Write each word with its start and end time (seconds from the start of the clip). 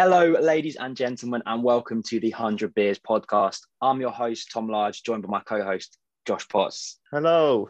Hello, 0.00 0.30
ladies 0.40 0.76
and 0.76 0.96
gentlemen, 0.96 1.42
and 1.44 1.60
welcome 1.60 2.04
to 2.04 2.20
the 2.20 2.30
100 2.30 2.72
Beers 2.72 3.00
podcast. 3.00 3.58
I'm 3.82 4.00
your 4.00 4.12
host, 4.12 4.48
Tom 4.54 4.68
Large, 4.68 5.02
joined 5.02 5.24
by 5.24 5.28
my 5.28 5.40
co 5.40 5.64
host, 5.64 5.98
Josh 6.24 6.46
Potts. 6.48 7.00
Hello. 7.10 7.68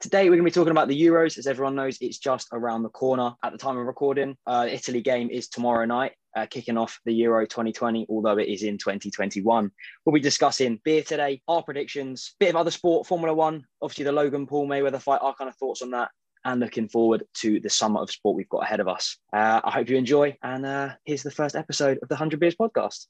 Today, 0.00 0.24
we're 0.24 0.36
going 0.36 0.46
to 0.46 0.50
be 0.50 0.50
talking 0.52 0.70
about 0.70 0.88
the 0.88 0.98
Euros. 0.98 1.36
As 1.36 1.46
everyone 1.46 1.74
knows, 1.74 1.98
it's 2.00 2.16
just 2.16 2.48
around 2.54 2.82
the 2.82 2.88
corner 2.88 3.34
at 3.44 3.52
the 3.52 3.58
time 3.58 3.76
of 3.76 3.84
recording. 3.84 4.38
Uh, 4.46 4.66
Italy 4.70 5.02
game 5.02 5.28
is 5.28 5.48
tomorrow 5.48 5.84
night, 5.84 6.12
uh, 6.34 6.46
kicking 6.46 6.78
off 6.78 6.98
the 7.04 7.12
Euro 7.12 7.44
2020, 7.44 8.06
although 8.08 8.38
it 8.38 8.48
is 8.48 8.62
in 8.62 8.78
2021. 8.78 9.70
We'll 10.06 10.14
be 10.14 10.20
discussing 10.20 10.80
beer 10.82 11.02
today, 11.02 11.42
our 11.46 11.62
predictions, 11.62 12.36
bit 12.40 12.48
of 12.48 12.56
other 12.56 12.70
sport, 12.70 13.06
Formula 13.06 13.34
One, 13.34 13.66
obviously 13.82 14.04
the 14.04 14.12
Logan 14.12 14.46
Paul 14.46 14.66
Mayweather 14.66 15.02
fight, 15.02 15.20
our 15.20 15.34
kind 15.34 15.50
of 15.50 15.56
thoughts 15.56 15.82
on 15.82 15.90
that, 15.90 16.08
and 16.46 16.60
looking 16.60 16.88
forward 16.88 17.24
to 17.34 17.60
the 17.60 17.68
summer 17.68 18.00
of 18.00 18.10
sport 18.10 18.36
we've 18.36 18.48
got 18.48 18.62
ahead 18.62 18.80
of 18.80 18.88
us. 18.88 19.18
Uh, 19.32 19.60
I 19.64 19.70
hope 19.72 19.90
you 19.90 19.96
enjoy. 19.96 20.36
And 20.42 20.64
uh, 20.64 20.90
here's 21.04 21.24
the 21.24 21.30
first 21.30 21.56
episode 21.56 21.98
of 22.02 22.08
the 22.08 22.14
100 22.14 22.40
Beers 22.40 22.54
podcast. 22.54 23.06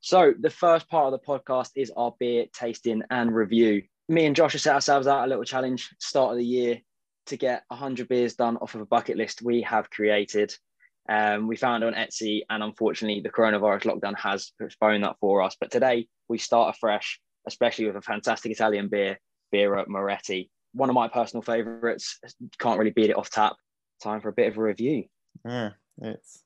So, 0.00 0.32
the 0.40 0.48
first 0.48 0.88
part 0.88 1.12
of 1.12 1.20
the 1.20 1.26
podcast 1.26 1.68
is 1.76 1.92
our 1.94 2.14
beer 2.18 2.46
tasting 2.54 3.02
and 3.10 3.34
review. 3.34 3.82
Me 4.08 4.24
and 4.24 4.34
Josh 4.34 4.54
have 4.54 4.62
set 4.62 4.74
ourselves 4.74 5.06
out 5.06 5.26
a 5.26 5.28
little 5.28 5.44
challenge 5.44 5.94
start 5.98 6.32
of 6.32 6.38
the 6.38 6.46
year 6.46 6.80
to 7.26 7.36
get 7.36 7.64
100 7.68 8.08
beers 8.08 8.34
done 8.34 8.56
off 8.56 8.74
of 8.74 8.80
a 8.80 8.86
bucket 8.86 9.18
list 9.18 9.42
we 9.42 9.60
have 9.60 9.90
created. 9.90 10.54
Um, 11.08 11.46
we 11.48 11.56
found 11.56 11.84
on 11.84 11.94
Etsy, 11.94 12.42
and 12.50 12.62
unfortunately, 12.62 13.20
the 13.20 13.30
coronavirus 13.30 13.84
lockdown 13.84 14.16
has 14.18 14.52
postponed 14.60 15.04
that 15.04 15.16
for 15.20 15.42
us. 15.42 15.56
But 15.58 15.70
today, 15.70 16.06
we 16.28 16.38
start 16.38 16.76
afresh, 16.76 17.20
especially 17.46 17.86
with 17.86 17.96
a 17.96 18.02
fantastic 18.02 18.52
Italian 18.52 18.88
beer, 18.88 19.18
Birra 19.54 19.86
Moretti. 19.88 20.50
One 20.72 20.90
of 20.90 20.94
my 20.94 21.08
personal 21.08 21.42
favourites. 21.42 22.18
Can't 22.58 22.78
really 22.78 22.90
beat 22.90 23.10
it 23.10 23.16
off 23.16 23.30
tap. 23.30 23.54
Time 24.02 24.20
for 24.20 24.28
a 24.28 24.32
bit 24.32 24.48
of 24.48 24.58
a 24.58 24.62
review. 24.62 25.04
Yeah, 25.46 25.70
it's 26.02 26.44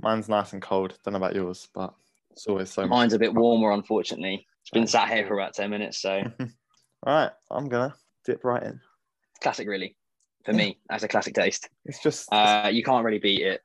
mine's 0.00 0.28
nice 0.28 0.52
and 0.52 0.60
cold. 0.60 0.98
Don't 1.04 1.12
know 1.12 1.18
about 1.18 1.34
yours, 1.34 1.68
but 1.74 1.94
it's 2.30 2.46
always 2.46 2.70
so. 2.70 2.86
Mine's 2.86 3.14
a 3.14 3.18
bit 3.18 3.34
warmer, 3.34 3.72
unfortunately. 3.72 4.46
It's 4.62 4.70
been 4.70 4.86
sat 4.86 5.08
here 5.08 5.26
for 5.26 5.34
about 5.34 5.54
ten 5.54 5.70
minutes, 5.70 6.00
so. 6.00 6.22
All 6.40 6.46
right, 7.06 7.30
I'm 7.50 7.68
gonna 7.68 7.94
dip 8.26 8.44
right 8.44 8.62
in. 8.62 8.80
Classic, 9.40 9.66
really. 9.66 9.96
For 10.44 10.52
me, 10.52 10.78
that's 10.90 11.02
a 11.02 11.08
classic 11.08 11.34
taste. 11.34 11.70
It's 11.86 12.02
just, 12.02 12.28
Uh, 12.30 12.68
you 12.70 12.82
can't 12.82 13.04
really 13.04 13.18
beat 13.18 13.40
it. 13.40 13.62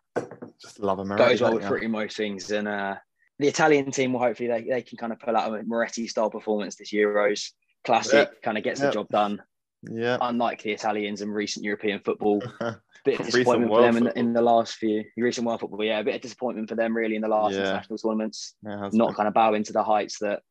Just 0.61 0.79
love 0.79 0.99
America. 0.99 1.29
goes 1.29 1.41
well 1.41 1.53
with 1.55 1.65
pretty 1.65 1.87
most 1.87 2.17
things. 2.17 2.51
And 2.51 2.67
uh, 2.67 2.95
the 3.39 3.47
Italian 3.47 3.91
team 3.91 4.13
will 4.13 4.19
hopefully 4.19 4.49
they, 4.49 4.63
they 4.63 4.81
can 4.81 4.97
kind 4.97 5.13
of 5.13 5.19
pull 5.19 5.35
out 5.35 5.53
a 5.53 5.63
Moretti 5.63 6.07
style 6.07 6.29
performance 6.29 6.75
this 6.75 6.91
Euros. 6.91 7.51
Classic 7.85 8.41
kind 8.41 8.57
of 8.57 8.63
gets 8.63 8.79
Yeah. 8.79 8.87
the 8.87 8.91
job 8.93 9.07
done. 9.09 9.41
Yeah. 9.83 10.17
Unlike 10.19 10.63
the 10.63 10.71
Italians 10.73 11.21
in 11.21 11.31
recent 11.31 11.63
European 11.63 12.01
football, 12.01 12.41
bit 13.05 13.19
of 13.19 13.25
disappointment 13.25 13.71
for 13.71 13.81
them 13.81 13.95
in, 13.97 14.07
in 14.17 14.33
the 14.33 14.41
last 14.41 14.73
few 14.75 15.05
recent 15.15 15.47
world 15.47 15.61
football. 15.61 15.81
Yeah, 15.83 15.99
a 15.99 16.03
bit 16.03 16.15
of 16.15 16.21
disappointment 16.21 16.67
for 16.67 16.75
them 16.75 16.95
really 16.95 17.15
in 17.15 17.21
the 17.21 17.29
last 17.29 17.53
Yeah. 17.53 17.61
international 17.61 17.97
tournaments. 17.97 18.55
Not 18.61 18.91
been. 18.91 19.13
kind 19.13 19.27
of 19.29 19.33
bowing 19.33 19.63
to 19.63 19.73
the 19.73 19.83
heights 19.83 20.19
that 20.19 20.41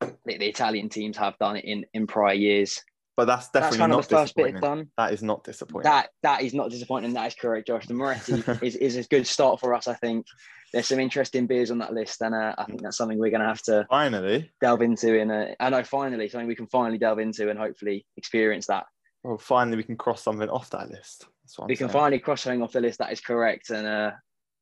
the, 0.00 0.38
the 0.38 0.46
Italian 0.46 0.88
teams 0.88 1.16
have 1.16 1.36
done 1.38 1.56
in 1.56 1.84
in 1.92 2.06
prior 2.06 2.34
years. 2.34 2.80
But 3.18 3.24
that's 3.24 3.48
That's 3.48 3.70
definitely 3.70 3.84
of 3.86 3.90
not 3.90 4.08
the 4.08 4.14
first 4.16 4.36
bit 4.36 4.42
disappointing. 4.52 4.60
done. 4.78 4.90
That 4.96 5.12
is 5.12 5.24
not 5.24 5.42
disappointing. 5.42 5.90
That 5.90 6.10
that 6.22 6.42
is 6.42 6.54
not 6.54 6.70
disappointing. 6.70 7.14
That 7.14 7.26
is 7.26 7.34
correct, 7.34 7.66
Josh. 7.66 7.84
The 7.84 7.94
Moretti 7.94 8.44
is, 8.62 8.76
is 8.76 8.96
a 8.96 9.02
good 9.02 9.26
start 9.26 9.58
for 9.58 9.74
us. 9.74 9.88
I 9.88 9.94
think 9.94 10.24
there's 10.72 10.86
some 10.86 11.00
interesting 11.00 11.48
beers 11.48 11.72
on 11.72 11.78
that 11.78 11.92
list, 11.92 12.22
and 12.22 12.32
uh, 12.32 12.54
I 12.56 12.64
think 12.66 12.80
that's 12.80 12.96
something 12.96 13.18
we're 13.18 13.30
going 13.32 13.40
to 13.40 13.48
have 13.48 13.60
to 13.62 13.84
Finally, 13.90 14.48
delve 14.60 14.82
into. 14.82 15.18
In 15.18 15.32
a, 15.32 15.56
I 15.58 15.68
know 15.68 15.82
finally 15.82 16.28
something 16.28 16.46
we 16.46 16.54
can 16.54 16.68
finally 16.68 16.96
delve 16.96 17.18
into 17.18 17.50
and 17.50 17.58
hopefully 17.58 18.06
experience 18.16 18.68
that. 18.68 18.86
well, 19.24 19.36
finally 19.36 19.78
we 19.78 19.82
can 19.82 19.96
cross 19.96 20.22
something 20.22 20.48
off 20.48 20.70
that 20.70 20.88
list. 20.88 21.26
That's 21.42 21.58
what 21.58 21.64
I'm 21.64 21.68
we 21.70 21.76
can 21.76 21.88
finally 21.88 22.20
cross 22.20 22.42
something 22.42 22.62
off 22.62 22.70
the 22.70 22.80
list 22.80 23.00
that 23.00 23.10
is 23.10 23.20
correct, 23.20 23.70
and 23.70 23.84
uh, 23.84 24.12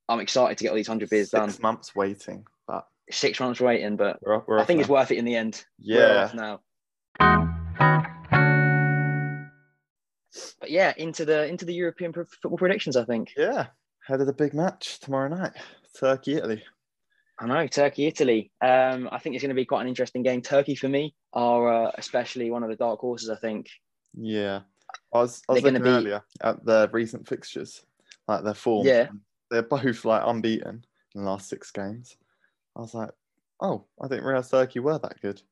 I'm 0.08 0.20
excited 0.20 0.56
to 0.56 0.64
get 0.64 0.70
all 0.70 0.76
these 0.76 0.88
hundred 0.88 1.10
beers 1.10 1.28
Six 1.30 1.56
done. 1.56 1.62
months 1.62 1.94
waiting, 1.94 2.46
but 2.66 2.86
Six 3.10 3.38
months 3.38 3.60
waiting, 3.60 3.96
but 3.96 4.16
we're, 4.22 4.42
we're 4.46 4.58
I 4.60 4.64
think 4.64 4.80
it's 4.80 4.88
worth 4.88 5.10
it 5.10 5.18
in 5.18 5.26
the 5.26 5.36
end. 5.36 5.62
Yeah. 5.78 6.30
now. 6.32 6.60
But 10.60 10.70
yeah, 10.70 10.92
into 10.96 11.24
the 11.24 11.46
into 11.46 11.64
the 11.64 11.74
European 11.74 12.12
pro- 12.12 12.24
football 12.24 12.58
predictions. 12.58 12.96
I 12.96 13.04
think 13.04 13.32
Yeah. 13.36 13.66
Head 14.06 14.20
of 14.20 14.26
the 14.26 14.32
big 14.32 14.54
match 14.54 15.00
tomorrow 15.00 15.28
night. 15.28 15.52
Turkey, 15.98 16.34
Italy. 16.34 16.62
I 17.38 17.46
know 17.46 17.66
Turkey, 17.66 18.06
Italy. 18.06 18.50
Um, 18.62 19.08
I 19.12 19.18
think 19.18 19.34
it's 19.34 19.42
going 19.42 19.50
to 19.50 19.54
be 19.54 19.64
quite 19.64 19.82
an 19.82 19.88
interesting 19.88 20.22
game. 20.22 20.40
Turkey 20.42 20.74
for 20.74 20.88
me 20.88 21.14
are 21.32 21.86
uh, 21.88 21.92
especially 21.98 22.50
one 22.50 22.62
of 22.62 22.70
the 22.70 22.76
dark 22.76 23.00
horses. 23.00 23.28
I 23.30 23.36
think 23.36 23.68
Yeah. 24.14 24.60
I 25.12 25.18
was, 25.18 25.42
I 25.48 25.52
was 25.54 25.62
looking 25.62 25.82
be- 25.82 25.88
earlier 25.88 26.22
at 26.42 26.64
their 26.64 26.86
recent 26.88 27.26
fixtures, 27.28 27.84
like 28.28 28.44
their 28.44 28.54
form. 28.54 28.86
Yeah. 28.86 29.08
They're 29.50 29.62
both 29.62 30.04
like 30.04 30.22
unbeaten 30.24 30.84
in 31.14 31.24
the 31.24 31.28
last 31.30 31.48
six 31.48 31.70
games. 31.72 32.16
I 32.76 32.80
was 32.80 32.94
like, 32.94 33.10
oh, 33.60 33.84
I 34.00 34.08
didn't 34.08 34.24
realize 34.24 34.50
Turkey 34.50 34.78
were 34.78 34.98
that 34.98 35.20
good. 35.20 35.42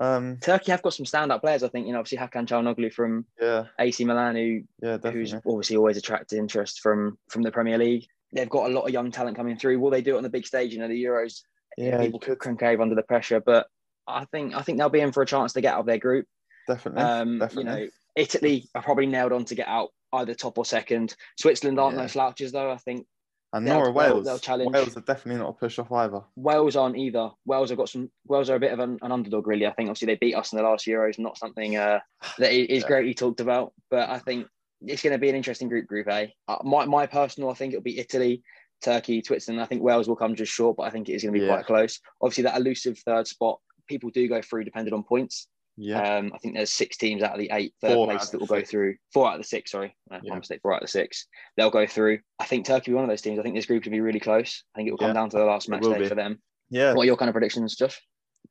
Um, 0.00 0.38
Turkey 0.40 0.70
have 0.70 0.82
got 0.82 0.94
some 0.94 1.06
standout 1.06 1.40
players. 1.40 1.62
I 1.62 1.68
think 1.68 1.86
you 1.86 1.92
know 1.92 1.98
obviously 2.00 2.18
Hakan 2.18 2.46
Çalhanoğlu 2.46 2.92
from 2.92 3.24
yeah, 3.40 3.64
AC 3.78 4.04
Milan, 4.04 4.36
who 4.36 4.62
yeah, 4.82 4.98
who's 4.98 5.34
obviously 5.34 5.76
always 5.76 5.96
attracted 5.96 6.38
interest 6.38 6.80
from 6.80 7.18
from 7.28 7.42
the 7.42 7.50
Premier 7.50 7.78
League. 7.78 8.06
They've 8.32 8.48
got 8.48 8.70
a 8.70 8.72
lot 8.74 8.82
of 8.82 8.90
young 8.90 9.10
talent 9.10 9.36
coming 9.36 9.56
through. 9.56 9.78
Will 9.80 9.90
they 9.90 10.02
do 10.02 10.14
it 10.14 10.18
on 10.18 10.22
the 10.22 10.28
big 10.28 10.46
stage? 10.46 10.72
You 10.72 10.78
know, 10.80 10.88
the 10.88 11.02
Euros. 11.02 11.42
Yeah, 11.76 12.00
people 12.00 12.20
could 12.20 12.38
concave 12.38 12.80
under 12.80 12.94
the 12.94 13.02
pressure, 13.02 13.40
but 13.40 13.66
I 14.06 14.24
think 14.26 14.54
I 14.54 14.62
think 14.62 14.78
they'll 14.78 14.88
be 14.88 15.00
in 15.00 15.12
for 15.12 15.22
a 15.22 15.26
chance 15.26 15.52
to 15.54 15.60
get 15.60 15.74
out 15.74 15.80
of 15.80 15.86
their 15.86 15.98
group. 15.98 16.26
definitely. 16.66 17.02
Um, 17.02 17.48
you 17.56 17.64
know, 17.64 17.88
Italy 18.16 18.68
are 18.74 18.82
probably 18.82 19.06
nailed 19.06 19.32
on 19.32 19.44
to 19.46 19.54
get 19.54 19.68
out 19.68 19.90
either 20.12 20.34
top 20.34 20.58
or 20.58 20.64
second. 20.64 21.14
Switzerland 21.38 21.78
aren't 21.78 21.96
Yeah. 21.96 22.02
no 22.02 22.08
slouches 22.08 22.52
though. 22.52 22.70
I 22.70 22.76
think 22.78 23.06
and 23.52 23.66
they'll- 23.66 23.74
nor 23.74 23.88
are 23.88 23.92
Wales. 23.92 24.24
they'll 24.26 24.38
challenge. 24.38 24.72
Wales 24.72 24.96
are 24.96 25.00
definitely 25.00 25.40
not 25.42 25.50
a 25.50 25.52
push 25.54 25.78
off 25.78 25.90
either. 25.92 26.22
Wales 26.36 26.76
aren't 26.76 26.96
either. 26.96 27.30
Wales 27.46 27.70
have 27.70 27.78
got 27.78 27.88
some. 27.88 28.10
Wales 28.26 28.50
are 28.50 28.56
a 28.56 28.60
bit 28.60 28.72
of 28.72 28.78
an, 28.78 28.98
an 29.02 29.12
underdog, 29.12 29.46
really. 29.46 29.66
I 29.66 29.72
think 29.72 29.88
obviously 29.88 30.06
they 30.06 30.16
beat 30.16 30.34
us 30.34 30.52
in 30.52 30.56
the 30.58 30.62
last 30.64 30.86
Euros, 30.86 31.18
not 31.18 31.38
something 31.38 31.76
uh, 31.76 32.00
that 32.38 32.52
is 32.52 32.82
Yeah. 32.82 32.86
greatly 32.88 33.14
talked 33.14 33.40
about. 33.40 33.72
But 33.90 34.10
I 34.10 34.18
think 34.18 34.46
it's 34.86 35.02
going 35.02 35.12
to 35.12 35.18
be 35.18 35.28
an 35.28 35.34
interesting 35.34 35.68
group, 35.68 35.86
Group 35.86 36.08
A. 36.08 36.34
Uh, 36.46 36.58
my 36.64 36.84
my 36.86 37.06
personal, 37.06 37.50
I 37.50 37.54
think 37.54 37.72
it'll 37.72 37.82
be 37.82 37.98
Italy, 37.98 38.42
Turkey, 38.82 39.22
Switzerland. 39.22 39.62
I 39.62 39.66
think 39.66 39.82
Wales 39.82 40.08
will 40.08 40.16
come 40.16 40.34
just 40.34 40.52
short, 40.52 40.76
but 40.76 40.84
I 40.84 40.90
think 40.90 41.08
it 41.08 41.14
is 41.14 41.22
going 41.22 41.34
to 41.34 41.40
be 41.40 41.46
Yeah. 41.46 41.54
quite 41.54 41.66
close. 41.66 42.00
Obviously, 42.20 42.44
that 42.44 42.56
elusive 42.56 42.98
third 42.98 43.26
spot, 43.26 43.58
people 43.88 44.10
do 44.10 44.28
go 44.28 44.40
through 44.42 44.64
depending 44.64 44.94
on 44.94 45.02
points. 45.02 45.48
Yeah, 45.80 46.16
Um, 46.16 46.32
I 46.34 46.38
think 46.38 46.54
there's 46.56 46.72
six 46.72 46.96
teams 46.96 47.22
out 47.22 47.32
of 47.34 47.38
the 47.38 47.50
eight 47.52 47.72
third 47.80 47.94
Four 47.94 48.06
that 48.08 48.34
will 48.40 48.46
go 48.46 48.62
through. 48.62 48.96
Four 49.12 49.28
out 49.28 49.34
of 49.34 49.40
the 49.40 49.46
six, 49.46 49.70
sorry. 49.70 49.94
Uh, 50.10 50.18
Yeah. 50.22 50.34
Mistake. 50.34 50.60
Four 50.60 50.72
out 50.74 50.82
of 50.82 50.86
the 50.88 50.90
six. 50.90 51.26
They'll 51.56 51.70
go 51.70 51.86
through. 51.86 52.18
I 52.40 52.46
think 52.46 52.66
Turkey 52.66 52.90
will 52.90 52.96
be 52.96 53.00
one 53.02 53.04
of 53.04 53.10
those 53.10 53.22
teams. 53.22 53.38
I 53.38 53.42
think 53.42 53.54
this 53.54 53.66
group 53.66 53.84
could 53.84 53.92
be 53.92 54.00
really 54.00 54.18
close. 54.20 54.64
I 54.74 54.78
think 54.78 54.88
it 54.88 54.90
will 54.90 54.98
come 54.98 55.08
Yeah, 55.08 55.12
down 55.14 55.30
to 55.30 55.36
the 55.38 55.44
last 55.44 55.68
match 55.68 55.82
day 55.82 55.98
be. 56.00 56.08
for 56.08 56.14
them. 56.16 56.40
yeah. 56.68 56.94
What 56.94 57.02
are 57.02 57.06
your 57.06 57.16
kind 57.16 57.28
of 57.28 57.32
predictions, 57.34 57.76
Josh? 57.76 58.00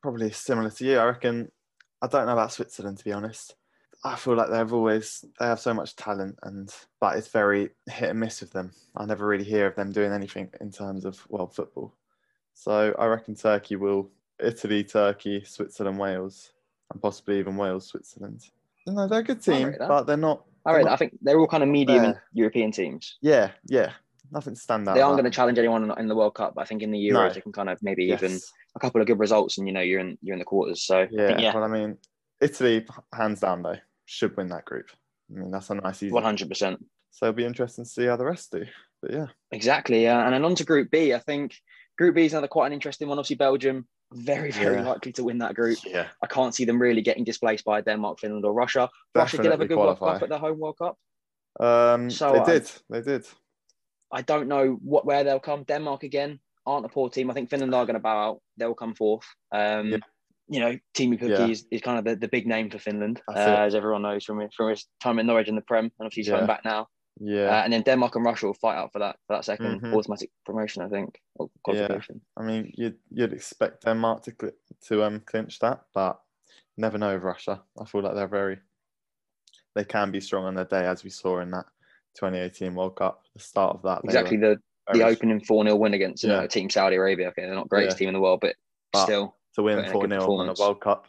probably 0.02 0.32
similar 0.32 0.70
to 0.70 0.86
you. 0.86 0.98
I 1.00 1.06
reckon. 1.06 1.52
I 2.02 2.08
don't 2.08 2.28
know 2.28 2.34
about 2.34 2.54
Switzerland 2.54 3.00
to 3.00 3.04
be 3.04 3.12
honest. 3.12 3.56
I 4.06 4.16
feel 4.16 4.36
like 4.36 4.50
they've 4.52 4.72
always 4.74 5.26
they 5.40 5.46
have 5.48 5.60
so 5.60 5.74
much 5.74 5.96
talent, 5.96 6.38
and 6.44 6.74
but 7.02 7.18
it's 7.18 7.30
very 7.30 7.72
hit 7.90 8.12
and 8.12 8.20
miss 8.20 8.40
with 8.42 8.52
them. 8.52 8.72
I 8.96 9.06
never 9.06 9.26
really 9.28 9.44
hear 9.44 9.66
of 9.66 9.76
them 9.76 9.92
doing 9.92 10.12
anything 10.14 10.50
in 10.62 10.72
terms 10.72 11.04
of 11.04 11.28
world 11.30 11.56
football. 11.56 11.96
So 12.54 12.94
I 12.98 13.08
reckon 13.08 13.36
Turkey 13.36 13.76
will 13.76 14.12
Italy, 14.40 14.84
Turkey, 14.84 15.44
Switzerland, 15.44 15.98
Wales, 15.98 16.52
and 16.92 17.02
possibly 17.02 17.40
even 17.40 17.58
Wales, 17.58 17.88
Switzerland. 17.88 18.44
No, 18.86 19.08
they're 19.08 19.20
a 19.20 19.24
good 19.24 19.42
team, 19.42 19.76
but 19.78 20.04
they're 20.04 20.18
not. 20.18 20.44
Not- 20.66 20.88
I 20.88 20.96
think 20.98 21.18
they're 21.22 21.40
all 21.40 21.48
kind 21.48 21.64
of 21.64 21.70
medium 21.70 22.04
there. 22.04 22.24
European 22.34 22.72
teams. 22.72 23.18
yeah, 23.22 23.52
yeah, 23.68 23.94
nothing 24.32 24.54
to 24.54 24.60
stand 24.60 24.88
out. 24.88 24.96
They 24.96 25.02
aren't 25.02 25.16
going 25.18 25.30
to 25.30 25.36
challenge 25.36 25.58
anyone 25.58 25.90
in- 25.92 25.98
in 26.00 26.08
the 26.10 26.16
World 26.16 26.36
Cup. 26.36 26.56
But 26.56 26.62
I 26.62 26.66
think 26.66 26.82
in 26.82 26.92
the 26.92 26.98
Euros 26.98 27.14
No. 27.14 27.30
they 27.34 27.42
can 27.42 27.54
kind 27.54 27.70
of 27.70 27.82
maybe 27.82 28.06
Yes. 28.06 28.22
even 28.24 28.38
a 28.76 28.80
couple 28.80 29.00
of 29.00 29.08
good 29.08 29.20
results, 29.20 29.58
and 29.58 29.68
you 29.68 29.74
know 29.74 29.80
you're 29.82 30.00
in 30.02 30.18
you're 30.22 30.34
in 30.34 30.40
the 30.40 30.46
quarters. 30.46 30.82
So 30.84 31.08
Yeah, 31.10 31.28
think, 31.28 31.40
yeah, 31.40 31.54
well, 31.54 31.64
I 31.64 31.68
mean, 31.68 31.98
Italy, 32.42 32.86
hands 33.14 33.40
down 33.40 33.62
though, 33.62 33.78
should 34.06 34.36
win 34.36 34.48
that 34.48 34.66
group. 34.66 34.88
I 35.34 35.40
mean, 35.40 35.52
that's 35.52 35.70
a 35.70 35.76
nice 35.76 36.04
easy. 36.04 36.12
one 36.12 36.24
hundred 36.24 36.50
percent. 36.50 36.84
So 37.12 37.28
it'll 37.28 37.36
be 37.36 37.46
interesting 37.46 37.86
to 37.86 37.90
see 37.90 38.06
how 38.06 38.16
the 38.18 38.26
rest 38.26 38.52
do. 38.52 38.66
But 39.02 39.12
yeah, 39.12 39.28
Exactly. 39.52 40.08
Uh, 40.08 40.20
and 40.20 40.34
then 40.34 40.44
on 40.46 40.56
to 40.56 40.66
Group 40.66 40.92
B. 40.92 41.14
I 41.14 41.20
think 41.20 41.56
Group 41.98 42.16
B 42.16 42.26
is 42.26 42.34
another 42.34 42.48
quite 42.48 42.68
an 42.68 42.74
interesting 42.74 43.08
one. 43.08 43.18
Obviously, 43.20 43.38
Belgium 43.38 43.88
very 44.14 44.52
very 44.52 44.78
Yeah. 44.78 44.84
likely 44.86 45.12
to 45.14 45.24
win 45.24 45.38
that 45.40 45.56
group. 45.56 45.78
yeah, 45.86 46.08
I 46.24 46.28
can't 46.28 46.54
see 46.56 46.66
them 46.66 46.82
really 46.82 47.02
getting 47.02 47.24
displaced 47.24 47.66
by 47.66 47.82
Denmark, 47.82 48.20
Finland, 48.20 48.46
or 48.46 48.54
Russia. 48.54 48.90
Russia 49.16 49.38
did 49.38 49.52
have 49.52 49.62
a 49.62 49.66
Definitely 49.66 49.68
good 49.68 49.78
World 49.78 50.00
qualify. 50.00 50.14
Cup 50.20 50.24
at 50.24 50.30
their 50.30 50.40
home 50.40 50.60
World 50.60 50.78
Cup. 50.78 50.98
Um, 51.60 52.10
So, 52.10 52.32
they 52.34 52.54
did, 52.60 52.72
they 52.90 53.02
did. 53.02 53.26
I 54.12 54.22
don't 54.22 54.48
know 54.48 54.78
what 54.82 55.06
where 55.06 55.24
they'll 55.24 55.40
come. 55.40 55.64
Denmark 55.64 56.04
again 56.04 56.40
aren't 56.66 56.86
a 56.86 56.90
poor 56.90 57.10
team. 57.10 57.30
I 57.30 57.34
think 57.34 57.50
Finland 57.50 57.74
are 57.76 57.86
going 57.86 57.96
to 57.96 58.00
bow 58.00 58.18
out. 58.30 58.42
They'll 58.58 58.74
come 58.76 58.96
fourth. 58.96 59.26
Um, 59.52 59.88
Yeah. 59.92 59.98
You 60.50 60.62
know, 60.62 60.80
Teemu 60.94 61.20
Pukki 61.20 61.40
Yeah. 61.40 61.48
is, 61.48 61.66
is 61.72 61.82
kind 61.82 62.00
of 62.00 62.06
the, 62.06 62.16
the 62.16 62.30
big 62.30 62.48
name 62.48 62.70
for 62.70 62.80
Finland, 62.80 63.22
uh, 63.28 63.34
as 63.68 63.76
everyone 63.76 64.04
knows 64.04 64.24
from 64.24 64.40
his, 64.40 64.54
from 64.56 64.70
his 64.70 64.88
time 65.04 65.20
in 65.20 65.26
Norwich 65.28 65.50
in 65.50 65.56
the 65.56 65.62
Prem, 65.62 65.86
and 65.86 65.92
obviously 66.00 66.22
he's 66.22 66.28
Yeah. 66.30 66.36
coming 66.36 66.48
back 66.48 66.64
now. 66.64 66.88
Yeah, 67.20 67.50
Uh, 67.52 67.62
and 67.64 67.74
then 67.74 67.82
Denmark 67.84 68.16
and 68.16 68.26
Russia 68.26 68.46
will 68.48 68.54
fight 68.54 68.76
out 68.78 68.92
for 68.92 69.00
that 69.00 69.18
for 69.28 69.36
that 69.36 69.46
2nd 69.46 69.82
Mhm. 69.82 69.94
automatic 69.94 70.32
promotion, 70.46 70.84
I 70.84 70.90
think, 70.90 71.20
or 71.36 71.50
qualification. 71.64 72.22
I 72.38 72.44
mean, 72.44 72.72
you'd 72.78 73.00
you'd 73.10 73.34
expect 73.34 73.84
Denmark 73.86 74.24
to 74.24 74.32
cl- 74.40 74.54
to 74.88 75.04
um 75.04 75.20
clinch 75.22 75.60
that, 75.60 75.86
but 75.94 76.22
never 76.78 76.98
know 76.98 77.14
with 77.14 77.24
Russia. 77.24 77.64
I 77.80 77.86
feel 77.86 78.02
like 78.04 78.16
they're 78.16 78.28
very 78.28 78.60
they 79.76 79.86
can 79.86 80.12
be 80.12 80.20
strong 80.20 80.46
on 80.46 80.56
their 80.56 80.66
day, 80.66 80.86
as 80.86 81.04
we 81.04 81.10
saw 81.10 81.40
in 81.40 81.52
that 81.52 81.66
2018 82.18 82.76
World 82.76 82.96
Cup. 82.96 83.24
The 83.34 83.40
start 83.40 83.76
of 83.76 83.82
that, 83.84 84.04
Exactly 84.04 84.38
the 84.38 84.58
the 84.94 85.04
opening 85.04 85.44
4 85.44 85.64
0 85.64 85.76
win 85.76 85.94
against 85.94 86.24
you 86.24 86.30
know, 86.30 86.48
Team 86.48 86.70
Saudi 86.70 86.96
Arabia. 86.96 87.28
Okay, 87.30 87.42
they're 87.44 87.56
not 87.56 87.66
the 87.66 87.70
greatest 87.76 87.98
Yeah. 87.98 88.00
team 88.00 88.08
in 88.10 88.14
the 88.14 88.22
world, 88.22 88.40
but, 88.42 88.56
But 88.94 89.04
still 89.04 89.36
to 89.56 89.64
win 89.64 89.76
put 89.78 89.86
in 89.86 89.92
a 89.92 89.92
four 89.92 90.02
good 90.02 90.10
0 90.10 90.24
on 90.40 90.50
a 90.50 90.54
performance. 90.54 90.60
World 90.60 90.82
Cup 90.82 91.08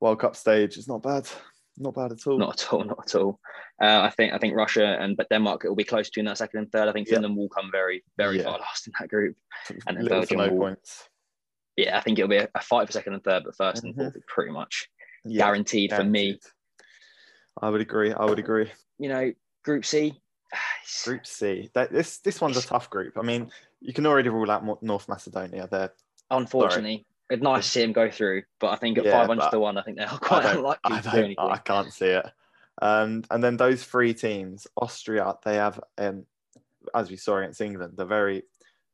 World 0.00 0.20
Cup 0.20 0.36
stage 0.36 0.76
is 0.78 0.88
not 0.88 1.02
bad. 1.02 1.28
Not 1.78 1.94
bad 1.94 2.12
at 2.12 2.26
all. 2.26 2.38
not 2.38 2.60
at 2.62 2.72
all, 2.72 2.84
not 2.92 2.98
at 3.06 3.14
all. 3.14 3.38
Uh, 3.82 4.00
I 4.00 4.10
think 4.10 4.32
I 4.32 4.38
think 4.38 4.54
Russia 4.56 4.96
and 5.00 5.16
but 5.16 5.28
Denmark 5.28 5.64
it 5.64 5.68
will 5.68 5.76
be 5.76 5.84
close 5.84 6.08
between 6.08 6.26
that 6.26 6.38
second 6.38 6.60
and 6.60 6.72
third. 6.72 6.88
I 6.88 6.92
think 6.92 7.06
Yeah. 7.08 7.14
Finland 7.14 7.36
will 7.36 7.48
come 7.48 7.70
very 7.70 8.02
very 8.16 8.38
Yeah. 8.38 8.44
far 8.44 8.58
last 8.58 8.86
in 8.86 8.92
that 8.98 9.08
group. 9.08 9.36
and 9.86 9.96
then 9.96 10.04
Little 10.04 10.18
Belgium 10.20 10.38
no 10.38 10.48
will- 10.48 10.58
points. 10.58 11.08
Yeah, 11.76 11.98
I 11.98 12.00
think 12.00 12.18
it'll 12.18 12.28
be 12.30 12.38
a, 12.38 12.48
a 12.54 12.60
fight 12.62 12.86
for 12.86 12.92
second 12.92 13.12
and 13.14 13.22
third, 13.24 13.44
but 13.44 13.54
1st 13.54 13.84
and 13.84 13.94
Mhm. 13.94 14.12
fourth 14.12 14.26
pretty 14.28 14.50
much 14.50 14.88
Yeah, 15.26 15.44
guaranteed 15.44 15.92
for 15.92 16.04
me. 16.04 16.40
I 17.60 17.68
would 17.68 17.82
agree. 17.82 18.12
I 18.14 18.24
would 18.24 18.38
agree. 18.38 18.70
You 18.98 19.08
know, 19.10 19.32
Group 19.62 19.84
C. 19.84 20.14
Group 21.04 21.26
C. 21.26 21.68
That, 21.74 21.92
this 21.92 22.18
this 22.18 22.40
one's 22.40 22.56
a 22.56 22.62
tough 22.62 22.88
group. 22.88 23.18
I 23.18 23.22
mean, 23.22 23.50
you 23.80 23.92
can 23.92 24.06
already 24.06 24.30
rule 24.30 24.50
out 24.50 24.82
North 24.82 25.08
Macedonia. 25.08 25.68
They're 25.70 25.92
Unfortunately, 26.30 27.06
it's 27.30 27.42
nice 27.42 27.64
to 27.64 27.70
see 27.70 27.82
him 27.82 27.92
go 27.92 28.10
through, 28.10 28.42
but 28.60 28.68
I 28.68 28.76
think 28.76 28.98
at 28.98 29.04
yeah, 29.04 29.20
500 29.20 29.50
to 29.50 29.58
1, 29.60 29.78
I 29.78 29.82
think 29.82 29.96
they're 29.96 30.06
quite 30.20 30.44
unlikely 30.44 30.96
I, 30.96 31.00
to. 31.00 31.34
I 31.38 31.58
can't 31.58 31.92
see 31.92 32.06
it. 32.06 32.26
Um, 32.80 33.24
and 33.30 33.42
then 33.42 33.56
those 33.56 33.82
three 33.84 34.14
teams, 34.14 34.66
Austria, 34.76 35.34
they 35.44 35.56
have, 35.56 35.80
um, 35.98 36.26
as 36.94 37.10
we 37.10 37.16
saw 37.16 37.38
against 37.38 37.60
England, 37.60 37.94
they're 37.96 38.06
very, 38.06 38.42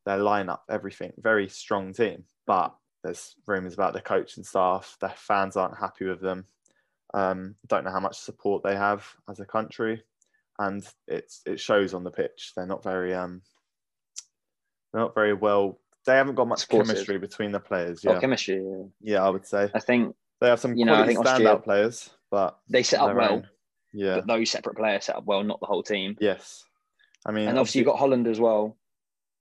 their 0.05 0.17
lineup, 0.17 0.59
everything, 0.69 1.13
very 1.17 1.49
strong 1.49 1.93
team. 1.93 2.23
But 2.47 2.73
there's 3.03 3.35
rumours 3.45 3.73
about 3.73 3.93
the 3.93 4.01
coach 4.01 4.37
and 4.37 4.45
staff. 4.45 4.97
Their 5.01 5.13
fans 5.15 5.57
aren't 5.57 5.77
happy 5.77 6.05
with 6.05 6.21
them. 6.21 6.45
Um, 7.13 7.55
don't 7.67 7.83
know 7.83 7.91
how 7.91 7.99
much 7.99 8.17
support 8.17 8.63
they 8.63 8.75
have 8.75 9.05
as 9.29 9.39
a 9.39 9.45
country, 9.45 10.03
and 10.57 10.83
it's 11.07 11.41
it 11.45 11.59
shows 11.59 11.93
on 11.93 12.03
the 12.03 12.11
pitch. 12.11 12.53
They're 12.55 12.65
not 12.65 12.83
very 12.83 13.13
um, 13.13 13.41
they're 14.91 15.01
not 15.01 15.13
very 15.13 15.33
well. 15.33 15.79
They 16.05 16.15
haven't 16.15 16.35
got 16.35 16.47
much 16.47 16.67
chemistry 16.67 17.17
between 17.17 17.51
the 17.51 17.59
players. 17.59 18.03
Oh, 18.05 18.13
Yeah, 18.13 18.19
chemistry. 18.19 18.55
yeah. 18.63 18.83
yeah, 19.01 19.23
I 19.23 19.29
would 19.29 19.45
say 19.45 19.69
I 19.73 19.79
think 19.79 20.15
they 20.41 20.49
have 20.49 20.59
some 20.59 20.75
You 20.75 20.85
know, 20.85 20.95
I 20.95 21.05
think 21.05 21.19
Austria- 21.19 21.49
standout 21.55 21.63
players, 21.63 22.09
but 22.29 22.59
they 22.69 22.83
set 22.83 22.99
up 22.99 23.15
well, 23.15 23.31
own. 23.33 23.47
Yeah. 23.93 24.15
but 24.15 24.27
those 24.27 24.49
separate 24.51 24.75
players 24.75 25.05
set 25.05 25.15
up 25.15 25.25
well, 25.25 25.43
not 25.43 25.59
the 25.59 25.65
whole 25.67 25.83
team. 25.83 26.17
yes. 26.19 26.63
I 27.25 27.31
mean, 27.31 27.47
And 27.47 27.57
obviously 27.57 27.79
you've 27.79 27.87
got 27.87 27.99
Holland 27.99 28.27
as 28.27 28.37
well. 28.41 28.77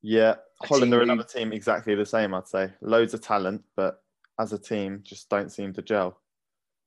yeah, 0.03 0.37
a 0.63 0.67
Holland 0.69 0.93
are 0.95 0.99
who- 0.99 1.03
another 1.03 1.25
team 1.25 1.53
exactly 1.53 1.97
the 1.97 2.07
same. 2.07 2.33
I'd 2.33 2.47
say 2.47 2.73
loads 2.81 3.13
of 3.13 3.21
talent, 3.23 3.65
but 3.75 4.01
as 4.39 4.53
a 4.53 4.59
team, 4.59 5.01
just 5.03 5.29
don't 5.29 5.51
seem 5.51 5.73
to 5.73 5.83
gel. 5.83 6.17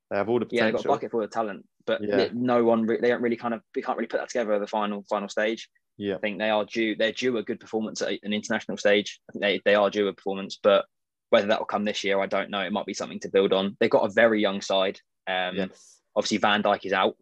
They 0.10 0.16
have 0.18 0.30
all 0.30 0.40
the 0.40 0.46
potential. 0.46 0.68
Yeah, 0.68 0.72
they've 0.72 0.78
got 0.78 0.86
a 0.86 0.96
bucket 0.96 1.12
full 1.12 1.22
of 1.24 1.32
talent, 1.32 1.66
but 1.86 2.02
Yeah. 2.02 2.30
no 2.34 2.64
one 2.64 2.86
re- 2.86 3.00
they 3.02 3.10
don't 3.10 3.22
really 3.22 3.36
kind 3.36 3.54
of 3.54 3.62
We 3.76 3.82
can't 3.82 3.98
really 3.98 4.08
put 4.08 4.20
that 4.22 4.30
together 4.30 4.54
at 4.54 4.62
the 4.62 4.68
final 4.68 5.04
final 5.10 5.28
stage. 5.28 5.70
Yeah, 5.98 6.16
I 6.16 6.18
think 6.20 6.40
they 6.40 6.50
are 6.50 6.66
due 6.66 6.96
they're 6.96 7.12
due 7.12 7.38
a 7.38 7.44
good 7.44 7.60
performance 7.60 8.02
at 8.02 8.20
an 8.24 8.34
international 8.34 8.78
stage. 8.78 9.20
I 9.30 9.32
think 9.32 9.42
they, 9.42 9.62
they 9.64 9.76
are 9.76 9.90
due 9.90 10.08
a 10.08 10.14
performance, 10.14 10.60
but 10.62 10.86
whether 11.30 11.48
that 11.48 11.60
will 11.60 11.66
come 11.66 11.86
this 11.86 12.04
year, 12.04 12.20
I 12.20 12.28
don't 12.28 12.50
know. 12.50 12.62
It 12.62 12.74
might 12.74 12.86
be 12.86 12.94
something 12.94 13.20
to 13.22 13.30
build 13.30 13.54
on. 13.54 13.78
They've 13.80 13.90
got 13.90 14.06
a 14.06 14.14
very 14.14 14.42
young 14.42 14.62
side. 14.62 15.00
Um, 15.28 15.56
yes, 15.56 16.00
Obviously, 16.16 16.38
Van 16.38 16.64
Dijk 16.64 16.86
is 16.86 16.94
out. 16.94 17.16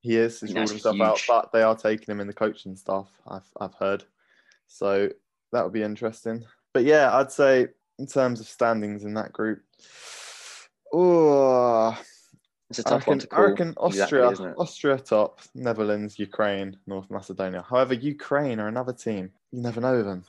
he 0.00 0.16
is. 0.16 0.40
He's 0.40 0.54
ruled 0.54 0.70
himself 0.70 1.00
out, 1.00 1.18
huge. 1.18 1.26
but 1.28 1.52
they 1.52 1.62
are 1.62 1.76
taking 1.76 2.12
him 2.12 2.20
in 2.20 2.26
the 2.26 2.32
coaching 2.32 2.76
staff. 2.76 3.08
I've 3.26 3.48
I've 3.60 3.74
heard, 3.74 4.04
so 4.66 5.10
that 5.52 5.64
would 5.64 5.72
be 5.72 5.82
interesting. 5.82 6.44
But 6.72 6.84
yeah, 6.84 7.14
I'd 7.16 7.32
say 7.32 7.68
in 7.98 8.06
terms 8.06 8.40
of 8.40 8.46
standings 8.46 9.04
in 9.04 9.14
that 9.14 9.32
group, 9.32 9.62
oh, 10.92 11.98
It's 12.70 12.80
a 12.80 12.82
tough 12.82 13.06
reckon, 13.06 13.10
one 13.12 13.18
to 13.20 13.28
I 13.32 13.40
reckon 13.42 13.74
Austria, 13.76 14.28
isn't? 14.30 14.54
Austria 14.58 14.98
top, 14.98 15.40
Netherlands, 15.54 16.18
Ukraine, 16.18 16.76
North 16.86 17.08
Macedonia. 17.10 17.62
However, 17.68 17.94
Ukraine 17.94 18.58
are 18.58 18.66
another 18.68 18.92
team. 18.92 19.30
You 19.52 19.60
never 19.62 19.80
know 19.80 20.02
them. 20.02 20.24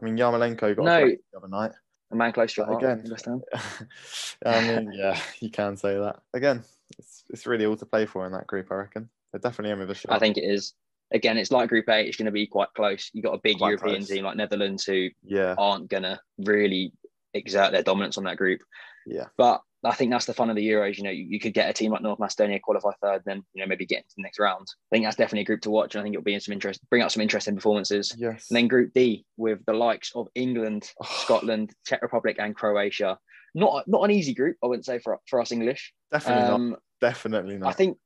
I 0.00 0.04
mean, 0.04 0.16
Yarmolenko 0.16 0.74
got 0.76 0.84
No. 0.84 0.98
a 1.04 1.16
the 1.32 1.36
other 1.36 1.48
night. 1.48 1.72
A 2.10 2.16
man 2.16 2.32
close 2.32 2.54
to 2.54 2.66
again-. 2.68 3.04
I 4.46 4.60
mean, 4.66 4.92
yeah, 4.92 5.18
you 5.40 5.50
can 5.50 5.76
say 5.76 5.98
that. 5.98 6.20
Again, 6.34 6.62
it's, 6.98 7.24
it's 7.30 7.46
really 7.46 7.66
all 7.66 7.76
to 7.76 7.86
play 7.86 8.06
for 8.06 8.26
in 8.26 8.32
that 8.32 8.46
group, 8.46 8.68
I 8.70 8.76
reckon. 8.76 9.08
They're 9.32 9.40
definitely 9.40 9.72
in 9.72 9.78
with 9.78 9.90
a 9.90 9.94
shot. 9.94 10.12
I 10.12 10.18
think 10.18 10.36
it 10.38 10.44
is. 10.44 10.74
Again, 11.12 11.36
it's 11.36 11.50
like 11.50 11.68
Group 11.68 11.88
A. 11.90 12.02
It's 12.06 12.16
going 12.16 12.26
to 12.26 12.32
be 12.32 12.46
quite 12.46 12.68
close. 12.74 13.10
You 13.12 13.22
got 13.22 13.34
a 13.34 13.40
big 13.42 13.58
Quite 13.58 13.68
European 13.68 13.96
close. 13.98 14.08
team 14.08 14.24
like 14.24 14.36
Netherlands 14.36 14.84
who 14.84 15.08
Yeah, 15.22 15.54
aren't 15.58 15.88
going 15.90 16.04
to 16.04 16.18
really 16.38 16.92
exert 17.34 17.72
their 17.72 17.82
dominance 17.82 18.16
on 18.16 18.24
that 18.24 18.38
group. 18.38 18.60
yeah, 19.06 19.26
But 19.36 19.60
I 19.84 19.94
think 19.94 20.10
that's 20.12 20.26
the 20.26 20.34
fun 20.34 20.48
of 20.50 20.56
the 20.56 20.66
Euros. 20.68 20.96
You 20.96 21.04
know, 21.04 21.10
you, 21.10 21.24
you 21.24 21.40
could 21.40 21.54
get 21.54 21.68
a 21.68 21.72
team 21.72 21.90
like 21.92 22.02
North 22.02 22.18
Macedonia 22.20 22.60
qualify 22.60 22.90
third, 23.02 23.22
then 23.24 23.42
you 23.54 23.62
know 23.62 23.66
maybe 23.68 23.84
get 23.86 23.98
into 23.98 24.14
the 24.16 24.22
next 24.22 24.38
round. 24.38 24.66
I 24.70 24.96
think 24.96 25.04
that's 25.04 25.16
definitely 25.16 25.40
a 25.42 25.44
group 25.46 25.60
to 25.62 25.70
watch, 25.70 25.94
and 25.94 26.00
I 26.00 26.04
think 26.04 26.14
it'll 26.14 26.24
be 26.24 26.34
in 26.34 26.40
some 26.40 26.52
interest, 26.52 26.80
bring 26.90 27.02
out 27.02 27.10
some 27.12 27.20
interesting 27.22 27.54
performances. 27.56 28.14
yes. 28.16 28.46
And 28.48 28.56
then 28.56 28.68
Group 28.68 28.92
D 28.94 29.24
with 29.36 29.64
the 29.66 29.72
likes 29.74 30.12
of 30.14 30.28
England, 30.34 30.90
Oh. 31.00 31.04
Scotland, 31.24 31.72
Czech 31.86 32.02
Republic, 32.02 32.36
and 32.38 32.54
Croatia. 32.54 33.18
Not 33.54 33.86
not 33.88 34.04
an 34.04 34.10
easy 34.12 34.34
group, 34.34 34.56
I 34.62 34.66
wouldn't 34.66 34.86
say 34.86 34.98
for 34.98 35.18
for 35.28 35.40
us 35.40 35.52
English. 35.52 35.92
definitely 36.10 36.42
not. 36.44 36.52
Um, 36.54 36.76
Definitely 37.00 37.58
not. 37.58 37.68
I 37.68 37.72
think 37.72 37.98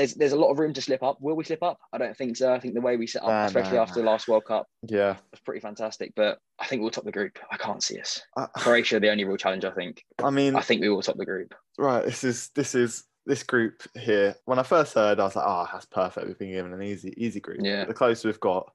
there's 0.00 0.14
there's 0.14 0.32
a 0.32 0.38
lot 0.38 0.50
of 0.50 0.58
room 0.58 0.72
to 0.72 0.80
slip 0.80 1.02
up. 1.02 1.18
Will 1.20 1.36
we 1.36 1.44
slip 1.44 1.62
up? 1.62 1.78
I 1.92 1.98
don't 1.98 2.16
think 2.16 2.36
so. 2.36 2.52
I 2.54 2.58
think 2.58 2.72
the 2.74 2.80
way 2.80 2.96
we 2.96 3.06
set 3.06 3.22
up, 3.22 3.28
Nah, 3.28 3.44
especially 3.44 3.76
nah, 3.76 3.82
after 3.82 4.00
the 4.00 4.06
last 4.06 4.28
World 4.28 4.46
Cup, 4.46 4.66
yeah. 4.88 5.16
was 5.30 5.40
pretty 5.44 5.60
fantastic. 5.60 6.12
But 6.16 6.38
I 6.58 6.66
think 6.66 6.80
we'll 6.80 6.90
top 6.90 7.04
the 7.04 7.12
group. 7.12 7.38
I 7.50 7.56
can't 7.58 7.82
see 7.82 8.00
us. 8.00 8.20
I, 8.36 8.46
Croatia, 8.56 8.98
the 8.98 9.10
only 9.10 9.24
real 9.24 9.36
challenge. 9.36 9.64
I 9.64 9.72
think. 9.72 10.02
I 10.18 10.30
mean, 10.30 10.56
I 10.56 10.62
think 10.62 10.80
we 10.80 10.88
will 10.88 11.02
top 11.02 11.16
the 11.18 11.26
group. 11.26 11.54
right. 11.78 12.04
This 12.04 12.24
is 12.24 12.48
this 12.54 12.74
is 12.74 13.04
this 13.26 13.42
group 13.42 13.82
here. 13.94 14.34
When 14.46 14.58
I 14.58 14.62
first 14.62 14.94
heard, 14.94 15.20
I 15.20 15.24
was 15.24 15.36
like, 15.36 15.44
"Oh, 15.46 15.68
that's 15.70 15.86
perfect. 15.86 16.26
We've 16.26 16.38
been 16.38 16.52
given 16.52 16.72
an 16.72 16.82
easy 16.82 17.12
easy 17.18 17.40
group." 17.40 17.60
Yeah. 17.62 17.84
The 17.84 17.92
closer 17.94 18.28
we've 18.28 18.40
got, 18.40 18.72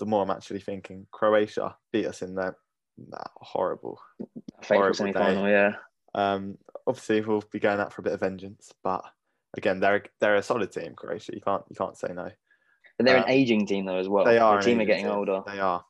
the 0.00 0.06
more 0.06 0.22
I'm 0.24 0.30
actually 0.30 0.60
thinking 0.60 1.06
Croatia 1.12 1.76
beat 1.92 2.06
us 2.06 2.22
in 2.22 2.34
that 2.34 2.54
that 3.10 3.30
horrible 3.36 4.00
Horrible 4.64 4.94
semi 4.94 5.12
day. 5.12 5.18
final, 5.18 5.48
yeah. 5.48 5.72
Um, 6.14 6.56
obviously, 6.86 7.20
we'll 7.20 7.44
be 7.52 7.60
going 7.60 7.78
out 7.78 7.92
for 7.92 8.00
a 8.00 8.04
bit 8.04 8.14
of 8.14 8.20
vengeance, 8.20 8.72
but 8.82 9.04
again, 9.56 9.80
they're 9.80 10.04
they're 10.20 10.36
a 10.36 10.42
solid 10.42 10.72
team, 10.72 10.94
Croatia. 10.94 11.32
You 11.34 11.40
can't 11.40 11.62
you 11.68 11.76
can't 11.76 11.96
say 11.96 12.08
no. 12.14 12.30
And 12.98 13.06
they're 13.06 13.18
Um, 13.18 13.24
an 13.24 13.30
aging 13.30 13.66
team 13.66 13.84
though 13.84 13.98
as 13.98 14.08
well. 14.08 14.24
They 14.24 14.38
are. 14.38 14.58
The 14.58 14.64
team 14.64 14.80
are 14.80 14.84
getting 14.84 15.06
team. 15.06 15.14
older. 15.14 15.42
They 15.46 15.58
are. 15.60 15.84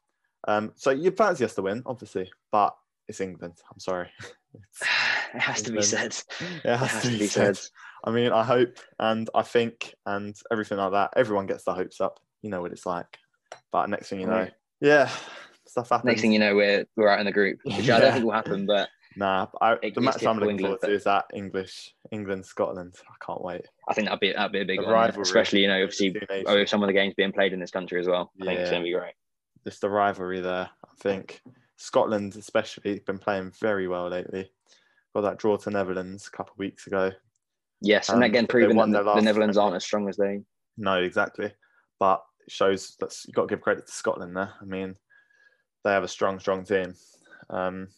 Um, 0.49 0.73
so 0.77 0.91
you 0.91 1.11
fancy 1.11 1.45
us 1.45 1.55
to 1.55 1.63
win, 1.63 1.83
obviously, 1.87 2.31
but 2.53 2.75
it's 3.09 3.21
England. 3.21 3.55
I'm 3.73 3.81
sorry. 3.81 4.09
It 5.35 5.41
has 5.41 5.61
to 5.63 5.73
be 5.73 5.83
said. 5.83 6.17
it 6.65 6.77
has, 6.77 7.03
to 7.03 7.09
be 7.11 7.27
said. 7.27 7.59
I 8.05 8.11
mean, 8.11 8.33
I 8.33 8.43
hope 8.43 8.79
and 8.99 9.29
I 9.35 9.43
think 9.43 9.93
and 10.07 10.35
everything 10.51 10.79
like 10.79 10.93
that. 10.93 11.11
Everyone 11.17 11.47
gets 11.47 11.65
their 11.65 11.75
hopes 11.75 12.01
up. 12.01 12.21
You 12.43 12.49
know 12.49 12.63
what 12.63 12.73
it's 12.73 12.87
like. 12.87 13.19
But 13.71 13.91
next 13.91 14.09
thing 14.09 14.21
you 14.21 14.29
know, 14.29 14.49
yeah, 14.81 15.11
stuff 15.67 15.91
happens. 15.91 16.07
Next 16.07 16.21
thing 16.23 16.33
you 16.33 16.39
know, 16.39 16.55
we're 16.55 16.87
we're 16.97 17.09
out 17.09 17.21
in 17.21 17.27
the 17.27 17.33
group, 17.33 17.59
which 17.65 17.91
I 17.91 18.01
don't 18.01 18.13
think 18.15 18.25
will 18.25 18.33
happen. 18.33 18.65
But 18.67 18.89
nah, 19.17 19.47
I, 19.61 19.77
the 19.95 20.01
match 20.01 20.25
I'm 20.25 20.39
looking 20.39 20.51
England, 20.51 20.81
forward 20.81 20.81
to 20.83 20.95
is 20.95 21.05
that 21.05 21.25
English, 21.35 21.95
England, 22.11 22.45
Scotland. 22.45 22.95
I 23.09 23.25
can't 23.25 23.43
wait. 23.43 23.67
I 23.89 23.95
think 23.95 24.07
that'd 24.07 24.21
be 24.21 24.33
that'd 24.33 24.53
be 24.53 24.61
a 24.61 24.65
big 24.65 24.81
The 24.81 24.87
one, 24.87 24.95
rivalry 24.95 25.23
especially 25.23 25.63
you 25.63 25.69
know 25.69 25.83
obviously 25.83 26.15
oh, 26.47 26.65
some 26.65 26.83
of 26.83 26.87
the 26.87 26.93
games 26.93 27.15
being 27.17 27.33
played 27.33 27.53
in 27.53 27.61
this 27.61 27.71
country 27.71 28.01
as 28.01 28.07
well. 28.07 28.33
I 28.41 28.45
think 28.45 28.61
it's 28.61 28.71
gonna 28.71 28.85
be 28.85 28.93
great. 28.93 29.15
Just 29.65 29.81
the 29.81 29.91
rivalry 29.91 30.41
there. 30.41 30.69
I 30.85 30.95
think 31.01 31.41
Scotland, 31.77 32.37
especially, 32.37 33.01
been 33.01 33.19
playing 33.19 33.53
very 33.61 33.89
well 33.89 34.09
lately. 34.09 34.51
Got 35.15 35.23
that 35.23 35.39
draw 35.39 35.57
to 35.57 35.71
Netherlands 35.71 36.29
a 36.29 36.37
couple 36.37 36.53
of 36.53 36.59
weeks 36.59 36.87
ago. 36.87 37.11
Yes, 37.81 38.09
and 38.09 38.19
Um, 38.19 38.23
again 38.23 38.47
proving 38.47 38.77
that 38.77 39.05
the, 39.05 39.15
the 39.15 39.21
Netherlands 39.21 39.57
aren't 39.57 39.77
as 39.77 39.85
strong 39.85 40.09
as 40.09 40.17
they. 40.17 40.43
No, 40.77 41.03
exactly. 41.03 41.53
But 41.99 42.23
it 42.47 42.53
shows 42.53 42.97
that 43.01 43.15
you've 43.27 43.35
got 43.35 43.49
to 43.49 43.55
give 43.55 43.63
credit 43.63 43.87
to 43.87 43.93
Scotland 43.93 44.37
there. 44.37 44.53
I 44.61 44.65
mean, 44.65 44.95
they 45.85 45.91
have 45.91 46.05
a 46.05 46.09
strong, 46.09 46.39
strong 46.39 46.65
team. 46.65 46.95
Um, 47.51 47.89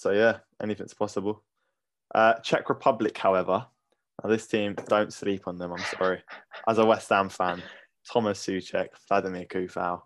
so, 0.00 0.12
yeah, 0.12 0.38
anything's 0.62 0.94
possible. 0.94 1.42
Uh, 2.14 2.32
Czech 2.40 2.70
Republic, 2.70 3.18
however, 3.18 3.66
now 4.22 4.30
this 4.30 4.46
team, 4.46 4.74
don't 4.88 5.12
sleep 5.12 5.46
on 5.46 5.58
them. 5.58 5.74
I'm 5.74 5.84
sorry. 5.98 6.22
As 6.66 6.78
a 6.78 6.86
West 6.86 7.10
Ham 7.10 7.28
fan, 7.28 7.62
Thomas 8.10 8.42
Soucek, 8.42 8.88
Vladimir 9.06 9.44
Coufal, 9.44 10.00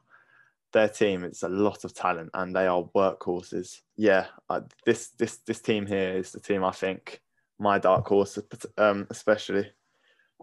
their 0.72 0.88
team 0.88 1.22
is 1.22 1.44
a 1.44 1.48
lot 1.48 1.84
of 1.84 1.94
talent 1.94 2.30
and 2.34 2.56
they 2.56 2.66
are 2.66 2.82
workhorses. 2.96 3.82
Yeah, 3.96 4.26
uh, 4.50 4.62
this 4.84 5.10
this 5.10 5.36
this 5.46 5.60
team 5.60 5.86
here 5.86 6.14
is 6.14 6.32
the 6.32 6.40
team 6.40 6.64
I 6.64 6.72
think 6.72 7.22
my 7.60 7.78
dark 7.78 8.08
horse, 8.08 8.36
um, 8.76 9.06
especially 9.10 9.70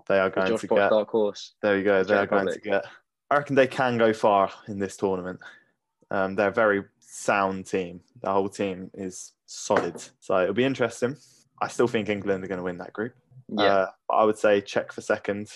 they 0.07 0.17
are 0.17 0.29
going 0.29 0.57
to 0.57 0.67
get. 0.67 0.89
dark 0.89 1.09
horse. 1.09 1.55
There 1.61 1.77
you 1.77 1.83
go. 1.83 2.05
They 2.05 2.13
are 2.13 2.21
Czech 2.21 2.29
going 2.29 2.53
to 2.53 2.59
get. 2.61 2.85
I 3.29 3.35
reckon 3.35 3.57
they 3.57 3.67
can 3.67 3.97
go 3.97 4.13
far 4.13 4.49
in 4.69 4.79
this 4.79 4.95
tournament. 4.95 5.41
Um, 6.09 6.35
they're 6.35 6.47
a 6.47 6.53
very 6.53 6.83
sound 6.99 7.65
team. 7.65 7.99
The 8.21 8.31
whole 8.31 8.49
team 8.49 8.89
is 8.93 9.33
solid. 9.51 10.01
So 10.19 10.41
it'll 10.41 10.53
be 10.53 10.63
interesting. 10.63 11.17
I 11.61 11.67
still 11.67 11.87
think 11.87 12.09
England 12.09 12.43
are 12.43 12.47
going 12.47 12.57
to 12.59 12.63
win 12.63 12.77
that 12.79 12.93
group. 12.93 13.13
Yeah, 13.49 13.63
Uh, 13.65 13.87
I 14.09 14.23
would 14.23 14.37
say 14.37 14.61
Czech 14.61 14.91
for 14.91 15.01
second, 15.01 15.49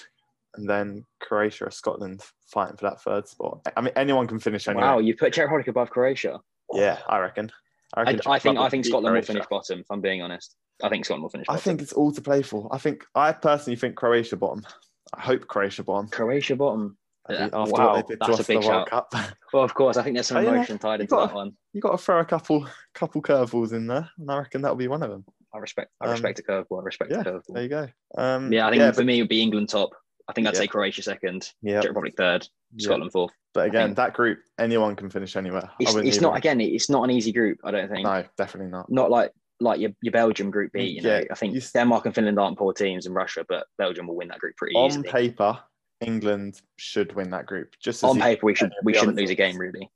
and 0.56 0.70
then 0.70 1.06
Croatia 1.22 1.66
or 1.68 1.72
Scotland 1.72 2.22
fighting 2.48 2.78
for 2.78 2.90
that 2.90 3.02
third 3.02 3.28
spot. 3.28 3.60
I 3.76 3.82
mean, 3.82 3.94
anyone 3.96 4.28
can 4.28 4.40
finish 4.40 4.68
anywhere. 4.68 4.86
wow, 4.86 5.00
you 5.00 5.16
put 5.16 5.34
Czech 5.34 5.46
Republic 5.46 5.68
above 5.68 5.90
Croatia. 5.90 6.40
Yeah, 6.74 7.00
I 7.08 7.20
reckon. 7.20 7.52
I, 7.94 8.02
reckon 8.02 8.22
I 8.26 8.40
think 8.40 8.58
I 8.60 8.70
think 8.70 8.86
Scotland 8.86 9.16
will 9.16 9.22
finish 9.22 9.46
bottom. 9.50 9.80
If 9.80 9.86
I'm 9.90 10.02
being 10.02 10.22
honest, 10.22 10.56
I 10.84 10.90
think 10.90 11.06
Scotland 11.06 11.24
will 11.24 11.30
finish. 11.30 11.46
I 11.50 11.58
think 11.58 11.82
it's 11.82 11.94
all 11.94 12.12
to 12.12 12.22
play 12.22 12.42
for. 12.42 12.68
I 12.72 12.78
think 12.78 13.06
I 13.16 13.32
personally 13.32 13.78
think 13.78 13.96
Croatia 13.96 14.36
bottom. 14.36 14.66
I 15.14 15.22
hope 15.22 15.48
Croatia 15.48 15.84
bottom. 15.84 16.10
Croatia 16.10 16.56
bottom. 16.56 16.98
Yeah, 17.30 17.46
After 17.54 17.72
wow, 17.72 17.94
what 17.94 18.08
they 18.08 18.14
did 18.14 18.22
to 18.22 18.28
that's 18.28 18.40
a 18.40 18.44
big 18.44 18.62
the 18.62 18.68
World 18.68 18.88
shout. 18.90 19.10
Cup, 19.12 19.14
Well, 19.54 19.64
of 19.64 19.74
course, 19.74 19.98
I 19.98 20.04
think 20.04 20.16
there's 20.16 20.28
some 20.28 20.44
yeah. 20.44 20.52
emotion 20.52 20.78
tied 20.78 21.02
into 21.02 21.16
that 21.16 21.34
one. 21.34 21.54
you 21.74 21.82
got 21.82 21.92
to 21.92 21.98
throw 21.98 22.20
a 22.20 22.26
couple 22.26 22.68
couple 22.94 23.22
curveballs 23.22 23.74
in 23.74 23.88
there, 23.88 24.10
and 24.20 24.30
I 24.32 24.38
reckon 24.38 24.62
that'll 24.62 24.76
be 24.78 24.88
one 24.88 25.02
of 25.04 25.10
them. 25.10 25.26
I 25.54 25.58
respect. 25.60 25.92
I 26.02 26.06
Um, 26.06 26.12
respect 26.12 26.40
a 26.40 26.44
curveball. 26.44 26.82
I 26.82 26.84
respect 26.84 27.12
yeah, 27.12 27.22
a 27.22 27.24
curveball. 27.24 27.54
There 27.54 27.64
you 27.64 27.70
go. 27.70 27.88
Um, 28.18 28.52
Yeah, 28.52 28.68
I 28.68 28.72
think 28.72 28.84
for 28.94 29.02
but, 29.02 29.06
me 29.06 29.18
it 29.20 29.22
would 29.24 29.30
be 29.30 29.42
England 29.42 29.70
top. 29.70 29.92
I 30.28 30.34
think 30.34 30.48
I'd 30.48 30.54
Yeah. 30.54 30.60
say 30.62 30.68
Croatia 30.68 31.02
second, 31.04 31.52
yeah, 31.62 31.82
Czech 31.82 31.90
Republic 31.90 32.16
third, 32.18 32.48
yeah. 32.76 32.84
Scotland 32.86 33.12
fourth. 33.12 33.32
But 33.54 33.68
again, 33.68 33.94
that 33.94 34.14
group, 34.14 34.40
anyone 34.60 34.96
can 34.96 35.10
finish 35.10 35.36
anywhere. 35.38 35.70
It's, 35.80 35.96
it's 35.96 36.20
not 36.22 36.36
again. 36.36 36.60
It's 36.60 36.90
not 36.90 37.04
an 37.04 37.12
easy 37.12 37.32
group. 37.32 37.60
I 37.64 37.72
don't 37.72 37.90
think. 37.90 38.04
No, 38.04 38.24
definitely 38.38 38.70
not. 38.72 38.92
Not 38.92 39.10
like 39.10 39.32
like 39.62 39.80
your, 39.80 39.92
your 40.02 40.12
Belgium 40.12 40.52
group 40.52 40.74
B. 40.74 40.84
You 40.84 41.02
know, 41.02 41.16
Yeah, 41.18 41.24
I 41.32 41.36
think 41.36 41.54
you 41.56 41.62
Denmark 41.74 42.06
and 42.06 42.14
Finland 42.14 42.38
aren't 42.38 42.58
poor 42.58 42.74
teams, 42.74 43.06
and 43.06 43.16
Russia, 43.16 43.46
but 43.48 43.66
Belgium 43.78 44.08
will 44.08 44.16
win 44.18 44.28
that 44.28 44.40
group 44.40 44.58
pretty 44.58 44.76
On 44.76 44.88
easily. 44.88 45.08
On 45.08 45.14
paper, 45.14 45.60
England 46.02 46.62
should 46.78 47.14
win 47.16 47.30
that 47.32 47.46
group. 47.46 47.76
Just 47.80 48.04
On 48.04 48.20
paper, 48.20 48.46
we 48.46 48.56
should 48.56 48.72
we 48.84 48.94
shouldn't 48.94 49.18
lose 49.18 49.30
a 49.30 49.36
game 49.36 49.58
really. 49.58 49.90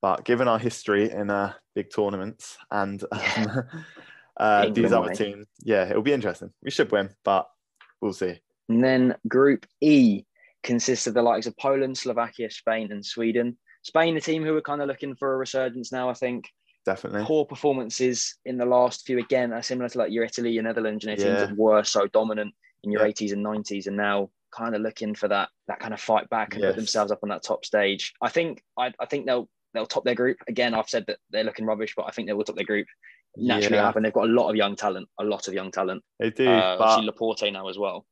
But 0.00 0.24
given 0.24 0.48
our 0.48 0.58
history 0.58 1.10
in 1.10 1.30
uh, 1.30 1.52
big 1.74 1.90
tournaments 1.94 2.56
and 2.70 3.02
um, 3.12 3.62
uh, 4.36 4.68
these 4.70 4.92
other 4.92 5.08
way. 5.08 5.14
teams, 5.14 5.46
yeah, 5.62 5.88
it'll 5.88 6.02
be 6.02 6.12
interesting. 6.12 6.50
We 6.62 6.72
should 6.72 6.90
win, 6.90 7.10
but 7.24 7.48
we'll 8.00 8.12
see. 8.12 8.40
And 8.68 8.82
then 8.82 9.14
Group 9.28 9.64
E 9.80 10.24
consists 10.64 11.06
of 11.06 11.14
the 11.14 11.22
likes 11.22 11.46
of 11.46 11.56
Poland, 11.56 11.96
Slovakia, 11.96 12.50
Spain, 12.50 12.90
and 12.90 13.04
Sweden. 13.04 13.56
Spain, 13.82 14.14
the 14.14 14.20
team 14.20 14.44
who 14.44 14.56
are 14.56 14.62
kind 14.62 14.80
of 14.82 14.88
looking 14.88 15.14
for 15.16 15.34
a 15.34 15.36
resurgence 15.36 15.92
now, 15.92 16.08
I 16.08 16.14
think. 16.14 16.46
Definitely. 16.84 17.24
Poor 17.24 17.44
performances 17.44 18.38
in 18.44 18.56
the 18.56 18.64
last 18.64 19.06
few 19.06 19.18
again 19.18 19.52
are 19.52 19.62
similar 19.62 19.88
to 19.88 19.98
like 19.98 20.10
your 20.10 20.24
Italy, 20.24 20.50
your 20.50 20.64
Netherlands, 20.64 21.04
you 21.04 21.10
know, 21.10 21.16
teams 21.16 21.40
Yeah. 21.40 21.46
that 21.46 21.56
were 21.56 21.84
so 21.84 22.08
dominant 22.08 22.54
in 22.82 22.90
your 22.90 23.02
Yeah. 23.02 23.08
80s 23.12 23.32
and 23.32 23.44
90s 23.44 23.86
and 23.86 23.96
now 23.96 24.30
kind 24.52 24.74
of 24.74 24.82
looking 24.82 25.14
for 25.14 25.28
that 25.28 25.48
that 25.68 25.80
kind 25.80 25.94
of 25.94 26.00
fight 26.00 26.28
back 26.28 26.54
and 26.54 26.62
put 26.62 26.76
themselves 26.76 27.10
up 27.10 27.20
on 27.22 27.28
that 27.30 27.42
top 27.42 27.64
stage. 27.64 28.12
I 28.20 28.28
think 28.28 28.62
I, 28.78 28.92
I 29.00 29.06
think 29.06 29.26
they'll 29.26 29.48
they'll 29.74 29.86
top 29.86 30.04
their 30.04 30.14
group. 30.14 30.36
Again, 30.48 30.74
I've 30.74 30.88
said 30.88 31.04
that 31.06 31.18
they're 31.30 31.44
looking 31.44 31.66
rubbish, 31.66 31.94
but 31.96 32.06
I 32.06 32.10
think 32.10 32.28
they 32.28 32.34
will 32.34 32.44
top 32.44 32.56
their 32.56 32.64
group. 32.64 32.86
Naturally 33.36 33.76
Yeah. 33.76 33.86
happen. 33.86 34.02
They've 34.02 34.12
got 34.12 34.28
a 34.28 34.32
lot 34.32 34.50
of 34.50 34.56
young 34.56 34.76
talent, 34.76 35.08
a 35.18 35.24
lot 35.24 35.48
of 35.48 35.54
young 35.54 35.70
talent. 35.70 36.04
They 36.18 36.30
do, 36.30 36.48
Uh, 36.48 36.76
but 36.76 37.04
Laporte 37.04 37.50
now 37.50 37.68
as 37.68 37.78
well. 37.78 38.06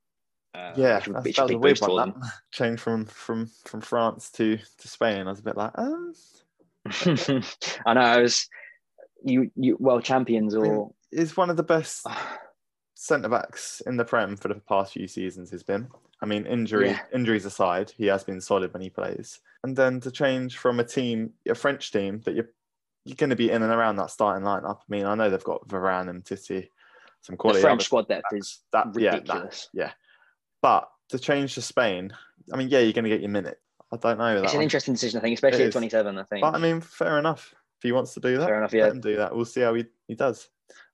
Uh, 0.54 0.72
yeah, 0.76 0.96
which, 0.96 1.06
that's, 1.06 1.24
which 1.24 1.36
that 1.36 1.42
a 1.42 1.44
was 1.44 1.54
a 1.54 1.58
weird 1.58 1.78
one. 1.80 2.14
That 2.20 2.32
change 2.52 2.80
from 2.80 3.04
from 3.04 3.50
from 3.66 3.82
France 3.82 4.30
to 4.32 4.56
to 4.78 4.88
Spain. 4.88 5.26
I 5.26 5.30
was 5.30 5.40
a 5.40 5.42
bit 5.42 5.56
like, 5.56 5.72
um, 5.76 6.14
I 7.86 7.94
know. 7.94 8.00
I 8.00 8.20
was 8.22 8.48
you 9.22 9.50
you 9.54 9.76
world 9.78 10.02
champions 10.04 10.54
I 10.54 10.60
mean, 10.60 10.72
or 10.72 10.90
is 11.12 11.36
one 11.36 11.50
of 11.50 11.56
the 11.56 11.62
best 11.62 12.06
centre 13.00 13.30
backs 13.30 13.80
in 13.86 13.96
the 13.96 14.04
Prem 14.04 14.36
for 14.36 14.48
the 14.48 14.56
past 14.56 14.92
few 14.92 15.08
seasons. 15.08 15.50
Has 15.50 15.62
been. 15.62 15.88
I 16.22 16.26
mean, 16.26 16.44
injury 16.44 16.90
Yeah. 16.90 17.00
injuries 17.14 17.46
aside, 17.46 17.90
he 17.96 18.06
has 18.06 18.22
been 18.24 18.40
solid 18.42 18.72
when 18.74 18.82
he 18.82 18.90
plays. 18.90 19.40
And 19.64 19.74
then 19.74 20.00
to 20.00 20.10
change 20.10 20.58
from 20.58 20.80
a 20.80 20.84
team, 20.84 21.32
a 21.48 21.54
French 21.54 21.90
team 21.92 22.20
that 22.24 22.34
you're 22.34 22.50
you're 23.06 23.16
going 23.16 23.30
to 23.30 23.36
be 23.36 23.50
in 23.50 23.62
and 23.62 23.72
around 23.72 23.96
that 23.96 24.10
starting 24.10 24.44
lineup. 24.44 24.76
I 24.80 24.84
mean, 24.90 25.06
I 25.06 25.14
know 25.14 25.30
they've 25.30 25.42
got 25.42 25.66
Varane 25.66 26.10
and 26.10 26.22
Titi, 26.22 26.70
some 27.22 27.36
quality. 27.38 27.60
the. 27.60 27.66
French 27.66 27.84
squad 27.84 28.06
depth 28.08 28.26
is 28.32 28.60
that, 28.72 28.88
ridiculous. 28.94 29.00
yeah, 29.72 29.84
that- 29.84 29.86
ridiculous. 29.86 29.94
but 30.60 30.90
to 31.08 31.18
change 31.18 31.54
to 31.54 31.62
Spain, 31.62 32.12
I 32.52 32.56
mean, 32.58 32.68
yeah, 32.68 32.80
you're 32.80 32.92
going 32.92 33.04
to 33.04 33.10
get 33.10 33.20
your 33.22 33.30
minute. 33.30 33.58
I 33.90 33.96
don't 33.96 34.18
know 34.18 34.34
that 34.36 34.44
it's 34.44 34.52
an 34.52 34.58
one. 34.58 34.64
interesting 34.64 34.92
decision, 34.94 35.18
I 35.18 35.22
think, 35.22 35.34
especially 35.34 35.60
It 35.62 35.64
at 35.64 35.68
is. 35.68 35.74
27. 35.74 36.18
I 36.18 36.22
think. 36.24 36.42
But 36.42 36.54
I 36.54 36.58
mean, 36.58 36.82
fair 36.82 37.18
enough. 37.18 37.54
If 37.78 37.82
he 37.84 37.92
wants 37.92 38.12
to 38.14 38.20
do 38.20 38.36
that, 38.36 38.46
Fair 38.46 38.58
enough, 38.58 38.72
let 38.74 38.78
yeah. 38.78 38.90
him 38.90 39.00
do 39.00 39.16
that. 39.16 39.34
We'll 39.34 39.46
see 39.46 39.62
how 39.62 39.72
he, 39.72 39.86
he 40.06 40.14
does. 40.14 40.50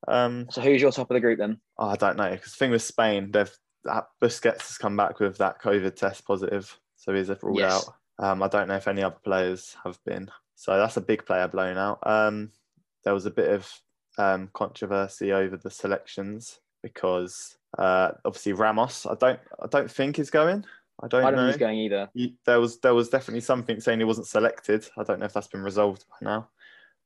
Um, 0.09 0.47
So 0.50 0.61
who's 0.61 0.80
your 0.83 0.92
top 0.92 1.11
of 1.11 1.14
the 1.14 1.21
group 1.21 1.38
then? 1.38 1.61
oh, 1.78 1.88
I 1.88 1.97
don't 1.97 2.16
know 2.16 2.30
because 2.30 2.52
the 2.52 2.56
thing 2.59 2.71
with 2.71 2.83
Spain, 2.83 3.30
they've 3.30 3.50
that 3.85 4.06
Busquets 4.21 4.62
has 4.66 4.78
come 4.78 4.97
back 4.97 5.21
with 5.21 5.38
that 5.38 5.61
COVID 5.62 5.95
test 5.95 6.26
positive, 6.26 6.76
so 6.97 7.14
he's 7.14 7.30
ruled 7.42 7.61
Yes. 7.61 7.88
out. 7.88 7.95
Um, 8.18 8.42
I 8.42 8.49
don't 8.49 8.66
know 8.66 8.75
if 8.76 8.88
any 8.88 9.02
other 9.02 9.18
players 9.23 9.76
have 9.85 9.99
been. 10.04 10.28
So 10.56 10.76
that's 10.76 10.97
a 10.97 11.00
big 11.02 11.25
player 11.25 11.47
blown 11.47 11.76
out. 11.78 11.99
Um, 12.02 12.50
there 13.04 13.14
was 13.14 13.26
a 13.26 13.30
bit 13.30 13.50
of 13.50 13.71
um, 14.18 14.49
controversy 14.54 15.33
over 15.33 15.56
the 15.56 15.71
selections 15.71 16.59
because 16.83 17.56
uh, 17.78 18.12
obviously 18.25 18.54
Ramos, 18.54 19.06
I 19.06 19.14
don't, 19.14 19.38
I 19.62 19.66
don't 19.68 19.90
think 19.90 20.18
is 20.18 20.30
going. 20.30 20.64
I 21.02 21.09
don't, 21.09 21.21
I 21.21 21.25
don't 21.30 21.35
know. 21.37 21.42
know 21.42 21.47
who's 21.52 21.59
going 21.59 21.78
either. 21.78 22.09
He- 22.14 22.37
there 22.47 22.59
was 22.59 22.80
there 22.80 22.95
was 22.95 23.09
definitely 23.11 23.42
something 23.42 23.78
saying 23.80 23.99
he 24.00 24.04
wasn't 24.04 24.26
selected. 24.26 24.88
I 24.97 25.04
don't 25.04 25.21
know 25.21 25.26
if 25.26 25.33
that's 25.35 25.47
been 25.49 25.62
resolved 25.62 26.04
by 26.09 26.25
now. 26.28 26.49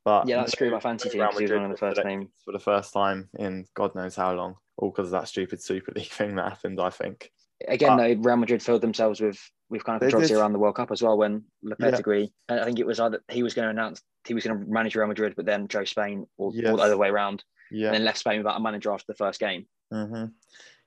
But 0.04 0.26
Yeah, 0.28 0.36
that 0.36 0.50
screwed 0.50 0.72
my 0.72 0.80
fantasy 0.80 1.10
team 1.10 1.20
because 1.20 1.38
he 1.38 1.44
was 1.44 1.52
one 1.52 1.64
of 1.64 1.70
the 1.70 1.76
first 1.76 2.04
names. 2.04 2.28
for 2.44 2.52
the 2.52 2.58
first 2.58 2.92
time 2.92 3.28
in 3.38 3.66
God 3.74 3.94
knows 3.94 4.16
how 4.16 4.32
long, 4.32 4.56
all 4.78 4.90
because 4.90 5.06
of 5.08 5.12
that 5.12 5.28
stupid 5.28 5.62
Super 5.62 5.92
League 5.94 6.08
thing 6.10 6.36
that 6.36 6.48
happened. 6.48 6.80
I 6.80 6.90
think. 6.90 7.30
Again, 7.68 7.96
But- 7.96 8.02
though, 8.22 8.22
Real 8.30 8.36
Madrid 8.36 8.62
filled 8.62 8.80
themselves 8.82 9.20
with 9.20 9.38
with 9.68 9.84
kind 9.84 9.96
of 9.96 10.00
controversy 10.00 10.34
around 10.34 10.52
the 10.52 10.58
World 10.58 10.74
Cup 10.74 10.90
as 10.90 11.00
well 11.02 11.16
when 11.16 11.44
Yeah. 11.62 11.74
Lopetegui, 11.74 12.32
and 12.48 12.60
I 12.60 12.64
think 12.64 12.80
it 12.80 12.86
was 12.86 12.98
either 12.98 13.20
he 13.28 13.42
was 13.44 13.54
going 13.54 13.66
to 13.66 13.70
announce 13.70 14.02
he 14.26 14.34
was 14.34 14.44
going 14.44 14.58
to 14.58 14.66
manage 14.70 14.96
Real 14.96 15.06
Madrid, 15.06 15.34
but 15.36 15.46
then 15.46 15.68
chose 15.68 15.90
Spain 15.90 16.26
or, 16.38 16.48
or 16.48 16.52
the 16.52 16.82
other 16.82 16.96
way 16.98 17.08
around, 17.08 17.44
Yeah. 17.70 17.86
and 17.88 17.94
then 17.96 18.04
left 18.04 18.18
Spain 18.18 18.38
without 18.38 18.56
a 18.56 18.60
manager 18.60 18.90
after 18.92 19.04
the 19.08 19.14
first 19.16 19.38
game. 19.40 19.66
hmm 19.92 20.24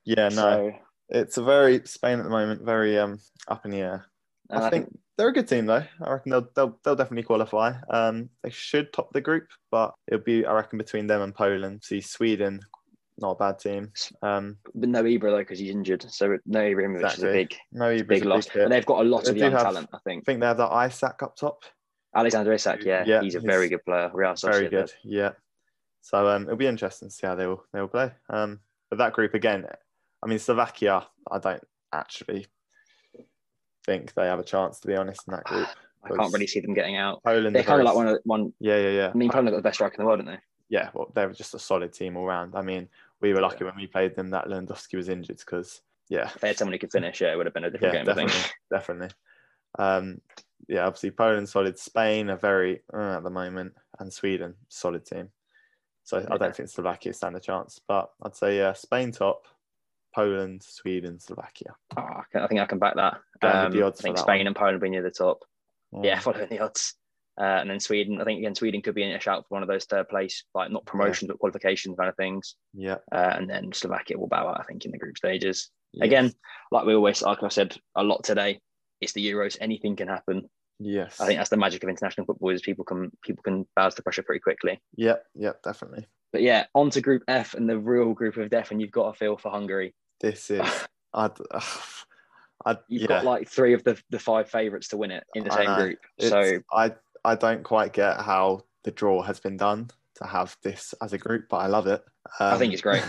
Yeah. 0.03 0.29
No, 0.29 0.29
So, 0.29 0.72
it's 1.10 1.38
a 1.38 1.43
very 1.43 1.82
Spain 1.86 2.17
at 2.20 2.24
the 2.24 2.29
moment, 2.29 2.62
very 2.63 2.98
um 3.00 3.20
up 3.48 3.63
in 3.65 3.72
the 3.72 3.79
air. 3.79 4.05
and 4.50 4.63
I 4.63 4.70
think 4.70 4.89
they're 5.17 5.29
a 5.29 5.34
good 5.34 5.48
team 5.48 5.65
though. 5.65 5.84
I 6.01 6.12
reckon 6.12 6.32
they'll 6.32 6.48
they'll, 6.55 6.79
they'll 6.84 6.96
definitely 6.96 7.24
qualify. 7.24 7.74
Um, 7.89 8.29
they 8.43 8.50
should 8.50 8.91
top 8.93 9.12
the 9.13 9.22
group, 9.22 9.48
but 9.72 9.93
it'll 10.08 10.24
be 10.24 10.46
I 10.46 10.53
reckon 10.53 10.77
between 10.77 11.08
them 11.08 11.22
and 11.22 11.34
Poland. 11.36 11.84
See 11.84 12.01
Sweden, 12.01 12.60
not 13.20 13.32
a 13.32 13.36
bad 13.36 13.60
team. 13.60 13.91
Um, 14.22 14.58
but 14.74 14.89
no 14.89 15.03
Ibra 15.03 15.32
though 15.32 15.38
because 15.38 15.60
he's 15.60 15.70
injured. 15.72 16.03
So 16.12 16.38
no 16.46 16.60
Ibrahimovic 16.62 17.13
is 17.17 17.24
a 17.24 17.32
big 17.32 17.55
no, 17.72 17.86
Ibra's 17.86 18.03
big 18.03 18.25
a 18.25 18.29
loss. 18.29 18.48
hit. 18.48 18.63
But 18.63 18.70
they've 18.70 18.86
got 18.86 19.01
a 19.01 19.10
lot 19.10 19.25
They 19.25 19.32
of 19.32 19.38
young 19.38 19.51
have- 19.51 19.62
talent. 19.62 19.89
I 19.93 19.98
I 19.98 20.00
think 20.03 20.25
think 20.25 20.39
they 20.39 20.46
have 20.48 20.58
that 20.58 20.72
Isak 20.88 21.22
up 21.24 21.36
top. 21.36 21.63
Alexander 22.15 22.53
Isak, 22.53 22.84
yeah, 22.84 23.03
Yeah, 23.08 23.22
he's 23.22 23.34
a 23.36 23.39
he's 23.39 23.46
very 23.48 23.70
good 23.70 23.84
player. 23.86 24.12
Real 24.13 24.36
Very 24.43 24.70
good. 24.70 24.91
Yeah. 25.03 25.32
So 26.01 26.27
um, 26.27 26.43
it'll 26.43 26.58
be 26.58 26.67
interesting 26.67 27.08
to 27.10 27.13
see 27.13 27.25
how 27.25 27.34
they 27.36 27.48
will 27.48 27.63
they 27.74 27.79
will 27.82 27.88
play. 27.88 28.12
Um, 28.29 28.60
but 28.89 28.98
that 28.98 29.13
group 29.13 29.34
again, 29.34 29.65
I 30.24 30.27
mean 30.27 30.38
Slovakia, 30.39 31.08
I 31.32 31.39
don't 31.39 31.63
actually 31.91 32.46
think 33.86 34.13
they 34.13 34.25
have 34.25 34.40
a 34.40 34.44
chance 34.44 34.80
to 34.82 34.88
be 34.88 34.96
honest 34.96 35.22
in 35.28 35.34
that 35.34 35.44
group. 35.46 35.68
I 36.04 36.10
can't 36.10 36.34
really 36.34 36.48
see 36.48 36.60
them 36.60 36.74
getting 36.74 36.98
out. 36.98 37.24
Poland, 37.24 37.56
They're 37.56 37.63
kind 37.63 37.80
of 37.80 37.86
like 37.86 37.96
one 37.96 38.08
of 38.08 38.16
the, 38.16 38.22
one. 38.25 38.54
Yeah, 38.60 38.78
yeah, 38.78 38.90
yeah. 38.90 39.12
I 39.13 39.18
mean, 39.18 39.30
Poland 39.30 39.50
got 39.50 39.56
the 39.56 39.62
best 39.62 39.75
striker 39.75 39.96
in 39.96 40.04
the 40.04 40.06
world, 40.06 40.20
don't 40.20 40.28
they? 40.28 40.40
yeah, 40.74 40.90
well, 40.96 41.12
they 41.13 41.25
were 41.28 41.34
just 41.34 41.54
a 41.54 41.60
solid 41.60 41.94
team 41.94 42.18
all 42.18 42.25
round. 42.25 42.56
I 42.56 42.63
mean, 42.63 42.90
we 43.22 43.32
were 43.32 43.42
lucky 43.42 43.63
when 43.63 43.75
we 43.75 43.86
played 43.86 44.16
them 44.16 44.32
that 44.32 44.48
Lewandowski 44.48 44.96
was 44.96 45.08
injured 45.08 45.38
because, 45.38 45.82
yeah, 46.10 46.25
If 46.25 46.42
they 46.42 46.48
had 46.48 46.58
someone 46.58 46.74
who 46.74 46.80
could 46.80 46.92
finish, 46.92 47.22
yeah, 47.22 47.32
it 47.32 47.36
would 47.36 47.46
have 47.46 47.54
been 47.54 47.66
a 47.66 47.70
different 47.70 47.94
yeah, 47.94 48.00
game. 48.00 48.10
I 48.10 48.13
definitely, 48.13 48.42
think. 48.42 48.54
definitely. 48.72 49.10
Um, 49.78 50.22
yeah, 50.68 50.88
obviously 50.88 51.12
Poland 51.12 51.48
solid, 51.48 51.78
Spain 51.78 52.32
are 52.32 52.38
very 52.38 52.82
uh, 52.92 53.18
at 53.18 53.24
the 53.24 53.30
moment, 53.30 53.74
and 54.00 54.12
Sweden 54.12 54.56
solid 54.68 55.06
team. 55.06 55.30
So 56.06 56.25
I 56.30 56.38
don't 56.38 56.56
think 56.56 56.70
Slovakia 56.70 57.13
stand 57.13 57.36
a 57.36 57.40
chance, 57.40 57.80
but 57.88 58.10
I'd 58.24 58.36
say 58.36 58.58
yeah, 58.58 58.74
Spain 58.74 59.12
top, 59.12 59.46
Poland, 60.13 60.63
Sweden, 60.63 61.20
Slovakia. 61.20 61.75
Oh, 61.98 62.22
I 62.36 62.48
think 62.48 62.62
I 62.62 62.65
can 62.65 62.79
back 62.79 62.96
that. 62.96 63.17
Um, 63.41 63.72
the 63.72 63.82
odds 63.82 64.00
I 64.01 64.03
think 64.03 64.17
Spain 64.17 64.39
one. 64.39 64.48
and 64.48 64.55
Poland 64.55 64.75
will 64.75 64.82
be 64.88 64.89
near 64.89 65.03
the 65.03 65.12
top. 65.12 65.43
Mm. 65.93 66.05
Yeah, 66.05 66.20
following 66.24 66.50
the 66.50 66.60
odds. 66.60 66.96
Uh, 67.39 67.43
and 67.62 67.70
then 67.70 67.79
Sweden, 67.79 68.22
I 68.22 68.25
think 68.25 68.38
again 68.39 68.53
Sweden 68.53 68.82
could 68.84 68.93
be 68.93 69.01
in 69.03 69.12
a 69.12 69.20
shout 69.20 69.43
for 69.48 69.55
one 69.55 69.63
of 69.63 69.67
those 69.67 69.86
third 69.86 70.08
place, 70.08 70.43
like 70.53 70.70
not 70.70 70.86
promotions 70.86 71.27
but 71.29 71.39
qualification 71.39 71.96
kind 71.96 72.10
of 72.10 72.15
things. 72.15 72.55
yeah. 72.74 72.98
Uh, 73.12 73.34
and 73.36 73.50
then 73.50 73.74
Slovakia 73.74 74.20
will 74.20 74.27
bow 74.27 74.48
out, 74.48 74.60
I 74.60 74.63
think, 74.63 74.86
in 74.86 74.91
the 74.91 75.00
group 75.00 75.17
stages. 75.17 75.72
Yes. 75.93 76.05
Again, 76.05 76.34
like 76.72 76.86
we 76.86 76.93
always, 76.93 77.22
like 77.24 77.41
I 77.41 77.48
said 77.50 77.75
a 77.96 78.03
lot 78.03 78.24
today, 78.24 78.60
it's 79.01 79.13
the 79.13 79.27
Euros. 79.32 79.58
Anything 79.60 79.96
can 79.96 80.08
happen. 80.08 80.50
yes. 80.79 81.20
I 81.20 81.25
think 81.25 81.39
that's 81.39 81.50
the 81.50 81.58
magic 81.58 81.84
of 81.84 81.89
international 81.89 82.25
football 82.25 82.50
is 82.50 82.62
people 82.62 82.86
can 82.86 83.12
people 83.24 83.41
can 83.41 83.65
bow 83.75 83.89
to 83.89 83.96
the 83.96 84.03
pressure 84.03 84.24
pretty 84.24 84.39
quickly. 84.41 84.79
yeah, 84.96 85.15
yeah, 85.34 85.53
definitely. 85.63 86.05
But 86.32 86.41
yeah, 86.41 86.65
on 86.74 86.89
to 86.91 87.01
Group 87.01 87.24
F 87.27 87.53
and 87.53 87.70
the 87.70 87.77
real 87.77 88.13
group 88.13 88.38
of 88.38 88.50
death, 88.50 88.72
and 88.72 88.82
you've 88.82 88.91
got 88.91 89.12
to 89.12 89.17
feel 89.17 89.38
for 89.38 89.51
Hungary. 89.51 89.93
This 90.24 90.50
is, 90.50 90.62
I'd, 91.13 91.32
I'd 92.65 92.77
You've 92.88 93.01
yeah. 93.03 93.08
got 93.08 93.25
like 93.25 93.48
three 93.50 93.74
of 93.74 93.84
the, 93.84 94.01
the 94.10 94.18
five 94.18 94.50
favourites 94.50 94.88
to 94.88 94.98
win 94.98 95.12
it 95.12 95.25
in 95.36 95.44
the 95.44 95.51
same 95.51 95.75
group. 95.75 96.00
It's- 96.18 96.32
So 96.32 96.60
I 96.74 96.94
I 97.25 97.36
don't 97.36 97.63
quite 97.63 97.94
get 97.94 98.20
how 98.20 98.63
the 98.84 98.92
draw 98.92 99.22
has 99.22 99.39
been 99.39 99.56
done 99.58 99.89
to 100.15 100.25
have 100.25 100.58
this 100.63 100.94
as 101.01 101.13
a 101.13 101.18
group, 101.18 101.46
but 101.50 101.58
I 101.58 101.68
love 101.68 101.88
it. 101.88 102.03
I 102.39 102.58
think 102.58 102.70
Um, 102.70 102.74
it's 102.74 102.82
great. 102.82 103.03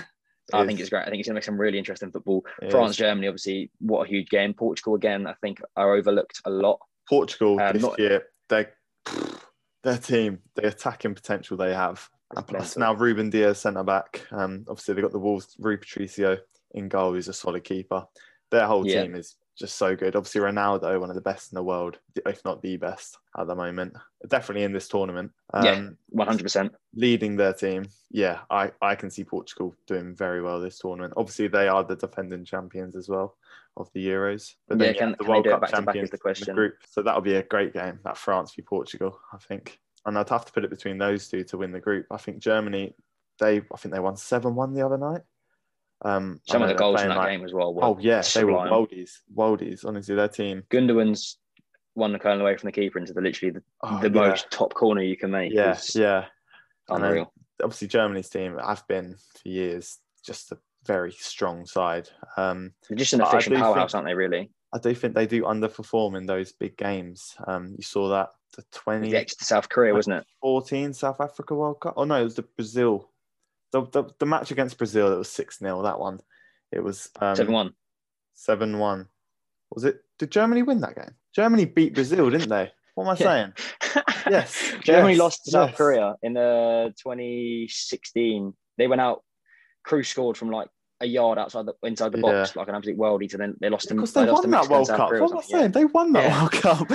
I 0.52 0.62
it 0.62 0.66
think 0.66 0.78
it's 0.80 0.90
great. 0.90 1.02
I 1.06 1.11
think 1.11 1.21
it's 1.21 1.26
going 1.28 1.35
to 1.35 1.38
make 1.38 1.44
some 1.44 1.59
really 1.59 1.78
interesting 1.78 2.11
football. 2.11 2.44
France, 2.71 2.90
is. 2.92 2.97
Germany, 2.97 3.28
obviously, 3.28 3.71
what 3.78 4.04
a 4.04 4.09
huge 4.09 4.28
game. 4.28 4.52
Portugal, 4.54 4.94
again, 4.94 5.26
I 5.26 5.33
think 5.40 5.61
are 5.76 5.94
overlooked 5.94 6.42
a 6.44 6.50
lot. 6.50 6.80
Portugal 7.09 7.59
um, 7.61 7.73
this 7.73 7.83
not- 7.83 7.99
year, 7.99 8.25
they 8.49 8.66
their 9.83 9.99
team, 9.99 10.40
the 10.54 10.66
attacking 10.66 11.14
potential 11.14 11.56
they 11.56 11.75
have, 11.75 12.09
and 12.37 12.47
plus 12.47 12.76
now 12.76 12.92
Ruben 12.94 13.30
Dias 13.30 13.61
centre 13.61 13.83
back. 13.85 14.26
Um, 14.33 14.64
obviously 14.68 14.94
they 14.94 15.02
got 15.02 15.12
the 15.12 15.18
Wolves, 15.18 15.54
Rui 15.59 15.76
Patricio 15.76 16.38
in 16.75 16.88
goal, 16.88 17.14
is 17.14 17.28
a 17.28 17.33
solid 17.33 17.64
keeper. 17.64 18.04
Their 18.50 18.66
whole 18.66 18.87
Yeah. 18.87 19.02
team 19.02 19.14
is 19.14 19.37
just 19.57 19.76
so 19.76 19.95
good. 19.97 20.16
Obviously, 20.16 20.40
Ronaldo, 20.40 21.00
one 21.00 21.11
of 21.11 21.14
the 21.14 21.23
best 21.23 21.52
in 21.52 21.57
the 21.57 21.62
world, 21.62 21.99
if 22.26 22.45
not 22.45 22.61
the 22.61 22.76
best 22.76 23.19
at 23.38 23.47
the 23.47 23.54
moment. 23.54 23.95
Definitely 24.28 24.64
in 24.64 24.73
this 24.73 24.88
tournament. 24.88 25.33
Um, 25.52 25.64
yeah, 25.64 25.88
one 26.09 26.26
hundred 26.26 26.43
percent 26.43 26.75
leading 26.95 27.37
their 27.37 27.52
team. 27.52 27.87
Yeah, 28.11 28.40
I 28.50 28.73
I 28.83 28.95
can 28.97 29.11
see 29.11 29.25
Portugal 29.25 29.75
doing 29.87 30.14
very 30.14 30.43
well 30.43 30.61
this 30.61 30.78
tournament. 30.78 31.14
Obviously, 31.16 31.49
they 31.49 31.69
are 31.69 31.85
the 31.85 31.97
defending 31.97 32.45
champions 32.45 32.97
as 32.97 33.09
well 33.09 33.37
of 33.76 33.90
the 33.93 34.07
Euros. 34.07 34.54
But 34.69 34.78
then 34.78 34.95
yeah, 34.95 34.99
can, 34.99 35.11
the 35.12 35.16
can 35.19 35.26
World 35.28 35.47
Cup 35.47 35.69
champions 35.69 36.11
the 36.11 36.19
question. 36.19 36.54
group. 36.54 36.75
So 36.88 37.02
that'll 37.02 37.21
be 37.21 37.37
a 37.37 37.43
great 37.43 37.73
game. 37.73 37.99
That 38.04 38.19
France 38.19 38.54
v 38.54 38.62
Portugal, 38.62 39.19
I 39.33 39.38
think. 39.38 39.81
And 40.07 40.19
I'd 40.19 40.28
have 40.28 40.45
to 40.45 40.52
put 40.52 40.64
it 40.64 40.71
between 40.71 40.99
those 40.99 41.28
two 41.28 41.45
to 41.45 41.59
win 41.59 41.73
the 41.73 41.81
group. 41.81 42.07
I 42.11 42.19
think 42.19 42.38
Germany, 42.38 42.95
they 43.38 43.59
I 43.59 43.76
think 43.78 43.95
they 43.95 44.00
won 44.00 44.16
seven 44.16 44.54
one 44.54 44.75
the 44.75 44.85
other 44.85 44.99
night. 44.99 45.23
Um, 46.02 46.40
Some 46.46 46.62
of 46.62 46.68
the 46.68 46.74
goals 46.74 47.00
in 47.02 47.08
that 47.08 47.16
like, 47.16 47.30
game 47.30 47.44
as 47.44 47.52
well. 47.52 47.76
oh 47.80 47.98
yeah, 48.00 48.22
they 48.34 48.44
were 48.44 48.52
worldies, 48.52 49.10
worldies. 49.34 49.84
Honestly, 49.86 50.14
their 50.14 50.28
team. 50.28 50.64
Gundogan's 50.70 51.38
one 51.94 52.12
the 52.12 52.18
curl 52.18 52.40
away 52.40 52.56
from 52.56 52.68
the 52.68 52.72
keeper 52.72 52.98
into 52.98 53.12
the 53.12 53.20
literally 53.20 53.52
the, 53.52 53.62
oh, 53.82 54.00
the 54.00 54.10
yeah. 54.10 54.28
most 54.28 54.50
top 54.50 54.74
corner 54.74 55.02
you 55.02 55.16
can 55.16 55.30
make. 55.30 55.52
Yes, 55.52 55.94
yeah, 55.94 56.26
yeah. 56.90 56.96
Unreal. 56.96 57.32
obviously, 57.62 57.88
Germany's 57.88 58.28
team 58.28 58.58
have 58.58 58.86
been 58.88 59.14
for 59.14 59.48
years 59.48 59.98
just 60.24 60.52
a 60.52 60.58
very 60.84 61.12
strong 61.12 61.66
side. 61.66 62.08
Um, 62.36 62.72
They're 62.88 62.98
just 62.98 63.14
an 63.14 63.22
efficient 63.22 63.56
powerhouse, 63.56 63.92
think, 63.92 63.96
aren't 63.96 64.08
they? 64.08 64.14
Really. 64.14 64.50
I 64.72 64.78
do 64.78 64.94
think 64.94 65.14
they 65.14 65.26
do 65.26 65.42
underperform 65.44 66.16
in 66.16 66.26
those 66.26 66.52
big 66.52 66.76
games. 66.76 67.36
Um, 67.46 67.74
you 67.76 67.84
saw 67.84 68.08
that 68.10 68.30
the 68.56 68.64
twenty. 68.72 69.10
The 69.10 69.24
to 69.24 69.44
South 69.44 69.68
Korea, 69.68 69.94
wasn't 69.94 70.16
it? 70.16 70.26
Fourteen 70.40 70.92
South 70.92 71.20
Africa 71.20 71.54
World 71.54 71.80
Cup. 71.80 71.94
Oh 71.96 72.04
no, 72.04 72.20
it 72.20 72.24
was 72.24 72.34
the 72.34 72.42
Brazil 72.42 73.10
the, 73.75 73.83
the, 73.90 74.11
the 74.21 74.26
match 74.26 74.52
against 74.52 74.78
Brazil, 74.78 75.12
it 75.12 75.19
was 75.19 75.28
6 75.31 75.59
0, 75.59 75.83
that 75.83 75.99
one. 75.99 76.21
It 76.71 76.83
was 76.83 77.11
um, 77.21 77.35
7 77.35 77.52
1. 77.52 77.73
7 78.35 78.78
1. 78.78 79.09
Was 79.73 79.85
it? 79.85 80.00
Did 80.19 80.31
Germany 80.31 80.62
win 80.62 80.81
that 80.81 80.95
game? 80.95 81.14
Germany 81.35 81.64
beat 81.64 81.95
Brazil, 81.95 82.31
didn't 82.31 82.49
they? 82.49 82.71
What 82.95 83.04
am 83.04 83.11
I 83.11 83.14
saying? 83.16 83.52
yes. 84.31 84.73
Germany 84.85 85.14
yes, 85.14 85.21
lost 85.21 85.45
to 85.45 85.50
South 85.50 85.71
yes. 85.71 85.76
Korea 85.76 86.14
in 86.23 86.37
uh, 86.37 86.90
2016. 86.90 88.54
They 88.78 88.87
went 88.87 89.00
out, 89.00 89.25
Kroos 89.85 90.07
scored 90.07 90.37
from 90.37 90.50
like 90.50 90.69
a 91.00 91.07
yard 91.07 91.38
outside 91.38 91.66
the 91.66 91.75
inside 91.83 92.12
the 92.12 92.19
box, 92.19 92.52
yeah. 92.54 92.61
like 92.61 92.69
an 92.69 92.76
absolute 92.76 92.97
worldie. 92.97 93.28
To 93.31 93.37
then 93.37 93.57
they 93.61 93.69
lost 93.69 93.88
them. 93.88 93.97
Because 93.97 94.12
they, 94.12 94.25
they 94.25 94.31
won 94.31 94.50
that 94.50 94.69
World 94.69 94.88
Cup. 94.88 95.11
What 95.11 95.33
am 95.33 95.38
I 95.38 95.43
saying? 95.43 95.62
Yeah. 95.62 95.69
They 95.69 95.85
won 95.85 96.12
that 96.12 96.25
yeah. 96.25 96.40
World 96.40 96.52
Cup. 96.52 96.88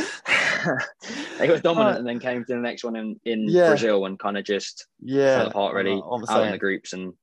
they 1.40 1.50
were 1.50 1.60
dominant, 1.60 1.96
uh, 1.96 2.00
and 2.00 2.08
then 2.08 2.20
came 2.20 2.44
to 2.46 2.54
the 2.54 2.60
next 2.60 2.84
one 2.84 2.96
in, 2.96 3.20
in 3.26 3.52
Brazil 3.52 4.06
and 4.06 4.20
kind 4.20 4.38
of 4.38 4.46
just 4.46 4.88
yeah 5.00 5.40
fell 5.40 5.48
apart 5.48 5.76
really 5.76 5.94
uh, 5.94 6.32
out 6.32 6.46
in 6.46 6.52
the 6.52 6.58
groups. 6.58 6.94
And 6.94 7.14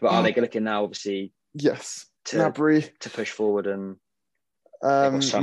but 0.00 0.12
are 0.12 0.22
they 0.22 0.34
looking 0.34 0.64
now? 0.64 0.84
Obviously, 0.84 1.32
yes. 1.54 2.06
To, 2.26 2.36
Gnabry. 2.36 2.90
to 2.98 3.08
push 3.08 3.30
forward 3.30 3.66
and 3.66 3.96
um, 4.82 5.20
so 5.20 5.38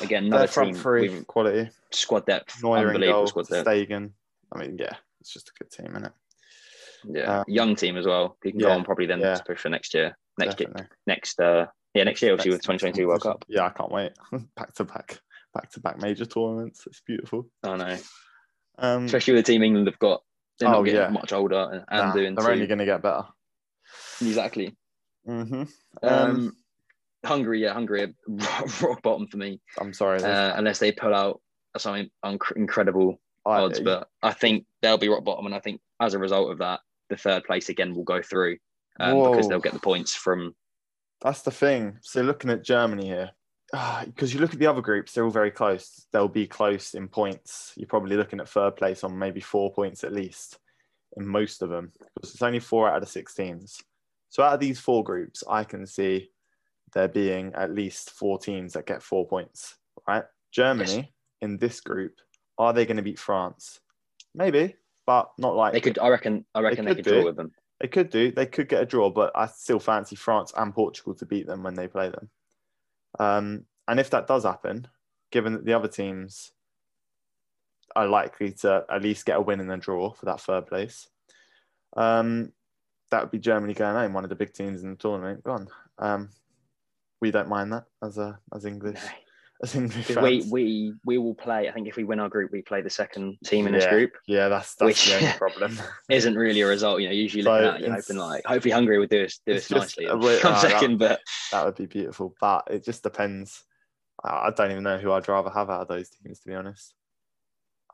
again, 0.00 0.26
another 0.26 0.46
front 0.46 0.74
team 0.74 0.82
three 0.82 1.24
quality 1.24 1.70
squad 1.92 2.26
depth, 2.26 2.62
Neuer 2.62 2.78
unbelievable 2.78 3.20
goal, 3.20 3.26
squad 3.26 3.48
depth. 3.48 3.66
Stegen. 3.66 4.12
I 4.52 4.58
mean, 4.58 4.76
yeah, 4.78 4.94
it's 5.20 5.32
just 5.32 5.48
a 5.48 5.52
good 5.58 5.70
team, 5.70 5.90
isn't 5.96 6.06
it? 6.06 6.12
Yeah, 7.04 7.38
um, 7.38 7.44
young 7.48 7.74
team 7.74 7.96
as 7.96 8.06
well. 8.06 8.36
You 8.44 8.52
can 8.52 8.60
yeah, 8.60 8.66
go 8.68 8.72
on 8.72 8.84
probably 8.84 9.06
then 9.06 9.20
yeah. 9.20 9.34
to 9.34 9.44
push 9.44 9.58
for 9.58 9.70
next 9.70 9.92
year. 9.92 10.16
Next 10.38 10.60
year, 10.60 10.72
next 11.06 11.40
uh, 11.40 11.66
yeah, 11.94 12.04
next 12.04 12.22
year 12.22 12.32
obviously 12.32 12.52
with 12.52 12.62
2022 12.62 13.08
World 13.08 13.22
Cup. 13.22 13.44
Yeah, 13.48 13.66
I 13.66 13.70
can't 13.70 13.90
wait. 13.90 14.12
back 14.56 14.72
to 14.74 14.84
back, 14.84 15.18
back 15.56 15.70
to 15.72 15.80
back 15.80 16.00
major 16.00 16.26
tournaments. 16.26 16.84
It's 16.86 17.00
beautiful. 17.00 17.48
I 17.62 17.76
know. 17.76 17.98
Um, 18.78 19.04
Especially 19.06 19.34
with 19.34 19.46
the 19.46 19.52
team 19.52 19.62
England 19.62 19.86
have 19.86 19.98
got. 19.98 20.22
They're 20.58 20.68
not 20.68 20.78
oh, 20.78 20.84
getting 20.84 21.00
yeah. 21.00 21.08
much 21.08 21.32
older 21.32 21.68
and, 21.72 21.84
and 21.88 22.08
nah, 22.08 22.12
doing. 22.12 22.34
They're 22.34 22.46
too. 22.46 22.52
only 22.52 22.66
going 22.66 22.78
to 22.78 22.84
get 22.84 23.02
better. 23.02 23.24
Exactly. 24.20 24.76
Mm-hmm. 25.28 25.62
Um, 26.02 26.12
um, 26.12 26.56
Hungary, 27.24 27.62
yeah, 27.62 27.72
Hungary, 27.72 28.14
rock 28.80 29.02
bottom 29.02 29.26
for 29.26 29.36
me. 29.36 29.60
I'm 29.78 29.92
sorry, 29.92 30.22
uh, 30.22 30.54
unless 30.56 30.78
they 30.78 30.92
pull 30.92 31.14
out 31.14 31.40
something 31.76 32.08
incredible 32.54 33.20
odds, 33.44 33.80
but 33.80 34.08
I 34.22 34.32
think 34.32 34.64
they'll 34.82 34.98
be 34.98 35.08
rock 35.08 35.24
bottom, 35.24 35.46
and 35.46 35.54
I 35.54 35.60
think 35.60 35.80
as 36.00 36.14
a 36.14 36.18
result 36.18 36.52
of 36.52 36.58
that, 36.58 36.80
the 37.10 37.16
third 37.16 37.44
place 37.44 37.68
again 37.68 37.94
will 37.94 38.04
go 38.04 38.22
through 38.22 38.58
um, 39.00 39.30
because 39.30 39.48
they'll 39.48 39.60
get 39.60 39.72
the 39.72 39.80
points 39.80 40.14
from. 40.14 40.54
That's 41.20 41.42
the 41.42 41.50
thing. 41.50 41.98
So 42.02 42.22
looking 42.22 42.50
at 42.50 42.64
Germany 42.64 43.06
here, 43.06 43.30
because 43.72 44.32
uh, 44.32 44.34
you 44.34 44.38
look 44.40 44.52
at 44.52 44.58
the 44.58 44.66
other 44.66 44.80
groups, 44.80 45.12
they're 45.12 45.24
all 45.24 45.30
very 45.30 45.50
close. 45.50 46.06
They'll 46.12 46.28
be 46.28 46.46
close 46.46 46.94
in 46.94 47.08
points. 47.08 47.72
You're 47.76 47.88
probably 47.88 48.16
looking 48.16 48.40
at 48.40 48.48
third 48.48 48.76
place 48.76 49.02
on 49.04 49.18
maybe 49.18 49.40
four 49.40 49.72
points 49.72 50.04
at 50.04 50.12
least 50.12 50.58
in 51.16 51.26
most 51.26 51.62
of 51.62 51.70
them 51.70 51.92
because 52.14 52.32
it's 52.32 52.42
only 52.42 52.60
four 52.60 52.88
out 52.88 53.02
of 53.02 53.12
the 53.12 53.22
16s. 53.22 53.82
So 54.28 54.42
out 54.42 54.54
of 54.54 54.60
these 54.60 54.78
four 54.78 55.02
groups, 55.02 55.42
I 55.48 55.64
can 55.64 55.86
see 55.86 56.30
there 56.92 57.08
being 57.08 57.52
at 57.54 57.74
least 57.74 58.10
four 58.10 58.38
teams 58.38 58.74
that 58.74 58.86
get 58.86 59.02
four 59.02 59.26
points, 59.26 59.76
right? 60.06 60.24
Germany 60.52 60.96
yes. 60.96 61.06
in 61.40 61.58
this 61.58 61.80
group, 61.80 62.20
are 62.58 62.72
they 62.72 62.86
going 62.86 62.98
to 62.98 63.02
beat 63.02 63.18
France? 63.18 63.80
Maybe 64.34 64.74
but 65.06 65.30
not 65.38 65.54
like 65.54 65.72
they 65.72 65.80
could. 65.80 65.98
I 65.98 66.08
reckon. 66.08 66.44
I 66.54 66.60
reckon 66.60 66.84
they, 66.84 66.94
they 66.94 67.02
could, 67.02 67.12
draw 67.12 67.24
with 67.24 67.36
them. 67.36 67.52
They 67.80 67.88
could 67.88 68.10
do. 68.10 68.32
They 68.32 68.46
could 68.46 68.68
get 68.68 68.82
a 68.82 68.86
draw, 68.86 69.08
but 69.08 69.32
I 69.34 69.46
still 69.46 69.78
fancy 69.78 70.16
France 70.16 70.52
and 70.56 70.74
Portugal 70.74 71.14
to 71.14 71.26
beat 71.26 71.46
them 71.46 71.62
when 71.62 71.74
they 71.74 71.86
play 71.86 72.10
them. 72.10 72.28
Um, 73.18 73.64
and 73.88 74.00
if 74.00 74.10
that 74.10 74.26
does 74.26 74.44
happen, 74.44 74.88
given 75.30 75.54
that 75.54 75.64
the 75.64 75.74
other 75.74 75.88
teams 75.88 76.52
are 77.94 78.06
likely 78.06 78.52
to 78.52 78.84
at 78.90 79.02
least 79.02 79.26
get 79.26 79.38
a 79.38 79.40
win 79.40 79.60
and 79.60 79.72
a 79.72 79.76
draw 79.76 80.12
for 80.12 80.26
that 80.26 80.40
third 80.40 80.66
place, 80.66 81.08
um, 81.96 82.52
that 83.10 83.22
would 83.22 83.30
be 83.30 83.38
Germany 83.38 83.74
going 83.74 83.94
home, 83.94 84.12
one 84.12 84.24
of 84.24 84.30
the 84.30 84.36
big 84.36 84.52
teams 84.52 84.82
in 84.82 84.90
the 84.90 84.96
tournament. 84.96 85.44
Gone. 85.44 85.68
Um, 85.98 86.30
we 87.20 87.30
don't 87.30 87.48
mind 87.48 87.72
that 87.72 87.84
as 88.02 88.18
a 88.18 88.38
as 88.54 88.64
English. 88.64 89.00
No 89.74 90.22
we 90.22 90.44
we 90.50 90.92
we 91.04 91.18
will 91.18 91.34
play. 91.34 91.68
I 91.68 91.72
think 91.72 91.88
if 91.88 91.96
we 91.96 92.04
win 92.04 92.20
our 92.20 92.28
group, 92.28 92.52
we 92.52 92.62
play 92.62 92.82
the 92.82 92.90
second 92.90 93.38
team 93.44 93.66
in 93.66 93.72
yeah, 93.72 93.80
this 93.80 93.88
group. 93.88 94.12
Yeah, 94.26 94.48
that's 94.48 94.74
that's 94.74 94.86
which 94.86 95.06
the 95.06 95.16
only 95.16 95.32
problem. 95.38 95.78
isn't 96.10 96.34
really 96.34 96.60
a 96.60 96.66
result. 96.66 97.00
You 97.00 97.08
know, 97.08 97.14
usually 97.14 97.42
so 97.42 97.52
looking 97.52 97.68
at 97.68 97.80
you 97.80 97.92
hoping 97.92 98.16
like 98.16 98.44
hopefully 98.44 98.72
Hungary 98.72 98.98
would 98.98 99.08
do 99.08 99.24
us 99.24 99.40
do 99.46 99.54
us 99.54 99.70
nicely. 99.70 100.04
Bit, 100.06 100.14
uh, 100.44 100.60
second, 100.60 101.00
that, 101.00 101.20
but 101.20 101.20
that 101.52 101.64
would 101.64 101.74
be 101.76 101.86
beautiful. 101.86 102.34
But 102.40 102.68
it 102.70 102.84
just 102.84 103.02
depends. 103.02 103.64
I 104.22 104.50
don't 104.50 104.70
even 104.70 104.82
know 104.82 104.98
who 104.98 105.12
I'd 105.12 105.28
rather 105.28 105.50
have 105.50 105.70
out 105.70 105.82
of 105.82 105.88
those 105.88 106.10
teams, 106.10 106.40
to 106.40 106.48
be 106.48 106.54
honest. 106.54 106.94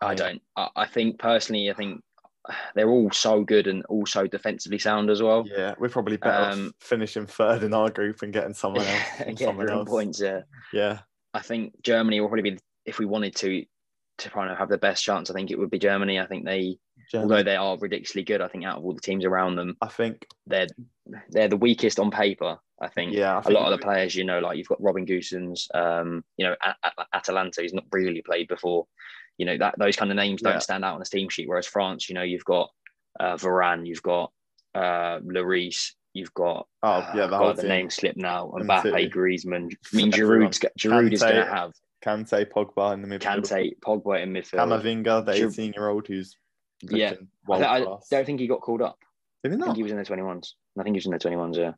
I 0.01 0.15
don't. 0.15 0.43
I 0.57 0.87
think 0.87 1.19
personally, 1.19 1.71
I 1.71 1.75
think 1.75 2.03
they're 2.75 2.91
all 2.91 3.11
so 3.13 3.45
good 3.45 3.67
and 3.67 3.85
also 3.87 4.27
defensively 4.27 4.79
sound 4.79 5.11
as 5.11 5.23
well. 5.23 5.45
Yeah, 5.47 5.75
we're 5.79 5.89
probably 5.89 6.17
better 6.17 6.51
um, 6.51 6.75
finishing 6.81 7.27
third 7.27 7.63
in 7.63 7.75
our 7.75 7.91
group 7.91 8.23
and 8.23 8.33
getting 8.33 8.55
someone 8.55 8.85
else. 8.85 9.19
getting 9.19 9.37
someone 9.37 9.71
else. 9.71 9.89
points. 9.89 10.21
Yeah. 10.21 10.43
Yeah. 10.73 11.01
I 11.35 11.41
think 11.41 11.83
Germany 11.83 12.21
will 12.21 12.29
probably 12.29 12.51
be 12.51 12.59
if 12.85 12.99
we 12.99 13.07
wanted 13.07 13.37
to 13.37 13.65
to 14.19 14.31
kind 14.31 14.51
of 14.51 14.59
have 14.59 14.69
the 14.69 14.79
best 14.79 15.03
chance. 15.03 15.31
I 15.31 15.35
think 15.35 15.51
it 15.51 15.59
would 15.59 15.71
be 15.71 15.79
Germany. 15.79 16.21
I 16.21 16.27
think 16.27 16.45
they, 16.45 16.79
Germany. 17.11 17.33
although 17.33 17.43
they 17.43 17.57
are 17.57 17.79
ridiculously 17.79 18.23
good, 18.23 18.41
I 18.41 18.49
think 18.49 18.65
out 18.65 18.79
of 18.79 18.85
all 18.85 18.95
the 18.95 19.01
teams 19.01 19.25
around 19.25 19.57
them, 19.57 19.77
I 19.81 19.89
think 19.89 20.27
they're 20.47 20.69
they're 21.31 21.49
the 21.49 21.57
weakest 21.57 21.99
on 21.99 22.11
paper. 22.11 22.59
I 22.81 22.89
think. 22.89 23.13
Yeah. 23.13 23.39
I 23.39 23.43
think 23.43 23.57
a 23.57 23.61
lot 23.61 23.73
of 23.73 23.79
the 23.79 23.85
players, 23.85 24.15
you 24.15 24.25
know, 24.25 24.41
like 24.41 24.59
you've 24.59 24.69
got 24.69 24.83
Robin 24.83 25.07
Gosens, 25.07 25.73
um, 25.75 26.25
you 26.37 26.45
know, 26.45 26.57
At- 26.63 26.77
At- 26.83 27.07
Atalanta, 27.13 27.63
he's 27.63 27.73
not 27.73 27.85
really 27.93 28.23
played 28.23 28.49
before. 28.49 28.87
You 29.39 29.47
know 29.47 29.57
that 29.59 29.77
those 29.79 29.97
kind 29.97 30.11
of 30.11 30.17
names 30.17 30.43
don't 30.43 30.55
yeah. 30.55 30.59
stand 30.59 30.85
out 30.85 30.95
on 30.95 31.01
the 31.01 31.07
team 31.07 31.29
sheet. 31.29 31.49
Whereas 31.49 31.67
France, 31.67 32.09
you 32.09 32.15
know, 32.15 32.23
you've 32.23 32.45
got 32.45 32.71
uh, 33.19 33.37
Varane, 33.37 33.87
you've 33.87 34.03
got 34.03 34.31
uh, 34.75 35.21
Lloris, 35.21 35.93
You've 36.15 36.35
got 36.35 36.67
oh 36.83 37.11
yeah, 37.15 37.27
the, 37.27 37.37
uh, 37.37 37.53
the 37.55 37.63
name 37.63 37.89
slip 37.89 38.17
now. 38.17 38.53
Mbappe, 38.55 39.13
Griezmann. 39.13 39.73
I 39.93 39.97
mean, 39.97 40.13
Giroud's 40.13 40.59
Giroud 40.79 41.13
is 41.13 41.23
going 41.23 41.37
to 41.37 41.47
have 41.47 41.73
Kante, 42.05 42.45
Pogba 42.51 42.93
in 42.93 43.03
the 43.03 43.09
midfield. 43.09 43.49
Kante, 43.49 43.79
Pogba 43.81 44.23
in 44.23 44.33
midfield. 44.33 44.59
Camavinga, 44.59 45.25
the 45.25 45.33
eighteen-year-old 45.33 46.07
who's 46.07 46.37
yeah. 46.83 47.15
I, 47.49 47.57
th- 47.57 47.69
I, 47.69 47.79
don't 47.79 48.27
think 48.27 48.41
he 48.41 48.47
got 48.47 48.61
called 48.61 48.83
up. 48.83 48.99
Did 49.43 49.53
he 49.53 49.59
not? 49.59 49.65
I 49.65 49.69
think 49.69 49.77
he 49.79 49.83
was 49.85 49.93
in 49.93 49.99
the 49.99 50.05
twenty-ones. 50.05 50.57
I 50.79 50.83
think 50.83 50.95
he 50.95 50.99
was 50.99 51.07
in 51.07 51.13
the 51.13 51.19
twenty-ones. 51.19 51.57
Yeah. 51.57 51.73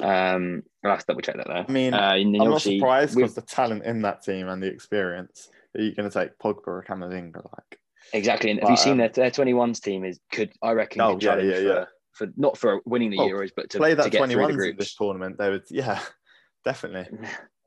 Um, 0.00 0.62
I'll 0.84 0.90
have 0.92 1.00
to 1.00 1.06
double 1.08 1.20
check 1.20 1.36
that 1.36 1.46
though. 1.46 1.64
I 1.68 1.70
mean, 1.70 1.94
uh, 1.94 1.98
I'm 1.98 2.32
not 2.32 2.62
surprised 2.62 3.14
because 3.14 3.34
the 3.34 3.42
talent 3.42 3.84
in 3.84 4.02
that 4.02 4.22
team 4.22 4.48
and 4.48 4.62
the 4.62 4.68
experience. 4.68 5.48
Are 5.76 5.82
you 5.82 5.94
going 5.94 6.10
to 6.10 6.18
take 6.18 6.38
Pogba 6.38 6.66
or 6.66 6.84
Camavinga? 6.88 7.36
Like 7.36 7.78
exactly. 8.12 8.50
And 8.50 8.60
but, 8.60 8.68
have 8.68 8.78
you 8.78 8.82
seen 8.82 8.92
um, 8.92 8.98
their 8.98 9.08
their 9.10 9.30
21s 9.30 9.80
team 9.80 10.04
is 10.04 10.18
could 10.32 10.50
I 10.62 10.72
reckon 10.72 11.00
oh, 11.02 11.18
yeah, 11.20 11.38
yeah, 11.38 11.58
yeah 11.58 11.84
for 12.18 12.26
not 12.36 12.58
for 12.58 12.80
winning 12.84 13.10
the 13.10 13.18
Euros, 13.18 13.50
but 13.54 13.70
to 13.70 13.78
play 13.78 13.94
that 13.94 14.12
twenty 14.12 14.36
one 14.36 14.50
in 14.50 14.76
this 14.76 14.94
tournament. 14.94 15.38
They 15.38 15.50
would, 15.50 15.64
yeah, 15.70 16.00
definitely, 16.64 17.18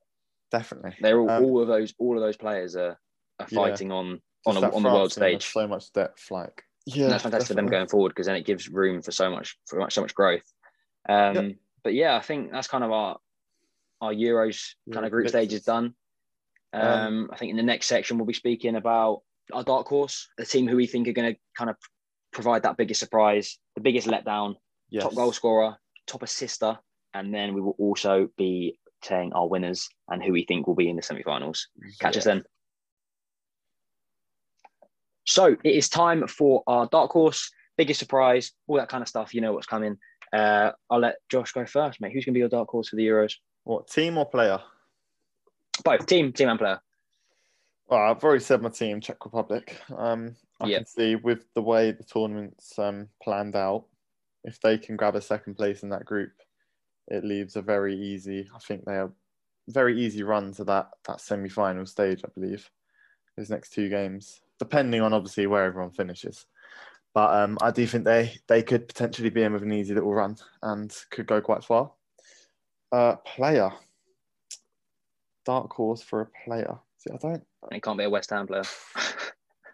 definitely. 0.51 0.95
They're 0.99 1.19
all, 1.19 1.29
um, 1.29 1.45
all 1.45 1.61
of 1.61 1.67
those 1.67 1.93
all 1.97 2.17
of 2.17 2.21
those 2.21 2.37
players 2.37 2.75
are, 2.75 2.99
are 3.39 3.47
fighting 3.47 3.89
yeah, 3.89 3.95
on 3.95 4.21
on, 4.45 4.57
a, 4.57 4.75
on 4.75 4.83
the 4.83 4.89
world 4.89 5.11
stage. 5.11 5.45
So 5.45 5.67
much 5.67 5.91
depth, 5.93 6.29
like 6.29 6.63
yeah, 6.85 7.05
and 7.05 7.13
that's 7.13 7.23
fantastic 7.23 7.47
definitely. 7.47 7.69
for 7.69 7.71
them 7.71 7.79
going 7.79 7.87
forward 7.87 8.09
because 8.09 8.27
then 8.27 8.35
it 8.35 8.45
gives 8.45 8.69
room 8.69 9.01
for 9.01 9.11
so 9.11 9.29
much 9.29 9.57
for 9.67 9.79
much 9.79 9.93
so 9.93 10.01
much 10.01 10.13
growth. 10.13 10.43
Um, 11.07 11.35
yep. 11.35 11.55
But 11.83 11.93
yeah, 11.93 12.15
I 12.15 12.19
think 12.19 12.51
that's 12.51 12.67
kind 12.67 12.83
of 12.83 12.91
our 12.91 13.17
our 14.01 14.13
Euros 14.13 14.73
kind 14.91 15.05
of 15.05 15.11
group 15.11 15.29
stage 15.29 15.53
is 15.53 15.63
done. 15.63 15.95
Um, 16.73 16.81
um, 16.83 17.29
I 17.31 17.37
think 17.37 17.51
in 17.51 17.57
the 17.57 17.63
next 17.63 17.87
section 17.87 18.17
we'll 18.17 18.25
be 18.25 18.33
speaking 18.33 18.75
about 18.75 19.21
our 19.53 19.63
dark 19.63 19.87
horse, 19.87 20.27
the 20.37 20.45
team 20.45 20.67
who 20.67 20.75
we 20.75 20.87
think 20.87 21.07
are 21.07 21.13
going 21.13 21.33
to 21.33 21.39
kind 21.57 21.69
of 21.69 21.75
provide 22.31 22.63
that 22.63 22.77
biggest 22.77 22.99
surprise, 22.99 23.57
the 23.75 23.81
biggest 23.81 24.07
letdown, 24.07 24.55
yes. 24.89 25.03
top 25.03 25.15
goal 25.15 25.31
scorer, 25.31 25.77
top 26.07 26.23
assister, 26.23 26.77
and 27.13 27.33
then 27.33 27.53
we 27.53 27.61
will 27.61 27.75
also 27.77 28.29
be 28.37 28.77
saying 29.03 29.33
our 29.33 29.47
winners 29.47 29.89
and 30.09 30.23
who 30.23 30.31
we 30.31 30.45
think 30.45 30.67
will 30.67 30.75
be 30.75 30.89
in 30.89 30.95
the 30.95 31.01
semi-finals. 31.01 31.67
Catch 31.99 32.17
us 32.17 32.23
then. 32.23 32.43
So 35.25 35.55
it 35.63 35.75
is 35.75 35.89
time 35.89 36.27
for 36.27 36.63
our 36.67 36.87
dark 36.87 37.11
horse, 37.11 37.51
biggest 37.77 37.99
surprise, 37.99 38.51
all 38.67 38.77
that 38.77 38.89
kind 38.89 39.01
of 39.01 39.07
stuff. 39.07 39.33
You 39.33 39.41
know 39.41 39.53
what's 39.53 39.67
coming. 39.67 39.97
Uh, 40.33 40.71
I'll 40.89 40.99
let 40.99 41.15
Josh 41.29 41.51
go 41.51 41.65
first, 41.65 41.99
mate. 42.01 42.13
Who's 42.13 42.25
going 42.25 42.33
to 42.33 42.37
be 42.37 42.39
your 42.39 42.49
dark 42.49 42.69
horse 42.69 42.89
for 42.89 42.95
the 42.95 43.05
Euros? 43.05 43.33
What 43.63 43.87
team 43.87 44.17
or 44.17 44.25
player? 44.25 44.59
Both 45.83 46.05
team, 46.05 46.31
team 46.31 46.49
and 46.49 46.59
player. 46.59 46.79
Well, 47.87 47.99
I've 47.99 48.23
already 48.23 48.43
said 48.43 48.61
my 48.61 48.69
team, 48.69 49.01
Czech 49.01 49.23
Republic. 49.25 49.77
Um, 49.95 50.35
I 50.61 50.67
Yeah. 50.67 50.77
can 50.77 50.85
see 50.85 51.15
with 51.15 51.45
the 51.53 51.61
way 51.61 51.91
the 51.91 52.03
tournament's 52.03 52.77
um, 52.77 53.09
planned 53.21 53.55
out, 53.55 53.85
if 54.43 54.59
they 54.61 54.77
can 54.77 54.95
grab 54.95 55.15
a 55.15 55.21
second 55.21 55.55
place 55.55 55.83
in 55.83 55.89
that 55.89 56.05
group, 56.05 56.31
it 57.07 57.23
leaves 57.23 57.55
a 57.55 57.61
very 57.61 57.95
easy. 57.95 58.49
I 58.55 58.59
think 58.59 58.85
they 58.85 58.97
are 58.97 59.11
very 59.67 59.99
easy 59.99 60.23
run 60.23 60.53
to 60.53 60.63
that 60.65 60.89
that 61.07 61.21
semi 61.21 61.49
final 61.49 61.85
stage. 61.85 62.21
I 62.23 62.29
believe 62.33 62.69
these 63.37 63.49
next 63.49 63.71
two 63.71 63.89
games, 63.89 64.41
depending 64.59 65.01
on 65.01 65.13
obviously 65.13 65.47
where 65.47 65.65
everyone 65.65 65.91
finishes. 65.91 66.45
But 67.13 67.33
um, 67.43 67.57
I 67.61 67.71
do 67.71 67.85
think 67.85 68.05
they 68.05 68.35
they 68.47 68.63
could 68.63 68.87
potentially 68.87 69.29
be 69.29 69.43
in 69.43 69.53
with 69.53 69.63
an 69.63 69.73
easy 69.73 69.93
little 69.93 70.13
run 70.13 70.37
and 70.61 70.95
could 71.09 71.27
go 71.27 71.41
quite 71.41 71.63
far. 71.63 71.91
Uh, 72.91 73.15
player, 73.17 73.71
dark 75.45 75.71
horse 75.73 76.01
for 76.01 76.21
a 76.21 76.27
player. 76.45 76.77
See, 76.97 77.11
I 77.13 77.17
don't. 77.17 77.43
It 77.71 77.83
can't 77.83 77.97
be 77.97 78.05
a 78.05 78.09
West 78.09 78.29
Ham 78.29 78.47
player. 78.47 78.63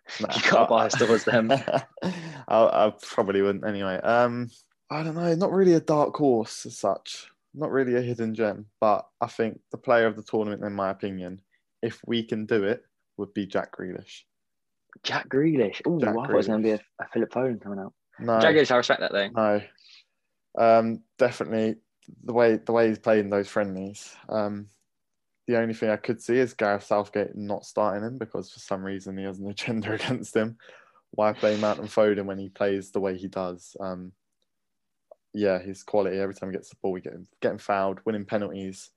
Nah. 0.22 0.34
You 0.34 0.42
can't 0.42 0.70
bias 0.70 0.94
towards 0.94 1.26
them. 1.26 1.52
I, 2.04 2.08
I 2.48 2.94
probably 3.02 3.42
wouldn't 3.42 3.66
anyway. 3.68 3.98
Um, 3.98 4.50
I 4.90 5.04
don't 5.04 5.16
know. 5.16 5.36
Not 5.36 5.52
really 5.52 5.74
a 5.74 5.80
dark 5.80 6.16
horse 6.16 6.66
as 6.66 6.78
such. 6.78 7.28
Not 7.54 7.72
really 7.72 7.96
a 7.96 8.02
hidden 8.02 8.34
gem. 8.34 8.68
But 8.80 9.06
I 9.20 9.28
think 9.28 9.60
the 9.72 9.78
player 9.78 10.08
of 10.08 10.16
the 10.16 10.24
tournament, 10.24 10.64
in 10.64 10.74
my 10.74 10.90
opinion, 10.90 11.42
if 11.82 12.00
we 12.08 12.24
can 12.24 12.46
do 12.46 12.64
it, 12.64 12.84
would 13.18 13.34
be 13.34 13.46
Jack 13.46 13.76
Grealish. 13.76 14.22
Jack 15.04 15.30
Grealish. 15.30 15.82
Oh, 15.86 16.00
thought 16.00 16.30
it 16.30 16.36
was 16.36 16.48
going 16.48 16.64
to 16.64 16.68
be 16.68 16.72
a, 16.72 16.82
a 17.02 17.08
Philip 17.14 17.32
Foden 17.32 17.62
coming 17.62 17.80
out. 17.80 17.94
No, 18.20 18.40
Jack 18.40 18.56
Grealish, 18.56 18.72
I 18.72 18.78
respect 18.78 19.02
that 19.02 19.12
though. 19.12 19.28
no. 19.28 19.62
Um, 20.58 21.04
definitely 21.20 21.76
the 22.24 22.34
way 22.34 22.58
the 22.58 22.72
way 22.72 22.88
he's 22.88 23.00
played 23.00 23.20
in 23.20 23.30
those 23.30 23.48
friendlies. 23.48 24.16
Um, 24.30 24.68
the 25.48 25.58
only 25.58 25.74
thing 25.74 25.90
I 25.90 25.96
could 25.96 26.22
see 26.22 26.38
is 26.38 26.54
Gareth 26.54 26.84
Southgate 26.84 27.36
not 27.36 27.66
starting 27.66 28.04
him 28.04 28.18
because 28.18 28.52
for 28.52 28.60
some 28.60 28.84
reason 28.84 29.18
he 29.18 29.24
has 29.24 29.40
an 29.40 29.50
agenda 29.50 29.94
against 29.94 30.36
him. 30.36 30.58
Why 31.12 31.34
play 31.34 31.58
Mount 31.58 31.80
and 31.80 31.88
Foden 31.90 32.26
when 32.26 32.38
he 32.38 32.50
plays 32.50 32.92
the 32.92 33.00
way 33.00 33.18
he 33.18 33.28
does? 33.28 33.76
Um, 33.80 34.12
yeah, 35.34 35.60
his 35.60 35.84
quality 35.84 36.18
every 36.18 36.36
time 36.36 36.50
he 36.50 36.56
gets 36.56 36.70
the 36.70 36.76
ball, 36.82 36.92
we 36.92 37.02
get 37.02 37.14
him 37.14 37.28
getting 37.42 37.58
fouled, 37.60 38.00
winning 38.06 38.26
penalties. 38.26 38.90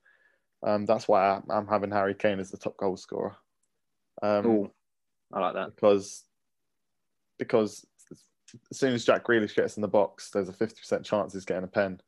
Um, 0.63 0.85
that's 0.85 1.07
why 1.07 1.21
I, 1.21 1.41
I'm 1.49 1.67
having 1.67 1.91
Harry 1.91 2.13
Kane 2.13 2.39
as 2.39 2.51
the 2.51 2.57
top 2.57 2.77
goal 2.77 2.97
scorer. 2.97 3.35
Um, 4.21 4.45
Oh, 4.45 4.71
I 5.33 5.39
like 5.39 5.53
that. 5.55 5.75
because 5.75 6.25
because 7.39 7.85
as 8.69 8.77
soon 8.77 8.93
as 8.93 9.05
Jack 9.05 9.23
Grealish 9.25 9.55
gets 9.55 9.77
in 9.77 9.81
the 9.81 9.87
box, 9.87 10.29
there's 10.31 10.49
a 10.49 10.53
50% 10.53 11.05
chance 11.05 11.33
he's 11.33 11.45
getting 11.45 11.63
a 11.63 11.67
pen. 11.67 12.01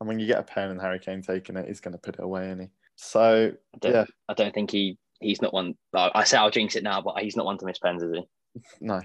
And 0.00 0.08
when 0.08 0.20
you 0.20 0.26
get 0.26 0.38
a 0.38 0.44
pen 0.44 0.70
and 0.70 0.80
Harry 0.80 1.00
Kane 1.00 1.22
taking 1.22 1.56
it, 1.56 1.66
he's 1.66 1.80
going 1.80 1.92
to 1.92 1.98
put 1.98 2.14
it 2.14 2.22
away, 2.22 2.50
is 2.50 2.60
he? 2.60 2.68
So, 3.00 3.52
I 3.74 3.78
don't, 3.78 3.92
yeah, 3.94 4.04
I 4.28 4.34
don't 4.34 4.52
think 4.52 4.72
he 4.72 4.98
he's 5.20 5.40
not 5.40 5.54
one. 5.54 5.74
I 5.94 6.24
say 6.24 6.36
I'll 6.36 6.50
jinx 6.50 6.74
it 6.74 6.82
now, 6.82 7.00
but 7.00 7.18
he's 7.20 7.36
not 7.36 7.46
one 7.46 7.56
to 7.58 7.64
miss 7.64 7.78
pens, 7.78 8.02
is 8.02 8.12
he? 8.12 8.62
no. 8.80 9.00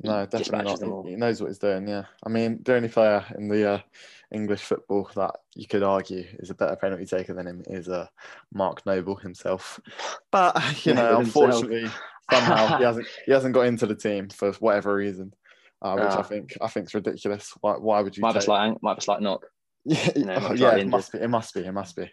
No, 0.00 0.20
He 0.20 0.26
definitely 0.26 0.88
not. 0.88 1.06
He, 1.06 1.16
knows 1.16 1.40
what 1.40 1.48
he's 1.48 1.58
doing, 1.58 1.88
yeah. 1.88 2.04
I 2.24 2.28
mean, 2.28 2.60
the 2.64 2.76
only 2.76 2.88
player 2.88 3.24
in 3.36 3.48
the 3.48 3.68
uh, 3.68 3.80
English 4.30 4.60
football 4.60 5.10
that 5.16 5.34
you 5.56 5.66
could 5.66 5.82
argue 5.82 6.24
is 6.38 6.50
a 6.50 6.54
better 6.54 6.76
penalty 6.76 7.04
taker 7.04 7.34
than 7.34 7.48
him 7.48 7.64
is 7.66 7.88
uh, 7.88 8.06
Mark 8.54 8.86
Noble 8.86 9.16
himself. 9.16 9.80
But, 10.30 10.54
you 10.86 10.94
know, 10.94 11.18
unfortunately, 11.18 11.90
somehow 12.30 12.78
he 12.78 12.84
hasn't 12.84 13.08
he 13.26 13.32
hasn't 13.32 13.54
got 13.54 13.66
into 13.66 13.86
the 13.86 13.96
team 13.96 14.28
for 14.28 14.52
whatever 14.60 14.94
reason, 14.94 15.34
uh, 15.82 15.94
which 15.94 16.04
I 16.04 16.18
Ah. 16.18 16.22
think 16.22 16.56
I 16.60 16.68
think 16.68 16.86
is 16.86 16.94
ridiculous. 16.94 17.52
Why, 17.60 17.72
why 17.72 18.00
would 18.00 18.16
you 18.16 18.20
Might 18.20 18.36
a 18.36 18.40
slight, 18.40 18.80
might 18.80 18.98
a 18.98 19.00
slight 19.00 19.20
knock. 19.20 19.46
Yeah, 19.84 20.10
You 20.14 20.24
know, 20.26 20.38
oh, 20.40 20.52
yeah, 20.52 20.76
it 20.76 20.86
must 20.86 21.10
be. 21.10 21.18
It 21.18 21.28
must 21.28 21.54
be. 21.54 21.60
It 21.64 21.72
must 21.72 21.96
be. 21.96 22.08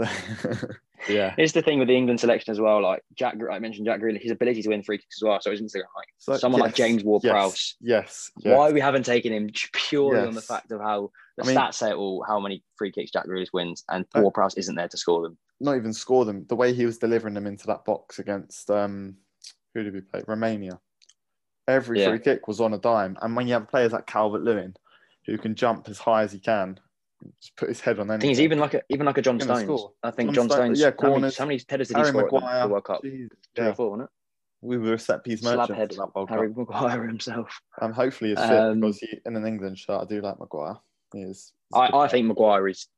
So, 0.00 1.12
yeah. 1.14 1.32
Here's 1.36 1.52
the 1.52 1.62
thing 1.62 1.78
with 1.78 1.88
the 1.88 1.96
England 1.96 2.18
selection 2.20 2.50
as 2.50 2.60
well. 2.60 2.82
Like 2.82 3.02
Jack, 3.14 3.36
I 3.50 3.58
mentioned 3.60 3.86
Jack 3.86 4.00
Grealish, 4.00 4.20
his 4.22 4.32
ability 4.32 4.62
to 4.62 4.68
win 4.68 4.82
free 4.82 4.98
kicks 4.98 5.18
as 5.22 5.26
well. 5.26 5.40
So 5.40 5.50
isn't 5.52 5.72
like 5.74 5.84
So, 6.18 6.36
someone 6.36 6.60
like 6.60 6.74
James 6.74 7.04
Ward-Prowse. 7.04 7.76
Yes. 7.80 8.30
Yes. 8.38 8.56
why 8.56 8.72
we 8.72 8.80
haven't 8.80 9.04
taken 9.04 9.32
him 9.32 9.48
purely 9.72 10.20
on 10.26 10.34
the 10.34 10.42
fact 10.42 10.72
of 10.72 10.80
how 10.80 11.10
the 11.36 11.44
I 11.44 11.46
mean- 11.46 11.56
stats 11.56 11.74
say 11.74 11.90
it 11.90 11.94
all, 11.94 12.24
how 12.26 12.40
many 12.40 12.62
free 12.76 12.90
kicks 12.92 13.10
Jack 13.12 13.26
Grealish 13.26 13.52
wins, 13.52 13.84
and 13.88 14.04
Uh, 14.14 14.20
Ward-Prowse 14.22 14.54
isn't 14.56 14.74
there 14.74 14.88
to 14.88 14.96
score 14.96 15.22
them. 15.22 15.38
Not 15.60 15.76
even 15.76 15.92
score 15.92 16.24
them. 16.24 16.44
The 16.48 16.56
way 16.56 16.72
he 16.72 16.84
was 16.86 16.98
delivering 16.98 17.34
them 17.34 17.46
into 17.46 17.66
that 17.68 17.84
box 17.84 18.18
against 18.18 18.70
um, 18.70 19.16
who 19.74 19.82
did 19.84 19.94
we 19.94 20.00
play? 20.00 20.22
Romania. 20.26 20.80
Every 21.66 22.00
Yeah. 22.00 22.10
free 22.10 22.18
kick 22.20 22.48
was 22.48 22.60
on 22.60 22.74
a 22.74 22.78
dime, 22.78 23.16
and 23.22 23.36
when 23.36 23.46
you 23.46 23.54
have 23.54 23.68
players 23.68 23.92
like 23.92 24.06
Calvert 24.06 24.42
Lewin, 24.42 24.74
who 25.26 25.36
can 25.38 25.54
jump 25.54 25.88
as 25.88 25.98
high 25.98 26.22
as 26.22 26.32
he 26.32 26.38
can, 26.38 26.80
just 27.40 27.56
put 27.56 27.68
his 27.68 27.80
head 27.80 27.98
on 27.98 28.10
anything. 28.10 28.20
think 28.20 28.28
he's 28.30 28.40
even 28.40 28.58
like 28.58 28.74
a 28.74 28.82
even 28.90 29.06
like 29.06 29.18
a 29.18 29.22
John 29.22 29.38
Gonna 29.38 29.56
Stones. 29.60 29.80
score. 29.80 29.92
I 30.02 30.10
think 30.10 30.30
John 30.34 30.48
John, 30.48 30.50
Stones- 30.50 30.78
Stones. 30.78 30.80
yeah, 30.80 30.86
how, 30.86 31.08
many, 31.08 31.12
corners. 31.14 31.38
how 31.38 31.44
many 31.46 31.60
headers 31.68 31.88
did 31.88 31.96
he 31.96 32.00
Harry 32.00 32.08
score 32.10 32.26
at 32.26 32.32
Maguire. 32.32 32.60
the 32.62 32.68
World 32.68 32.84
Cup? 32.84 33.02
Jeez, 33.02 33.28
Three 33.54 33.64
yeah. 33.64 33.66
or 33.70 33.74
four, 33.74 33.90
wasn't 33.90 34.04
it? 34.04 34.10
We 34.60 34.76
were 34.78 34.94
a 34.94 34.98
set 34.98 35.24
piece 35.24 35.40
Slab 35.40 35.58
merchant 35.58 35.78
head. 35.78 35.90
for 35.94 35.96
that 36.06 36.14
World 36.14 36.30
Harry 36.30 36.48
Cup. 36.48 36.56
Maguire 36.58 37.06
himself. 37.06 37.60
Um, 37.80 37.92
hopefully 37.92 38.30
he's 38.30 38.38
fit 38.40 38.50
Um, 38.58 38.80
because 38.80 38.98
he, 38.98 39.08
in 39.24 39.36
an 39.36 39.46
England 39.46 39.78
shirt, 39.78 40.00
I 40.02 40.04
do 40.04 40.20
like 40.20 40.38
Maguire. 40.40 40.76
He 41.12 41.20
is. 41.22 41.52
he's 41.70 41.76
a 41.78 41.80
I, 41.80 41.90
good 41.90 41.96
I 41.98 42.08
think 42.08 42.26
Maguire 42.26 42.68
is 42.68 42.88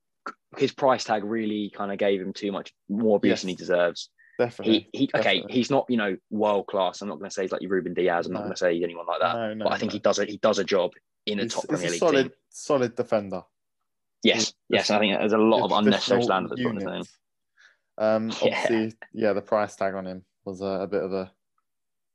his 0.57 0.73
price 0.73 1.05
tag 1.05 1.25
really 1.25 1.71
kind 1.75 1.93
of 1.93 1.99
gave 1.99 2.21
him 2.21 2.33
too 2.33 2.51
much 2.53 2.73
more 2.89 3.17
abuse 3.17 3.31
Yes. 3.31 3.41
than 3.43 3.49
he 3.51 3.55
deserves. 3.57 4.11
definitely. 4.39 4.89
He, 4.93 4.99
he 5.01 5.11
okay, 5.15 5.23
definitely. 5.37 5.53
he's 5.55 5.71
not 5.71 5.87
you 5.89 5.97
know 5.97 6.17
world 6.31 6.67
class. 6.67 7.03
I'm 7.03 7.09
not 7.09 7.19
going 7.19 7.29
to 7.31 7.35
say 7.35 7.43
he's 7.43 7.53
like 7.53 7.63
your 7.63 7.71
Ruben 7.71 7.95
Dias. 7.95 8.27
I'm 8.27 8.33
not 8.33 8.41
going 8.41 8.53
to 8.53 8.57
say 8.59 8.75
he's 8.75 8.83
anyone 8.85 9.07
like 9.07 9.21
that. 9.21 9.35
No, 9.35 9.55
no, 9.55 9.65
but 9.65 9.73
I 9.75 9.79
think 9.79 9.93
no. 9.93 9.95
he 9.95 9.99
does 10.01 10.19
it. 10.19 10.29
He 10.31 10.39
does 10.39 10.59
a 10.59 10.65
job 10.65 10.93
in 11.27 11.39
a 11.39 11.43
He's, 11.43 11.55
top 11.55 11.63
he's 11.69 11.69
Premier 11.69 11.89
a 11.89 11.91
League 11.91 11.99
solid, 12.01 12.23
team. 12.25 12.33
solid 12.49 12.97
defender. 12.97 13.43
Yes, 14.23 14.53
yes. 14.69 14.91
I 14.91 14.99
think 14.99 15.19
there's 15.19 15.33
a 15.33 15.39
lot 15.39 15.65
of 15.65 15.73
unnecessary 15.73 16.23
slander 16.23 16.51
that's 16.51 16.61
put 16.61 16.69
on 16.69 16.77
his 16.77 16.85
name. 16.85 17.03
Um, 17.99 18.31
obviously, 18.43 18.95
yeah. 19.13 19.33
the 19.33 19.43
price 19.43 19.77
tag 19.77 19.95
on 19.95 20.07
him 20.07 20.25
was 20.45 20.61
a, 20.61 20.65
a 20.65 20.87
bit 20.87 21.03
of 21.03 21.13
a 21.13 21.31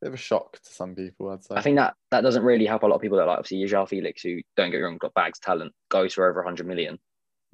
bit 0.01 0.07
of 0.09 0.13
a 0.13 0.17
shock 0.17 0.53
to 0.53 0.73
some 0.73 0.95
people. 0.95 1.29
I'd 1.29 1.43
say. 1.43 1.55
I 1.55 1.61
think 1.61 1.77
that 1.77 1.95
that 2.11 2.21
doesn't 2.21 2.43
really 2.43 2.65
help 2.65 2.83
a 2.83 2.87
lot 2.87 2.95
of 2.95 3.01
people 3.01 3.17
that 3.17 3.27
like 3.27 3.39
obviously 3.39 3.65
João 3.67 3.87
Felix, 3.87 4.21
who 4.21 4.41
don't 4.55 4.71
get 4.71 4.77
me 4.77 4.83
wrong, 4.83 4.97
got 4.97 5.13
bags 5.13 5.39
talent, 5.39 5.73
goes 5.89 6.13
for 6.13 6.29
over 6.29 6.41
100 6.41 6.67
million, 6.67 6.99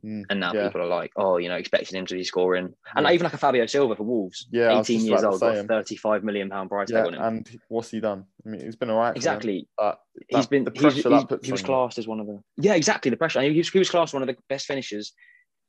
Mm, 0.04 0.24
and 0.32 0.40
now 0.40 0.52
yeah. 0.54 0.64
people 0.64 0.82
are 0.82 0.88
like, 0.88 1.12
oh, 1.16 1.38
you 1.38 1.48
know, 1.48 1.56
expecting 1.56 1.98
him 2.00 2.08
to 2.08 2.16
be 2.16 2.24
scoring, 2.24 2.74
and 2.96 3.06
Yeah. 3.06 3.12
even 3.12 3.24
like 3.26 3.34
a 3.34 3.38
Fabio 3.38 3.68
Silva 3.68 3.96
for 3.96 4.04
Wolves, 4.04 4.48
Yeah, 4.52 4.80
18 4.80 5.02
years 5.06 5.24
old, 5.24 5.40
got 5.40 5.56
him. 5.56 5.68
35 5.68 6.24
million 6.24 6.50
pound 6.50 6.70
price 6.70 6.90
yeah, 6.90 6.98
tag 7.04 7.08
on 7.08 7.14
him. 7.14 7.22
and 7.22 7.60
what's 7.68 7.92
he 7.92 8.00
done? 8.00 8.26
I 8.46 8.50
mean, 8.50 8.62
he's 8.62 8.76
been 8.76 8.90
alright. 8.90 9.16
exactly. 9.16 9.68
but 9.78 10.00
he's 10.28 10.48
been 10.48 10.64
the 10.64 10.72
he's, 10.72 10.82
pressure 10.82 11.02
that 11.04 11.10
he's- 11.12 11.26
puts 11.26 11.46
he 11.46 11.52
was 11.52 11.62
classed 11.62 12.00
as 12.00 12.08
one 12.08 12.20
of 12.20 12.26
the 12.26 12.40
yeah 12.58 12.74
exactly 12.74 13.12
the 13.12 13.18
pressure 13.18 13.42
he 13.42 13.56
was, 13.58 13.70
he 13.70 13.78
was 13.80 13.90
classed 13.92 14.14
one 14.14 14.24
of 14.24 14.28
the 14.28 14.36
best 14.50 14.66
finishers 14.66 15.14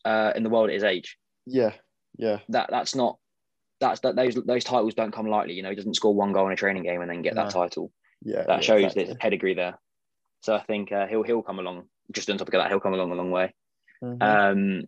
uh, 0.06 0.32
in 0.34 0.42
the 0.42 0.50
world 0.50 0.68
at 0.70 0.74
his 0.74 0.84
age 0.84 1.18
Yeah, 1.46 1.72
yeah, 2.16 2.38
that 2.48 2.70
that's 2.70 2.94
not 2.94 3.18
that's 3.80 4.00
that 4.00 4.16
those 4.16 4.34
those 4.46 4.64
titles 4.64 4.94
don't 4.94 5.12
come 5.12 5.26
lightly 5.26 5.54
you 5.54 5.62
know 5.62 5.70
he 5.70 5.76
doesn't 5.76 5.94
score 5.94 6.14
one 6.14 6.32
goal 6.32 6.46
in 6.46 6.52
a 6.52 6.56
training 6.56 6.84
game 6.84 7.02
and 7.02 7.10
then 7.10 7.20
get 7.20 7.34
that 7.34 7.50
title 7.50 7.92
yeah. 8.24 8.44
that 8.46 8.64
shows 8.64 8.80
exactly. 8.80 9.04
there's 9.04 9.14
a 9.14 9.18
pedigree 9.18 9.54
there 9.54 9.78
so 10.40 10.54
I 10.54 10.60
think 10.62 10.90
uh, 10.92 11.06
he'll 11.06 11.22
he'll 11.22 11.42
come 11.42 11.58
along 11.58 11.84
just 12.12 12.30
on 12.30 12.38
top 12.38 12.48
of 12.48 12.52
that 12.52 12.68
he'll 12.70 12.80
come 12.80 12.94
along 12.94 13.12
a 13.12 13.14
long 13.14 13.30
way 13.30 13.52
Mhm. 14.02 14.22
um 14.22 14.82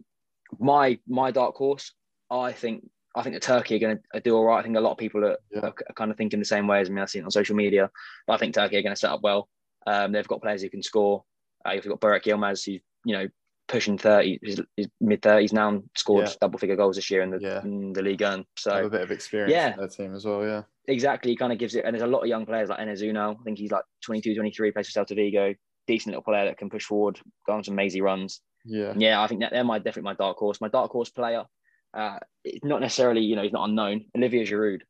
my 0.58 0.98
my 1.06 1.30
dark 1.30 1.54
horse 1.56 1.92
I 2.30 2.52
think 2.52 2.88
I 3.16 3.22
think 3.22 3.34
the 3.34 3.40
Turkey 3.40 3.76
are 3.76 3.78
going 3.78 3.98
to 4.12 4.20
do 4.20 4.34
all 4.36 4.44
right 4.44 4.58
I 4.58 4.62
think 4.62 4.76
a 4.76 4.80
lot 4.80 4.92
of 4.92 4.98
people 4.98 5.24
are, 5.24 5.38
Yeah. 5.52 5.60
are 5.66 5.72
kind 5.94 6.10
of 6.10 6.16
thinking 6.16 6.40
the 6.40 6.44
same 6.44 6.66
way 6.66 6.80
as 6.80 6.90
me 6.90 7.00
I 7.00 7.06
see 7.06 7.20
it 7.20 7.24
on 7.24 7.30
social 7.30 7.54
media 7.56 7.90
but 8.26 8.34
I 8.34 8.36
think 8.38 8.54
Turkey 8.54 8.76
are 8.76 8.82
going 8.82 8.94
to 8.94 8.98
set 9.00 9.10
up 9.10 9.20
well 9.22 9.48
um, 9.86 10.12
they've 10.12 10.26
got 10.26 10.42
players 10.42 10.62
who 10.62 10.70
can 10.70 10.82
score 10.82 11.24
uh, 11.66 11.72
you've 11.72 11.84
got 11.86 12.00
Burak 12.00 12.24
Yilmaz 12.24 12.64
who's 12.66 12.80
you 13.04 13.14
know 13.16 13.28
pushing 13.68 13.96
30 13.96 14.38
he's, 14.42 14.60
he's 14.76 14.88
mid 15.00 15.22
30s 15.22 15.52
now 15.52 15.68
and 15.68 15.84
scored 15.96 16.26
Yeah. 16.26 16.32
double 16.40 16.58
figure 16.58 16.76
goals 16.76 16.96
this 16.96 17.10
year 17.10 17.22
in 17.22 17.30
the 17.30 17.38
Yeah. 17.40 17.62
in 17.62 17.92
the 17.92 18.02
league 18.02 18.22
and 18.22 18.44
They 18.64 18.70
have 18.72 18.80
so 18.82 18.86
a 18.86 18.90
bit 18.90 19.00
of 19.02 19.10
experience 19.10 19.52
yeah. 19.52 19.72
in 19.72 19.78
their 19.78 19.88
team 19.88 20.14
as 20.14 20.24
well. 20.24 20.44
Yeah, 20.44 20.62
exactly 20.88 21.30
he 21.30 21.36
kind 21.36 21.52
of 21.52 21.58
gives 21.58 21.74
it 21.74 21.84
and 21.84 21.94
there's 21.94 22.02
a 22.02 22.06
lot 22.06 22.20
of 22.20 22.26
young 22.28 22.46
players 22.46 22.68
like 22.68 22.78
Enes 22.80 23.00
Ünal 23.02 23.38
I 23.40 23.42
think 23.44 23.58
he's 23.58 23.70
like 23.72 23.84
22 24.04 24.34
23 24.34 24.70
plays 24.72 24.90
for 24.90 25.04
Celta 25.04 25.14
Vigo 25.16 25.54
decent 25.86 26.12
little 26.12 26.22
player 26.22 26.46
that 26.46 26.58
can 26.58 26.68
push 26.70 26.84
forward 26.84 27.20
go 27.46 27.52
on 27.52 27.62
some 27.64 27.74
mazy 27.74 28.00
runs 28.00 28.40
yeah, 28.64 28.92
yeah 28.96 29.20
I 29.22 29.26
think 29.26 29.40
that 29.40 29.52
they're 29.52 29.64
my 29.64 29.78
definitely 29.78 30.02
my 30.02 30.14
dark 30.14 30.36
horse 30.38 30.60
my 30.60 30.68
dark 30.68 30.90
horse 30.90 31.10
player 31.10 31.44
uh 31.92 32.18
it's 32.44 32.64
not 32.64 32.80
necessarily 32.80 33.20
you 33.22 33.36
know 33.36 33.42
he's 33.42 33.52
not 33.52 33.68
unknown 33.68 34.06
Olivier 34.16 34.44
Giroud 34.44 34.80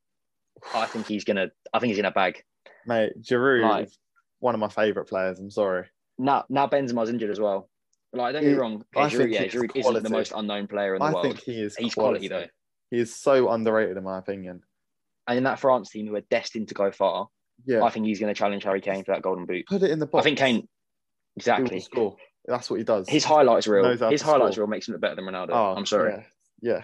I 0.74 0.86
think 0.86 1.06
he's 1.06 1.24
gonna 1.24 1.48
I 1.72 1.78
think 1.78 1.90
he's 1.90 1.98
in 1.98 2.04
a 2.04 2.10
bag 2.10 2.42
mate. 2.86 3.12
Giroud 3.20 3.62
Like- 3.68 3.86
is 3.88 3.98
one 4.40 4.54
of 4.54 4.60
my 4.60 4.68
favourite 4.68 5.08
players. 5.08 5.38
I'm 5.38 5.50
sorry. 5.50 5.86
now 6.18 6.44
now 6.48 6.66
Benzema's 6.66 7.10
injured 7.10 7.30
as 7.30 7.40
well 7.40 7.68
like 8.12 8.32
don't 8.32 8.42
get 8.42 8.52
me 8.52 8.58
wrong 8.58 8.84
I 8.94 9.08
Giroud, 9.08 9.16
think 9.18 9.32
yeah 9.32 9.44
Giroud 9.46 9.76
isn't 9.76 10.02
the 10.02 10.10
most 10.10 10.32
unknown 10.36 10.66
player 10.68 10.94
in 10.94 11.00
the 11.00 11.04
I 11.06 11.12
world 11.12 11.26
I 11.26 11.28
think 11.30 11.40
he 11.42 11.60
is. 11.60 11.76
he's 11.76 11.94
quality 11.94 12.28
though 12.28 12.46
He 12.90 12.98
is 12.98 13.14
so 13.14 13.50
underrated 13.50 13.96
in 13.96 14.04
my 14.04 14.18
opinion. 14.18 14.60
and 15.26 15.38
in 15.38 15.44
that 15.44 15.58
France 15.58 15.90
team 15.90 16.06
who 16.06 16.14
are 16.14 16.20
destined 16.30 16.68
to 16.68 16.74
go 16.74 16.92
far, 16.92 17.28
Yeah, 17.66 17.82
I 17.82 17.90
think 17.90 18.06
he's 18.06 18.20
going 18.20 18.32
to 18.32 18.38
challenge 18.38 18.62
Harry 18.64 18.80
Kane 18.80 19.02
for 19.04 19.12
that 19.12 19.22
golden 19.22 19.46
boot. 19.46 19.64
put 19.66 19.82
it 19.82 19.90
in 19.90 19.98
the 19.98 20.06
box. 20.06 20.20
I 20.22 20.24
think 20.24 20.38
Kane, 20.38 20.68
exactly. 21.36 21.80
score. 21.80 22.16
That's 22.46 22.68
what 22.68 22.76
he 22.76 22.84
does. 22.84 23.08
His 23.08 23.24
highlights 23.24 23.66
reel, 23.66 23.88
his 24.10 24.22
highlights 24.22 24.54
score. 24.56 24.64
reel 24.64 24.70
makes 24.70 24.88
him 24.88 24.92
look 24.92 25.00
better 25.00 25.14
than 25.16 25.24
Ronaldo. 25.24 25.50
Oh, 25.52 25.74
I'm 25.76 25.86
sorry. 25.86 26.24
Yeah, 26.60 26.72
yeah. 26.74 26.82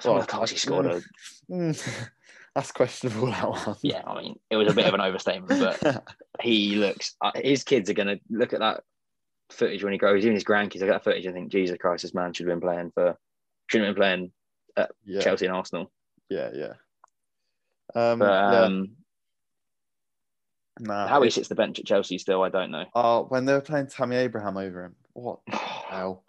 Some 0.00 0.16
of 0.16 0.26
the 0.26 0.46
he 0.46 0.56
scored. 0.56 1.02
Mm, 1.50 2.08
That's 2.54 2.72
questionable. 2.72 3.26
That 3.26 3.48
one. 3.48 3.76
yeah, 3.82 4.02
I 4.06 4.22
mean, 4.22 4.38
it 4.50 4.56
was 4.56 4.70
a 4.70 4.74
bit 4.74 4.86
of 4.86 4.94
an 4.94 5.00
overstatement, 5.00 5.60
but 5.60 6.04
he 6.40 6.76
looks. 6.76 7.14
Uh, 7.20 7.32
his 7.34 7.64
kids 7.64 7.90
are 7.90 7.94
going 7.94 8.08
to 8.08 8.20
look 8.30 8.52
at 8.54 8.60
that 8.60 8.82
footage 9.50 9.84
when 9.84 9.92
he 9.92 9.98
grows. 9.98 10.24
Even 10.24 10.34
his 10.34 10.44
grandkids 10.44 10.80
look 10.80 10.88
at 10.88 10.94
that 10.94 11.04
footage 11.04 11.26
and 11.26 11.34
think, 11.34 11.52
Jesus 11.52 11.76
Christ, 11.78 12.02
this 12.02 12.14
man 12.14 12.32
should 12.32 12.48
have 12.48 12.58
been 12.58 12.66
playing 12.66 12.92
for, 12.94 13.16
shouldn't 13.66 13.88
have 13.88 13.96
been 13.96 14.00
playing 14.00 14.32
yeah, 15.04 15.20
Chelsea 15.20 15.46
and 15.46 15.54
Arsenal. 15.54 15.90
yeah, 16.30 16.50
yeah. 16.54 16.72
Um, 17.94 18.18
But 18.18 18.52
yeah, 18.52 18.60
um, 18.62 18.88
nah, 20.80 21.06
how 21.08 21.22
he 21.22 21.30
sits 21.30 21.48
the 21.48 21.54
bench 21.54 21.78
at 21.78 21.86
Chelsea 21.86 22.18
still, 22.18 22.42
I 22.42 22.48
don't 22.48 22.70
know. 22.70 22.84
Oh, 22.94 23.24
when 23.28 23.44
they 23.44 23.52
were 23.52 23.60
playing 23.60 23.88
Tammy 23.88 24.16
Abraham 24.16 24.56
over 24.56 24.84
him, 24.84 24.94
what 25.12 25.40
the 25.46 25.56
hell? 25.56 26.24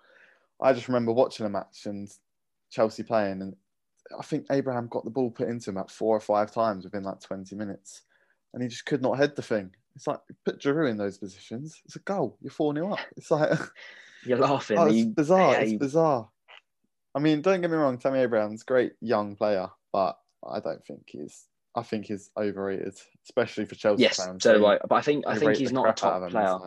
I 0.62 0.74
just 0.74 0.88
remember 0.88 1.12
watching 1.14 1.46
a 1.46 1.50
match 1.50 1.86
and 1.86 2.10
Chelsea 2.72 3.04
playing, 3.04 3.42
and 3.42 3.56
I 4.18 4.24
think 4.24 4.48
Abraham 4.52 4.88
got 4.88 5.04
the 5.04 5.12
ball 5.12 5.30
put 5.32 5.50
into 5.50 5.70
him 5.70 5.78
about 5.78 5.92
four 5.92 6.16
or 6.16 6.20
five 6.22 6.52
times 6.52 6.84
within 6.86 7.04
like 7.04 7.20
20 7.22 7.56
minutes, 7.56 8.02
and 8.54 8.64
he 8.64 8.70
just 8.70 8.86
could 8.86 9.02
not 9.02 9.18
head 9.18 9.36
the 9.36 9.42
thing. 9.42 9.72
It's 9.96 10.08
like 10.08 10.20
put 10.46 10.60
Giroud 10.62 10.90
in 10.92 10.98
those 10.98 11.18
positions. 11.18 11.82
It's 11.86 11.96
a 11.96 12.00
goal. 12.00 12.38
You're 12.42 12.52
four 12.52 12.74
0 12.74 12.94
up. 12.94 13.00
It's 13.16 13.32
like 13.32 13.52
You're 14.26 14.38
laughing. 14.38 14.78
oh, 14.78 14.86
it's 14.88 14.96
You- 14.96 15.06
bizarre. 15.08 15.54
yeah, 15.54 15.60
it's 15.60 15.74
bizarre. 15.74 16.30
I 17.16 17.20
mean, 17.20 17.42
don't 17.42 17.62
get 17.62 17.72
me 17.72 17.78
wrong. 17.78 17.98
Tammy 17.98 18.20
Abraham's 18.20 18.62
a 18.62 18.66
great 18.66 18.94
young 19.02 19.36
player, 19.36 19.68
but 19.92 20.20
I 20.48 20.60
don't 20.60 20.86
think 20.86 21.02
he's. 21.08 21.46
I 21.76 21.82
think 21.84 22.06
he's 22.06 22.30
overrated, 22.38 22.96
especially 23.30 23.66
for 23.66 23.76
Chelsea 23.76 24.04
yes, 24.04 24.24
fans. 24.24 24.44
so 24.44 24.66
I. 24.66 24.80
But 24.88 24.96
I 24.96 25.02
think 25.02 25.26
I 25.28 25.38
think 25.38 25.56
he's 25.58 25.72
not 25.72 25.90
a 25.90 25.94
top 25.94 26.24
him. 26.24 26.30
player. 26.30 26.58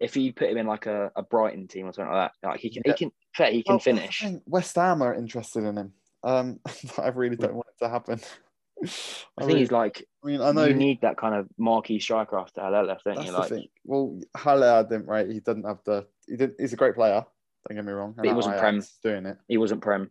If 0.00 0.16
you 0.16 0.32
put 0.32 0.48
him 0.50 0.58
in 0.58 0.66
like 0.66 0.86
a, 0.86 1.10
a 1.16 1.22
Brighton 1.22 1.66
team 1.66 1.86
or 1.86 1.92
something 1.92 2.12
like 2.12 2.30
that, 2.42 2.48
like 2.48 2.60
he 2.60 2.70
can 2.70 2.82
Yeah. 2.86 2.92
he 2.92 2.98
can 2.98 3.12
fair, 3.34 3.50
he 3.50 3.62
can 3.62 3.74
Well, 3.74 3.78
finish. 3.80 4.24
West 4.46 4.76
Ham 4.76 5.02
are 5.02 5.14
interested 5.14 5.64
in 5.64 5.76
him. 5.76 5.92
Um, 6.22 6.60
I 6.98 7.08
really 7.08 7.36
don't 7.36 7.54
want 7.54 7.66
it 7.68 7.84
to 7.84 7.90
happen. 7.90 8.20
I 8.84 9.42
I, 9.42 9.44
think 9.44 9.58
he's 9.58 9.72
like 9.72 10.04
I 10.22 10.26
mean, 10.28 10.40
I 10.40 10.52
know 10.52 10.64
you 10.66 10.72
he- 10.74 10.78
need 10.78 11.00
that 11.00 11.16
kind 11.16 11.34
of 11.34 11.48
marquee 11.58 11.98
striker 11.98 12.38
after 12.38 12.60
Haller 12.60 12.84
left, 12.84 13.04
don't 13.04 13.20
you? 13.24 13.32
Like. 13.32 13.70
Well, 13.84 14.20
Haller, 14.36 14.84
didn't 14.88 15.06
right. 15.06 15.26
He 15.28 15.40
didn't 15.40 15.64
have 15.64 15.80
the. 15.84 16.06
He 16.28 16.36
did. 16.36 16.52
He's 16.60 16.72
a 16.74 16.76
great 16.76 16.94
player. 16.94 17.24
Don't 17.68 17.76
get 17.76 17.84
me 17.84 17.92
wrong. 17.92 18.14
But 18.16 18.24
he 18.26 18.32
wasn't 18.32 18.58
Prem. 18.58 18.82
Doing 19.02 19.26
it. 19.26 19.36
he 19.48 19.58
wasn't 19.58 19.80
prem. 19.82 20.10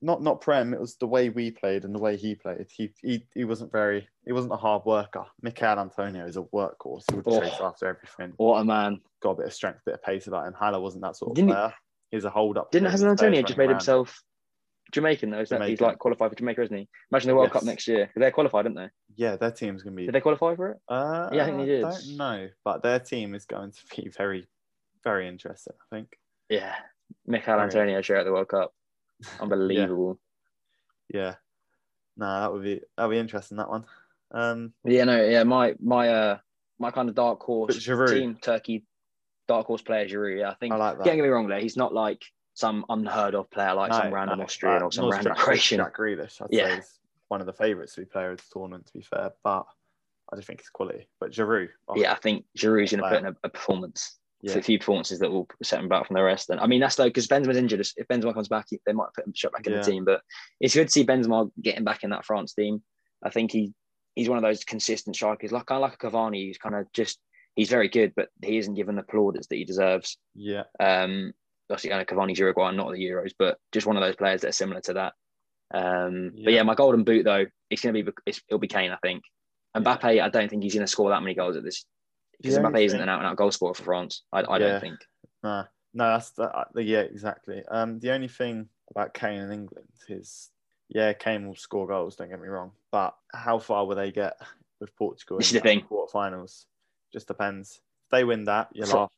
Not 0.00 0.22
not 0.22 0.40
prem. 0.40 0.72
It 0.74 0.80
was 0.80 0.96
the 0.96 1.06
way 1.08 1.28
we 1.28 1.50
played 1.50 1.84
and 1.84 1.94
the 1.94 1.98
way 1.98 2.16
he 2.16 2.34
played. 2.36 2.66
He 2.70 2.92
he, 3.02 3.26
he 3.34 3.44
wasn't 3.44 3.72
very. 3.72 4.08
He 4.24 4.32
wasn't 4.32 4.52
a 4.52 4.56
hard 4.56 4.84
worker. 4.84 5.24
Michail 5.42 5.78
Antonio 5.78 6.24
is 6.26 6.36
a 6.36 6.42
workhorse. 6.42 7.02
He 7.10 7.16
would 7.16 7.24
Oh. 7.26 7.40
chase 7.40 7.60
after 7.60 7.86
everything. 7.86 8.32
What 8.36 8.60
a 8.60 8.64
man! 8.64 9.00
Got 9.20 9.30
a 9.30 9.34
bit 9.36 9.46
of 9.46 9.52
strength, 9.54 9.80
a 9.86 9.90
bit 9.90 9.94
of 9.94 10.02
pace 10.02 10.26
about 10.28 10.46
him. 10.46 10.52
Haller 10.54 10.80
wasn't 10.80 11.02
that 11.02 11.16
sort 11.16 11.30
of 11.32 11.34
Didn't 11.36 11.48
he- 11.48 11.54
player. 11.54 11.74
He's 12.12 12.24
a 12.24 12.30
hold 12.30 12.56
up. 12.58 12.70
Didn't 12.70 12.84
player. 12.84 12.92
Hassan 12.92 13.08
He's 13.10 13.12
a 13.12 13.16
player 13.16 13.28
Antonio 13.28 13.42
just 13.46 13.58
made 13.58 13.64
around. 13.64 13.74
himself 13.74 14.22
Jamaican 14.92 15.30
though? 15.30 15.44
That 15.44 15.68
he's 15.68 15.80
like 15.80 15.98
qualified 15.98 16.30
for 16.30 16.36
Jamaica, 16.36 16.62
isn't 16.62 16.76
he? 16.76 16.88
Imagine 17.12 17.28
the 17.30 17.34
World 17.34 17.50
Cup 17.50 17.64
next 17.64 17.86
year. 17.88 18.10
They're 18.16 18.30
qualified, 18.30 18.66
aren't 18.66 18.76
they? 18.76 18.88
Yeah, 19.16 19.34
their 19.36 19.50
team's 19.50 19.82
gonna 19.82 19.96
be 19.96 20.06
Did 20.06 20.14
they 20.14 20.20
qualify 20.20 20.54
for 20.54 20.70
it? 20.70 20.78
Uh, 20.88 21.28
Yeah, 21.32 21.42
I 21.42 21.46
think 21.46 21.58
they 21.58 21.66
did. 21.66 21.82
don't 21.82 22.16
know, 22.16 22.48
but 22.64 22.82
their 22.84 23.00
team 23.00 23.34
is 23.34 23.44
going 23.46 23.72
to 23.72 23.96
be 24.02 24.08
very, 24.16 24.46
very 25.04 25.26
interesting. 25.28 25.74
I 25.92 25.96
think. 25.96 26.16
Yeah, 26.48 26.74
Michail. 27.26 27.58
Antonio 27.60 28.00
share 28.00 28.18
at 28.18 28.24
the 28.24 28.32
World 28.32 28.48
Cup. 28.48 28.72
Unbelievable. 29.40 30.18
Yeah. 31.12 31.34
No, 32.16 32.40
that 32.40 32.52
would 32.52 32.62
be 32.62 32.80
that 32.96 33.04
would 33.06 33.14
be 33.14 33.18
interesting. 33.18 33.58
That 33.58 33.68
one. 33.70 33.84
Um, 34.30 34.72
yeah. 34.84 35.04
no, 35.04 35.24
yeah. 35.24 35.44
My 35.44 35.74
my 35.80 36.08
uh 36.08 36.38
my 36.78 36.90
kind 36.90 37.08
of 37.08 37.14
dark 37.14 37.40
horse 37.40 37.84
team 37.84 38.36
Turkey 38.40 38.84
dark 39.46 39.66
horse 39.66 39.82
player 39.82 40.06
Giroud. 40.06 40.38
Yeah, 40.38 40.50
I 40.50 40.54
think. 40.54 40.74
I 40.74 40.76
like 40.76 40.98
that. 40.98 41.04
Don't 41.04 41.16
get 41.16 41.22
me 41.22 41.28
wrong, 41.28 41.48
there. 41.48 41.60
He's 41.60 41.76
not 41.76 41.94
like 41.94 42.24
some 42.54 42.84
unheard 42.88 43.34
of 43.34 43.50
player 43.50 43.74
like 43.74 43.92
some 43.92 44.12
random 44.12 44.38
no, 44.38 44.44
Austrian 44.44 44.82
or 44.82 44.92
some 44.92 45.10
random 45.10 45.32
Jack, 45.34 45.44
Croatian. 45.44 45.78
Jack 45.78 45.96
Grealish, 45.96 46.42
I'd 46.42 46.48
Yeah. 46.50 46.66
say, 46.66 46.78
is 46.78 46.98
one 47.28 47.40
of 47.40 47.46
the 47.46 47.52
favourites 47.52 47.94
to 47.94 48.00
be 48.00 48.04
player 48.04 48.32
of 48.32 48.38
the 48.38 48.44
tournament. 48.52 48.86
To 48.86 48.92
be 48.92 49.02
fair, 49.02 49.32
but 49.44 49.64
I 50.32 50.36
just 50.36 50.46
think 50.46 50.60
it's 50.60 50.68
quality. 50.68 51.08
But 51.20 51.30
Giroud, 51.30 51.68
oh, 51.88 51.96
Yeah, 51.96 52.12
I 52.12 52.16
think 52.16 52.44
Giroud's 52.56 52.90
going 52.90 53.02
to 53.02 53.08
put 53.08 53.18
in 53.18 53.26
a, 53.26 53.36
a 53.44 53.48
performance. 53.48 54.18
Yeah, 54.42 54.56
A 54.58 54.62
few 54.62 54.78
performances 54.78 55.18
that 55.18 55.30
will 55.30 55.48
set 55.62 55.80
him 55.80 55.88
back 55.88 56.06
from 56.06 56.14
the 56.14 56.22
rest. 56.22 56.48
And 56.50 56.60
I 56.60 56.66
mean, 56.66 56.80
that's 56.80 56.94
though 56.96 57.04
because 57.08 57.26
Benzema's 57.26 57.56
injured. 57.56 57.80
If 57.80 58.06
Benzema 58.08 58.32
comes 58.34 58.48
back, 58.48 58.66
they 58.86 58.92
might 58.92 59.12
put 59.14 59.26
him 59.26 59.32
shot 59.34 59.52
back 59.52 59.66
in 59.66 59.72
Yeah. 59.72 59.80
the 59.80 59.84
team. 59.90 60.04
But 60.04 60.20
it's 60.60 60.74
good 60.74 60.86
to 60.86 60.92
see 60.92 61.04
Benzema 61.04 61.50
getting 61.60 61.84
back 61.84 62.04
in 62.04 62.10
that 62.10 62.24
France 62.24 62.54
team. 62.54 62.82
I 63.22 63.30
think 63.30 63.50
he 63.50 63.72
he's 64.14 64.28
one 64.28 64.38
of 64.38 64.42
those 64.42 64.64
consistent 64.64 65.16
strikers, 65.16 65.50
like 65.52 65.66
kind 65.66 65.82
of 65.82 65.90
like 65.90 66.02
a 66.02 66.06
Cavani. 66.06 66.46
He's 66.46 66.58
kind 66.58 66.74
of 66.76 66.86
just 66.92 67.18
he's 67.56 67.68
very 67.70 67.88
good, 67.88 68.12
but 68.16 68.28
he 68.42 68.58
isn't 68.58 68.74
given 68.74 68.94
the 68.94 69.02
plaudits 69.02 69.48
that 69.48 69.56
he 69.56 69.64
deserves. 69.64 70.16
yeah, 70.36 70.64
Um, 70.78 71.32
obviously, 71.68 71.92
I 71.92 71.98
know 71.98 72.04
Cavani's 72.04 72.38
Uruguay, 72.38 72.70
not 72.72 72.92
the 72.92 73.04
Euros, 73.04 73.32
but 73.36 73.58
just 73.72 73.86
one 73.88 73.96
of 73.96 74.02
those 74.02 74.14
players 74.16 74.42
that 74.42 74.48
are 74.50 74.52
similar 74.52 74.80
to 74.82 74.92
that. 74.94 75.12
Um, 75.74 76.30
But 76.30 76.52
Yeah. 76.52 76.58
yeah, 76.58 76.62
my 76.62 76.74
golden 76.74 77.04
boot 77.04 77.24
though, 77.24 77.46
it's 77.70 77.82
going 77.82 77.94
to 77.94 78.02
be 78.04 78.12
it's, 78.26 78.40
it'll 78.48 78.58
be 78.60 78.68
Kane, 78.68 78.90
I 78.92 78.98
think. 79.02 79.24
And 79.74 79.84
Yeah. 79.84 79.96
Mbappe, 79.96 80.22
I 80.22 80.28
don't 80.30 80.48
think 80.48 80.62
he's 80.62 80.74
going 80.74 80.86
to 80.86 80.90
score 80.90 81.10
that 81.10 81.22
many 81.22 81.34
goals 81.34 81.56
at 81.56 81.64
this 81.64 81.84
because 82.40 82.58
Mbappe 82.58 82.84
isn't 82.84 83.00
an 83.00 83.08
out 83.08 83.18
and 83.20 83.26
out 83.28 83.36
goal 83.36 83.50
scorer 83.50 83.74
for 83.74 83.82
France. 83.84 84.22
I, 84.32 84.40
I 84.42 84.58
Yeah. 84.58 84.68
don't 84.70 84.80
think. 84.80 84.98
no, 85.42 85.64
no, 85.94 86.04
that's 86.12 86.30
the, 86.30 86.44
uh, 86.44 86.64
the 86.74 86.82
yeah, 86.82 87.00
exactly. 87.00 87.62
Um, 87.70 87.98
the 88.00 88.12
only 88.12 88.28
thing 88.28 88.68
about 88.90 89.14
Kane 89.14 89.40
in 89.40 89.50
England 89.52 89.88
is, 90.08 90.50
yeah, 90.88 91.12
Kane 91.12 91.46
will 91.46 91.56
score 91.56 91.86
goals. 91.86 92.16
Don't 92.16 92.28
get 92.30 92.40
me 92.40 92.48
wrong, 92.48 92.72
but 92.92 93.14
how 93.32 93.58
far 93.58 93.86
will 93.86 93.96
they 93.96 94.12
get 94.12 94.36
with 94.80 94.94
Portugal? 94.96 95.38
In 95.38 95.44
the 95.52 95.60
thing. 95.60 95.84
Quarterfinals 95.90 96.64
just 97.12 97.26
depends. 97.28 97.80
If 98.06 98.10
they 98.10 98.24
win 98.24 98.44
that, 98.44 98.68
you're 98.72 98.86
laughing. 98.86 99.08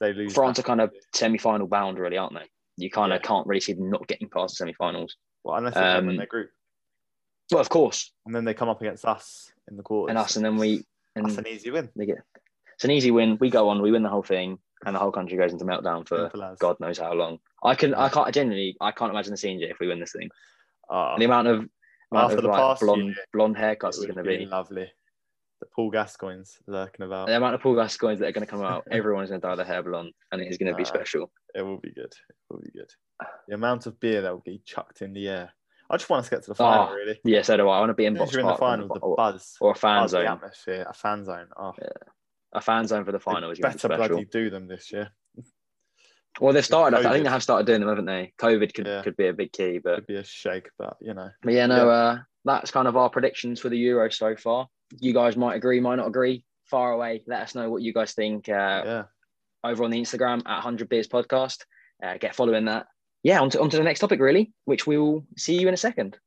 They 0.00 0.12
lose. 0.12 0.34
France 0.34 0.56
that. 0.56 0.64
are 0.64 0.66
kind 0.66 0.80
of 0.80 0.92
semi-final 1.14 1.66
bound, 1.66 1.98
really, 1.98 2.16
aren't 2.18 2.34
they? 2.34 2.46
You 2.76 2.90
kind 2.90 3.12
of 3.12 3.22
can't 3.22 3.46
really 3.46 3.60
see 3.60 3.72
them 3.72 3.88
not 3.90 4.06
getting 4.06 4.28
past 4.28 4.52
the 4.54 4.56
semi-finals. 4.56 5.16
well, 5.44 5.56
unless 5.56 5.74
they 5.74 5.80
can 5.80 6.06
win 6.06 6.10
um, 6.14 6.16
their 6.18 6.26
group, 6.26 6.50
Well, 7.50 7.60
of 7.60 7.68
course, 7.68 8.12
and 8.26 8.34
then 8.34 8.44
they 8.44 8.52
come 8.54 8.68
up 8.68 8.80
against 8.80 9.04
us 9.06 9.52
in 9.70 9.76
the 9.76 9.82
quarters. 9.82 10.10
and 10.10 10.18
us, 10.18 10.36
and 10.36 10.44
then 10.44 10.56
we 10.56 10.84
and 11.14 11.24
That's 11.26 11.38
an 11.38 11.46
easy 11.46 11.70
win. 11.70 11.88
they 11.96 12.04
get. 12.06 12.18
It's 12.76 12.84
an 12.84 12.90
easy 12.90 13.10
win. 13.10 13.38
We 13.40 13.50
go 13.50 13.68
on, 13.70 13.80
we 13.80 13.90
win 13.90 14.02
the 14.02 14.08
whole 14.08 14.22
thing, 14.22 14.58
and 14.84 14.94
the 14.94 15.00
whole 15.00 15.12
country 15.12 15.38
goes 15.38 15.52
into 15.52 15.64
meltdown 15.64 16.06
for 16.06 16.30
God 16.58 16.78
knows 16.80 16.98
how 16.98 17.12
long. 17.14 17.38
I 17.64 17.74
can, 17.74 17.94
I 17.94 18.08
can't, 18.08 18.32
genuinely, 18.34 18.76
I 18.80 18.92
can't 18.92 19.10
imagine 19.10 19.30
the 19.32 19.38
scene 19.38 19.62
if 19.62 19.78
we 19.80 19.88
win 19.88 20.00
this 20.00 20.12
thing. 20.12 20.28
Oh, 20.90 21.14
the 21.18 21.24
amount 21.24 21.48
of, 21.48 21.68
amount 22.12 22.24
After 22.24 22.36
of 22.36 22.42
the 22.42 22.48
like, 22.48 22.58
past 22.58 22.82
blonde, 22.82 23.06
year, 23.06 23.16
blonde 23.32 23.56
haircuts 23.56 23.98
is 23.98 24.04
going 24.04 24.16
to 24.16 24.22
be 24.22 24.44
lovely. 24.44 24.92
The 25.60 25.66
Paul 25.74 25.90
Gascoigne's 25.90 26.58
lurking 26.66 27.06
about. 27.06 27.28
The 27.28 27.36
amount 27.36 27.54
of 27.54 27.62
Paul 27.62 27.76
Gascoignes 27.76 28.18
that 28.18 28.28
are 28.28 28.32
going 28.32 28.46
to 28.46 28.50
come 28.50 28.62
out, 28.62 28.84
everyone's 28.90 29.30
going 29.30 29.40
to 29.40 29.46
dye 29.46 29.54
their 29.54 29.64
hair 29.64 29.82
blonde, 29.82 30.12
and 30.30 30.42
it 30.42 30.48
is 30.48 30.58
going 30.58 30.70
to 30.70 30.76
be 30.76 30.84
special. 30.84 31.30
It 31.54 31.62
will 31.62 31.78
be 31.78 31.92
good. 31.92 32.12
It 32.12 32.36
will 32.50 32.60
be 32.60 32.70
good. 32.70 32.90
The 33.48 33.54
amount 33.54 33.86
of 33.86 33.98
beer 33.98 34.20
that 34.20 34.32
will 34.32 34.42
be 34.44 34.60
chucked 34.66 35.00
in 35.00 35.14
the 35.14 35.28
air. 35.28 35.52
I 35.88 35.96
just 35.96 36.10
want 36.10 36.20
us 36.20 36.28
to 36.28 36.34
get 36.34 36.44
to 36.44 36.52
the 36.52 36.62
ah, 36.62 36.72
final, 36.72 36.88
Oh, 36.90 36.94
really. 36.94 37.20
Yeah, 37.24 37.42
so 37.42 37.56
do 37.56 37.68
I. 37.68 37.76
I 37.76 37.80
want 37.80 37.90
to 37.90 37.94
be 37.94 38.04
in 38.04 38.14
box 38.14 38.32
you're 38.32 38.40
in 38.40 38.46
the 38.46 38.56
final, 38.56 38.88
the 38.88 39.00
buzz, 39.00 39.56
or 39.60 39.70
a 39.70 39.74
fan 39.74 40.06
zone. 40.08 40.26
atmosphere, 40.26 40.84
a 40.88 40.92
fan 40.92 41.24
zone. 41.24 41.46
Oh, 41.56 41.72
A 42.56 42.60
fan 42.60 42.86
zone 42.86 43.04
for 43.04 43.12
the 43.12 43.18
they 43.18 43.22
final 43.22 43.50
is 43.50 43.58
going 43.58 43.72
be 43.74 43.88
better 43.88 44.08
bloody 44.08 44.24
do 44.24 44.50
them 44.50 44.66
this 44.66 44.90
year. 44.90 45.10
Well, 46.40 46.52
they've 46.52 46.64
started. 46.64 47.06
I 47.06 47.12
think 47.12 47.24
they 47.24 47.30
have 47.30 47.42
started 47.42 47.66
doing 47.66 47.80
them, 47.80 47.88
haven't 47.88 48.06
they? 48.06 48.32
COVID 48.38 48.74
could, 48.74 48.86
Yeah. 48.86 49.02
could 49.02 49.16
be 49.16 49.28
a 49.28 49.32
big 49.32 49.52
key, 49.52 49.78
but 49.78 49.94
It'd 49.94 50.06
be 50.06 50.16
a 50.16 50.24
shake, 50.24 50.68
but 50.78 50.96
you 51.00 51.14
know, 51.14 51.30
but 51.42 51.52
yeah, 51.52 51.66
no, 51.66 51.86
Yeah. 51.86 51.92
Uh, 51.92 52.18
that's 52.44 52.70
kind 52.70 52.88
of 52.88 52.96
our 52.96 53.10
predictions 53.10 53.60
for 53.60 53.68
the 53.68 53.78
Euro 53.78 54.08
so 54.10 54.36
far. 54.36 54.68
You 55.00 55.12
guys 55.12 55.36
might 55.36 55.56
agree, 55.56 55.80
might 55.80 55.96
not 55.96 56.08
agree. 56.08 56.44
Far 56.64 56.92
away. 56.92 57.22
Let 57.26 57.42
us 57.42 57.54
know 57.54 57.70
what 57.70 57.82
you 57.82 57.92
guys 57.92 58.12
think 58.12 58.48
uh, 58.48 58.82
yeah. 58.84 59.02
over 59.64 59.84
on 59.84 59.90
the 59.90 60.00
Instagram 60.00 60.40
at 60.46 60.56
100 60.56 60.88
Beers 60.88 61.08
Podcast. 61.08 61.64
Uh, 62.02 62.16
get 62.18 62.34
following 62.34 62.66
that. 62.66 62.86
Yeah, 63.22 63.40
on 63.40 63.50
to, 63.50 63.60
on 63.60 63.70
to 63.70 63.76
the 63.76 63.82
next 63.82 64.00
topic, 64.00 64.20
really, 64.20 64.52
which 64.64 64.86
we 64.86 64.98
will 64.98 65.26
see 65.36 65.58
you 65.58 65.68
in 65.68 65.74
a 65.74 65.76
second. 65.76 66.18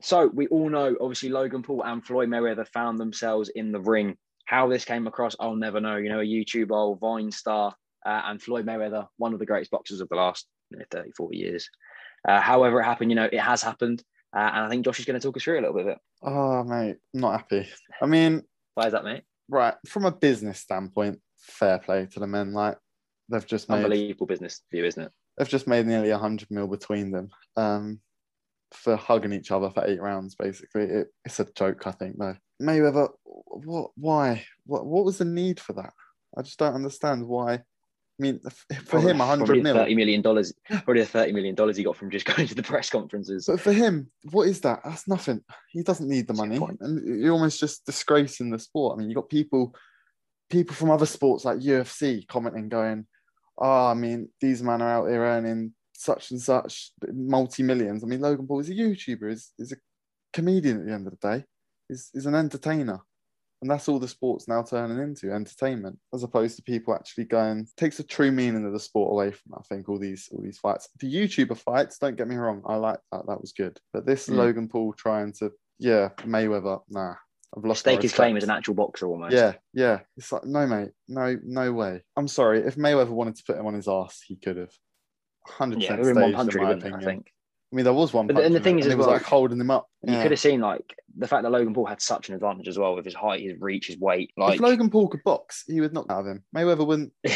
So 0.00 0.28
we 0.28 0.46
all 0.48 0.68
know, 0.70 0.96
obviously, 1.00 1.28
Logan 1.28 1.62
Paul 1.62 1.84
and 1.84 2.04
Floyd 2.04 2.28
Mayweather 2.28 2.66
found 2.68 2.98
themselves 2.98 3.48
in 3.48 3.72
the 3.72 3.80
ring. 3.80 4.16
How 4.44 4.68
this 4.68 4.84
came 4.84 5.06
across, 5.06 5.36
I'll 5.40 5.56
never 5.56 5.80
know. 5.80 5.96
You 5.96 6.08
know, 6.08 6.20
a 6.20 6.24
YouTube 6.24 6.70
old 6.70 7.00
Vine 7.00 7.30
star 7.30 7.74
uh, 8.06 8.22
and 8.24 8.40
Floyd 8.40 8.64
Mayweather, 8.66 9.06
one 9.16 9.32
of 9.32 9.38
the 9.38 9.46
greatest 9.46 9.70
boxers 9.70 10.00
of 10.00 10.08
the 10.08 10.16
last 10.16 10.46
you 10.70 10.78
know, 10.78 10.84
30, 10.90 11.10
40 11.16 11.36
years. 11.36 11.68
Uh, 12.26 12.40
however, 12.40 12.80
it 12.80 12.84
happened, 12.84 13.10
you 13.10 13.16
know, 13.16 13.28
it 13.30 13.40
has 13.40 13.62
happened. 13.62 14.02
Uh, 14.34 14.40
and 14.40 14.64
I 14.66 14.68
think 14.68 14.84
Josh 14.84 14.98
is 14.98 15.04
going 15.04 15.18
to 15.18 15.26
talk 15.26 15.36
us 15.36 15.42
through 15.42 15.58
a 15.58 15.62
little 15.62 15.74
bit 15.74 15.86
of 15.86 15.88
it. 15.92 15.98
Oh, 16.22 16.62
mate, 16.64 16.96
not 17.14 17.32
happy. 17.32 17.68
I 18.02 18.06
mean, 18.06 18.42
Why 18.74 18.86
is 18.86 18.92
that, 18.92 19.04
mate? 19.04 19.22
right 19.48 19.74
from 19.86 20.04
a 20.04 20.10
business 20.12 20.60
standpoint, 20.60 21.20
fair 21.38 21.78
play 21.78 22.06
to 22.06 22.20
the 22.20 22.26
men. 22.26 22.52
Like 22.52 22.76
they've 23.28 23.46
just 23.46 23.68
made 23.68 23.76
Unbelievable 23.76 24.26
business 24.26 24.62
view, 24.70 24.84
isn't 24.84 25.02
it? 25.04 25.12
they've 25.38 25.48
just 25.48 25.66
made 25.66 25.86
nearly 25.86 26.10
hundred 26.10 26.50
mil 26.50 26.66
between 26.66 27.10
them 27.10 27.30
um, 27.56 28.00
for 28.72 28.96
hugging 28.96 29.32
each 29.32 29.50
other 29.50 29.70
for 29.70 29.84
eight 29.86 30.00
rounds. 30.00 30.34
Basically, 30.34 30.84
it, 30.84 31.08
it's 31.24 31.40
a 31.40 31.46
joke. 31.54 31.86
I 31.86 31.92
think 31.92 32.18
though. 32.18 32.36
Mayweather, 32.60 33.10
what? 33.24 33.90
Why? 33.96 34.44
What? 34.66 34.86
What 34.86 35.04
was 35.04 35.18
the 35.18 35.24
need 35.24 35.60
for 35.60 35.74
that? 35.74 35.92
I 36.36 36.42
just 36.42 36.58
don't 36.58 36.74
understand 36.74 37.26
why. 37.26 37.54
I 38.20 38.22
mean, 38.22 38.40
for 38.84 39.00
him, 39.00 39.20
hundred 39.20 39.62
mil. 39.62 39.76
thirty 39.76 39.94
million 39.94 40.22
dollars. 40.22 40.52
Probably 40.68 41.02
the 41.02 41.06
thirty 41.06 41.32
million 41.32 41.54
dollars 41.54 41.76
he 41.76 41.84
got 41.84 41.96
from 41.96 42.10
just 42.10 42.26
going 42.36 42.48
to 42.48 42.54
the 42.54 42.62
press 42.62 42.90
conferences. 42.90 43.46
But 43.46 43.60
for 43.60 43.72
him, 43.72 44.10
what 44.30 44.48
is 44.48 44.60
that? 44.62 44.80
That's 44.84 45.06
nothing. 45.06 45.40
He 45.70 45.82
doesn't 45.82 46.08
need 46.08 46.26
the 46.26 46.32
That's 46.32 46.58
money, 46.58 46.76
and 46.80 47.22
you're 47.22 47.32
almost 47.32 47.60
just 47.60 47.86
disgracing 47.86 48.50
the 48.50 48.58
sport. 48.58 48.96
I 48.96 48.98
mean, 48.98 49.08
you 49.08 49.14
got 49.14 49.28
people, 49.28 49.74
people 50.50 50.74
from 50.74 50.90
other 50.90 51.06
sports 51.06 51.44
like 51.44 51.58
UFC 51.58 52.26
commenting, 52.26 52.68
going, 52.68 53.06
"Oh, 53.56 53.86
I 53.86 53.94
mean, 53.94 54.30
these 54.40 54.62
men 54.62 54.82
are 54.82 54.90
out 54.90 55.08
here 55.08 55.22
earning 55.22 55.74
such 55.98 56.30
and 56.30 56.40
such 56.40 56.92
multi 57.12 57.62
millions. 57.62 58.04
I 58.04 58.06
mean, 58.06 58.20
Logan 58.20 58.46
Paul 58.46 58.60
is 58.60 58.70
a 58.70 58.74
YouTuber, 58.74 59.30
is 59.30 59.52
is 59.58 59.72
a 59.72 59.76
comedian 60.32 60.80
at 60.80 60.86
the 60.86 60.92
end 60.92 61.06
of 61.06 61.14
the 61.18 61.28
day, 61.28 61.44
is 61.90 62.10
is 62.14 62.26
an 62.26 62.34
entertainer. 62.34 63.00
And 63.60 63.68
that's 63.68 63.88
all 63.88 63.98
the 63.98 64.06
sport's 64.06 64.46
now 64.46 64.62
turning 64.62 64.98
into 64.98 65.32
entertainment, 65.32 65.98
as 66.14 66.22
opposed 66.22 66.54
to 66.56 66.62
people 66.62 66.94
actually 66.94 67.24
going 67.24 67.66
takes 67.76 67.96
the 67.96 68.04
true 68.04 68.30
meaning 68.30 68.64
of 68.64 68.72
the 68.72 68.78
sport 68.78 69.10
away 69.10 69.32
from. 69.32 69.54
I 69.58 69.62
think 69.68 69.88
all 69.88 69.98
these 69.98 70.28
all 70.30 70.40
these 70.40 70.58
fights, 70.58 70.88
the 71.00 71.12
YouTuber 71.12 71.58
fights. 71.58 71.98
Don't 71.98 72.16
get 72.16 72.28
me 72.28 72.36
wrong, 72.36 72.62
I 72.64 72.76
like 72.76 73.00
that. 73.10 73.26
That 73.26 73.40
was 73.40 73.52
good. 73.52 73.76
But 73.92 74.06
this 74.06 74.28
Mm. 74.28 74.36
Logan 74.36 74.68
Paul 74.68 74.92
trying 74.92 75.32
to, 75.40 75.50
yeah, 75.80 76.10
Mayweather, 76.18 76.82
nah, 76.88 77.14
I've 77.56 77.64
lost. 77.64 77.80
Stake 77.80 78.02
his 78.02 78.12
claim 78.12 78.36
as 78.36 78.44
an 78.44 78.50
actual 78.50 78.74
boxer 78.74 79.08
almost. 79.08 79.34
Yeah, 79.34 79.54
yeah. 79.74 80.00
It's 80.16 80.30
like 80.30 80.44
no, 80.44 80.64
mate, 80.64 80.92
no, 81.08 81.36
no 81.42 81.72
way. 81.72 82.02
I'm 82.16 82.28
sorry. 82.28 82.60
If 82.60 82.76
Mayweather 82.76 83.08
wanted 83.08 83.34
to 83.38 83.44
put 83.44 83.56
him 83.58 83.66
on 83.66 83.74
his 83.74 83.88
ass, 83.88 84.22
he 84.24 84.36
could 84.36 84.56
have. 84.56 84.72
Hundred 85.48 85.82
Yeah, 85.82 85.96
percent. 85.96 86.00
we 86.00 86.04
were 86.06 86.10
in 86.10 86.22
one 86.22 86.32
punch 86.34 86.54
in 86.54 86.60
really, 86.60 86.66
my 86.66 86.74
wouldn't 86.74 86.94
it, 86.94 86.96
I 86.96 87.04
think. 87.04 87.32
I 87.72 87.76
mean, 87.76 87.84
there 87.84 87.92
was 87.94 88.12
one. 88.14 88.26
But 88.26 88.36
then 88.36 88.52
the 88.52 88.60
thing 88.60 88.78
is 88.78 88.86
and 88.86 88.92
as 88.92 88.94
it 88.94 88.98
was 88.98 89.06
well- 89.06 89.16
like 89.16 89.24
holding 89.24 89.60
him 89.60 89.70
up. 89.70 89.88
You 90.02 90.14
Yeah. 90.14 90.22
could 90.22 90.30
have 90.30 90.40
seen 90.40 90.60
like 90.60 90.94
the 91.16 91.26
fact 91.28 91.42
that 91.42 91.50
Logan 91.50 91.74
Paul 91.74 91.86
had 91.86 92.00
such 92.00 92.28
an 92.28 92.34
advantage 92.34 92.68
as 92.68 92.78
well 92.78 92.94
with 92.94 93.04
his 93.04 93.14
height, 93.14 93.40
his 93.42 93.60
reach, 93.60 93.88
his 93.88 93.98
weight. 93.98 94.32
Like 94.36 94.54
if 94.54 94.60
Logan 94.60 94.88
Paul 94.90 95.08
could 95.08 95.22
box, 95.24 95.64
he 95.66 95.80
would 95.80 95.92
knock 95.92 96.06
out 96.10 96.20
of 96.20 96.26
him. 96.26 96.44
Mayweather 96.56 96.86
wouldn't. 96.86 97.12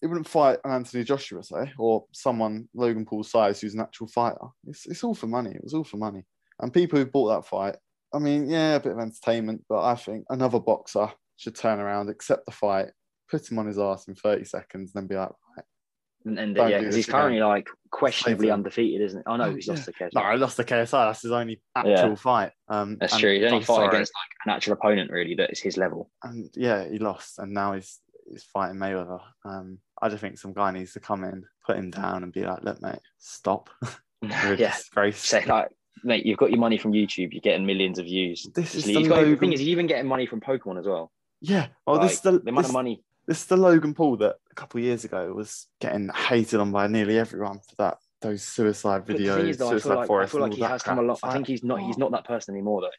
He 0.00 0.06
wouldn't 0.06 0.28
fight 0.28 0.60
an 0.64 0.70
Anthony 0.70 1.02
Joshua, 1.02 1.42
say, 1.42 1.72
or 1.76 2.04
someone 2.12 2.68
Logan 2.72 3.04
Paul's 3.04 3.32
size 3.32 3.60
who's 3.60 3.74
an 3.74 3.80
actual 3.80 4.06
fighter. 4.06 4.46
It's 4.68 4.86
it's 4.86 5.02
all 5.02 5.12
for 5.12 5.26
money. 5.26 5.50
It 5.50 5.64
was 5.64 5.74
all 5.74 5.82
for 5.82 5.96
money. 5.96 6.22
And 6.60 6.72
people 6.72 7.00
who 7.00 7.04
bought 7.06 7.30
that 7.34 7.48
fight, 7.48 7.74
I 8.14 8.20
mean, 8.20 8.48
yeah, 8.48 8.76
a 8.76 8.80
bit 8.80 8.92
of 8.92 9.00
entertainment, 9.00 9.64
but 9.68 9.82
I 9.82 9.96
think 9.96 10.24
another 10.30 10.60
boxer 10.60 11.10
should 11.36 11.56
turn 11.56 11.80
around, 11.80 12.10
accept 12.10 12.46
the 12.46 12.52
fight, 12.52 12.90
put 13.28 13.50
him 13.50 13.58
on 13.58 13.66
his 13.66 13.76
ass 13.80 14.06
in 14.06 14.14
30 14.14 14.44
seconds, 14.44 14.92
and 14.94 15.02
then 15.02 15.08
be 15.08 15.16
like, 15.16 15.30
right, 15.56 15.64
and, 16.28 16.38
and 16.38 16.56
yeah, 16.70 16.78
because 16.78 16.94
he's 16.94 17.06
currently 17.06 17.40
like 17.40 17.68
questionably 17.90 18.50
undefeated, 18.50 19.00
isn't 19.02 19.20
it? 19.20 19.24
Oh 19.26 19.36
no, 19.36 19.44
Oh, 19.44 19.54
he's 19.54 19.66
yeah. 19.66 19.72
lost 19.74 19.86
the 19.86 19.92
case. 19.92 20.10
no, 20.14 20.20
I 20.20 20.34
lost 20.34 20.56
the 20.56 20.64
KSI. 20.64 20.90
That's 20.90 21.22
his 21.22 21.30
only 21.32 21.60
actual 21.74 21.90
Yeah. 22.10 22.14
fight. 22.16 22.52
Um, 22.68 22.96
That's 23.00 23.16
true. 23.18 23.34
He's 23.34 23.44
only 23.44 23.56
I'm 23.58 23.62
fought 23.62 23.76
sorry. 23.76 23.88
against 23.88 24.12
like 24.14 24.46
an 24.46 24.52
actual 24.56 24.72
opponent 24.74 25.10
really 25.10 25.34
that 25.36 25.50
is 25.50 25.60
his 25.60 25.76
level. 25.76 26.10
and 26.22 26.50
yeah, 26.54 26.88
he 26.88 26.98
lost, 26.98 27.38
and 27.38 27.52
now 27.52 27.72
he's 27.74 28.00
he's 28.30 28.44
fighting 28.44 28.76
Mayweather. 28.78 29.20
Um, 29.44 29.78
I 30.02 30.08
just 30.08 30.20
think 30.20 30.38
some 30.38 30.52
guy 30.52 30.70
needs 30.70 30.92
to 30.92 31.00
come 31.00 31.24
in, 31.24 31.44
put 31.66 31.76
him 31.76 31.90
down, 31.90 32.22
and 32.22 32.32
be 32.32 32.44
like, 32.44 32.62
"Look, 32.62 32.80
mate, 32.82 33.00
stop. 33.18 33.70
You're 34.22 34.54
yeah. 34.54 34.74
disgrace." 34.76 35.18
Say 35.18 35.44
like, 35.46 35.68
mate, 36.04 36.26
you've 36.26 36.38
got 36.38 36.50
your 36.50 36.60
money 36.60 36.76
from 36.78 36.92
YouTube. 36.92 37.32
You're 37.32 37.40
getting 37.40 37.64
millions 37.66 37.98
of 37.98 38.04
views. 38.04 38.46
This 38.54 38.74
is 38.74 38.84
the 38.84 39.02
got, 39.08 39.24
the 39.24 39.36
thing 39.36 39.52
is, 39.52 39.60
he's 39.60 39.68
even 39.70 39.86
getting 39.86 40.06
money 40.06 40.26
from 40.26 40.40
Pokemon 40.40 40.78
as 40.78 40.86
well. 40.86 41.10
Yeah. 41.40 41.68
Oh, 41.86 41.92
Like, 41.94 42.02
this 42.02 42.12
is 42.14 42.20
the, 42.20 42.32
the 42.40 42.50
amount 42.50 42.56
this, 42.64 42.66
of 42.68 42.72
money. 42.74 43.02
this 43.26 43.38
is 43.40 43.46
the 43.46 43.56
Logan 43.56 43.94
Paul 43.94 44.16
that 44.18 44.36
couple 44.58 44.78
of 44.78 44.84
years 44.84 45.04
ago 45.04 45.32
was 45.32 45.66
getting 45.80 46.08
hated 46.08 46.58
on 46.60 46.72
by 46.72 46.86
nearly 46.86 47.18
everyone 47.18 47.58
for 47.60 47.74
that 47.78 47.98
those 48.20 48.42
suicide 48.42 49.06
videos, 49.06 49.48
is, 49.48 49.56
though, 49.56 49.68
I 49.68 49.70
suicide 49.70 49.88
feel 49.88 49.96
like, 49.96 50.10
I 50.10 50.26
feel 50.26 50.40
like 50.40 50.54
he 50.54 50.62
has 50.62 50.82
come 50.82 50.98
a 50.98 51.02
lot. 51.02 51.20
I 51.22 51.32
think 51.32 51.46
he's 51.46 51.62
not. 51.62 51.80
He's 51.80 51.98
not 51.98 52.10
that 52.10 52.24
person 52.24 52.54
anymore 52.54 52.80
though. 52.82 52.90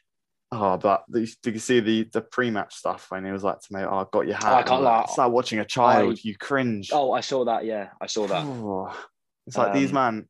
Oh, 0.52 0.76
but 0.78 1.04
the- 1.08 1.32
did 1.42 1.54
you 1.54 1.60
see 1.60 1.80
the 1.80 2.04
the 2.12 2.22
pre-match 2.22 2.74
stuff 2.74 3.06
when 3.10 3.24
he 3.24 3.30
was 3.30 3.44
like 3.44 3.60
to 3.60 3.74
me, 3.74 3.82
"Oh, 3.82 3.98
I 3.98 4.06
got 4.10 4.26
your 4.26 4.36
hat." 4.36 4.46
I 4.52 4.58
and 4.60 4.68
can't 4.68 4.82
lie. 4.82 5.02
It's 5.02 5.18
like 5.18 5.30
watching 5.30 5.58
a 5.58 5.64
child. 5.64 6.14
I- 6.16 6.20
you 6.22 6.36
cringe. 6.36 6.90
Oh, 6.92 7.12
I 7.12 7.20
saw 7.20 7.44
that. 7.44 7.64
Yeah, 7.66 7.90
I 8.00 8.06
saw 8.06 8.26
that. 8.26 8.44
Oh, 8.44 8.96
it's 9.46 9.58
like 9.58 9.74
these 9.74 9.90
Um, 9.90 9.94
man 9.94 10.28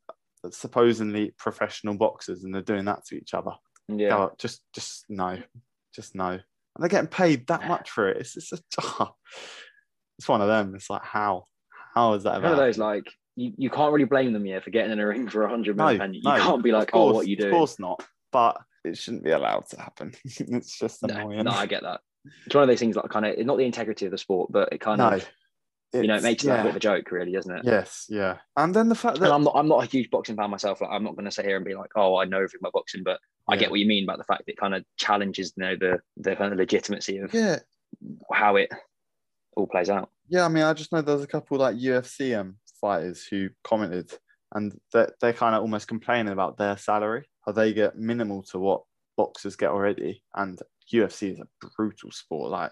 supposedly 0.49 1.33
professional 1.37 1.95
boxers 1.95 2.43
and 2.43 2.53
they're 2.53 2.61
doing 2.61 2.85
that 2.85 3.05
to 3.05 3.15
each 3.15 3.33
other. 3.33 3.51
Yeah. 3.87 4.17
Oh, 4.17 4.31
just 4.37 4.61
just 4.73 5.05
no, 5.09 5.37
just 5.95 6.15
no. 6.15 6.29
And 6.31 6.41
they're 6.79 6.89
getting 6.89 7.07
paid 7.09 7.47
that 7.47 7.67
much 7.67 7.89
for 7.89 8.09
it. 8.09 8.17
It's 8.17 8.33
just 8.33 8.51
a, 8.53 8.59
it's 10.21 10.29
one 10.29 10.41
of 10.41 10.47
them. 10.47 10.75
It's 10.75 10.87
like 10.87 11.03
how 11.03 11.47
how 11.95 12.13
is 12.13 12.23
that? 12.23 12.43
One 12.43 12.51
of 12.51 12.57
those 12.57 12.77
like 12.77 13.05
you, 13.35 13.53
you 13.57 13.69
can't 13.71 13.91
really 13.91 14.05
blame 14.05 14.33
them 14.33 14.45
yeah 14.45 14.59
for 14.59 14.69
getting 14.69 14.91
in 14.91 14.99
a 14.99 15.07
ring 15.07 15.27
for 15.27 15.43
a 15.43 15.49
hundred 15.49 15.77
no, 15.77 15.85
million. 15.85 16.01
and 16.01 16.15
you 16.15 16.21
no, 16.23 16.37
can't 16.37 16.63
be 16.63 16.71
like, 16.71 16.91
course, 16.91 17.11
oh, 17.11 17.15
what 17.15 17.27
you 17.27 17.35
do? 17.35 17.47
Of 17.47 17.51
course 17.51 17.79
not. 17.79 18.03
But 18.31 18.61
it 18.85 18.99
shouldn't 18.99 19.23
be 19.23 19.31
allowed 19.31 19.67
to 19.69 19.81
happen. 19.81 20.13
it's 20.25 20.77
just 20.77 21.01
annoying. 21.01 21.43
no, 21.43 21.51
I 21.51 21.65
get 21.65 21.81
that. 21.81 22.01
It's 22.45 22.53
one 22.53 22.61
of 22.61 22.67
those 22.67 22.77
things 22.77 22.95
like 22.95 23.09
kind 23.09 23.25
of 23.25 23.43
not 23.43 23.57
the 23.57 23.65
integrity 23.65 24.05
of 24.05 24.11
the 24.11 24.17
sport, 24.19 24.51
but 24.51 24.71
it 24.71 24.79
kind 24.79 24.99
No, 24.99 25.09
of 25.13 25.27
you 25.91 26.05
know 26.05 26.17
it 26.17 26.23
makes 26.23 26.43
it 26.43 26.51
a 26.51 26.57
bit 26.57 26.69
of 26.69 26.75
a 26.75 26.79
joke, 26.79 27.09
really, 27.11 27.31
doesn't 27.31 27.57
it? 27.57 27.65
Yes, 27.65 28.05
yeah. 28.09 28.37
And 28.57 28.75
then 28.75 28.89
the 28.89 28.95
fact 28.95 29.17
And 29.17 29.25
that 29.25 29.33
I'm 29.33 29.43
not 29.43 29.53
I'm 29.55 29.67
not 29.67 29.83
a 29.83 29.87
huge 29.87 30.11
boxing 30.11 30.35
fan 30.35 30.51
myself. 30.51 30.81
Like 30.81 30.91
I'm 30.91 31.03
not 31.03 31.15
going 31.15 31.25
to 31.25 31.31
sit 31.31 31.45
here 31.45 31.55
and 31.55 31.65
be 31.65 31.73
like, 31.73 31.89
oh, 31.95 32.17
I 32.17 32.25
know 32.25 32.37
everything 32.37 32.59
about 32.59 32.73
boxing, 32.73 33.01
but 33.01 33.19
I 33.47 33.57
get 33.57 33.71
what 33.71 33.79
you 33.79 33.87
mean 33.87 34.03
about 34.03 34.19
the 34.19 34.23
fact 34.23 34.45
that 34.45 34.51
it 34.51 34.57
kind 34.57 34.75
of 34.75 34.85
challenges 34.97 35.51
you 35.57 35.63
know 35.63 35.75
the 35.75 35.99
the 36.17 36.35
kind 36.35 36.53
of 36.53 36.59
legitimacy 36.59 37.17
of 37.17 37.33
yeah, 37.33 37.57
how 38.31 38.57
it 38.57 38.69
all 39.55 39.67
plays 39.67 39.89
out. 39.89 40.09
Yeah, 40.29 40.45
I 40.45 40.47
mean, 40.47 40.63
I 40.63 40.73
just 40.73 40.91
know 40.91 41.01
there's 41.01 41.23
a 41.23 41.27
couple 41.27 41.57
like 41.57 41.75
UFC 41.75 42.37
um, 42.39 42.55
fighters 42.79 43.25
who 43.25 43.49
commented, 43.63 44.11
and 44.53 44.73
they're, 44.93 45.11
they're 45.19 45.33
kind 45.33 45.55
of 45.55 45.61
almost 45.61 45.87
complaining 45.87 46.33
about 46.33 46.57
their 46.57 46.77
salary, 46.77 47.25
how 47.45 47.51
they 47.51 47.73
get 47.73 47.97
minimal 47.97 48.43
to 48.43 48.59
what 48.59 48.83
boxers 49.17 49.55
get 49.55 49.69
already. 49.69 50.23
And 50.35 50.59
UFC 50.91 51.33
is 51.33 51.39
a 51.39 51.67
brutal 51.75 52.11
sport. 52.11 52.51
Like, 52.51 52.71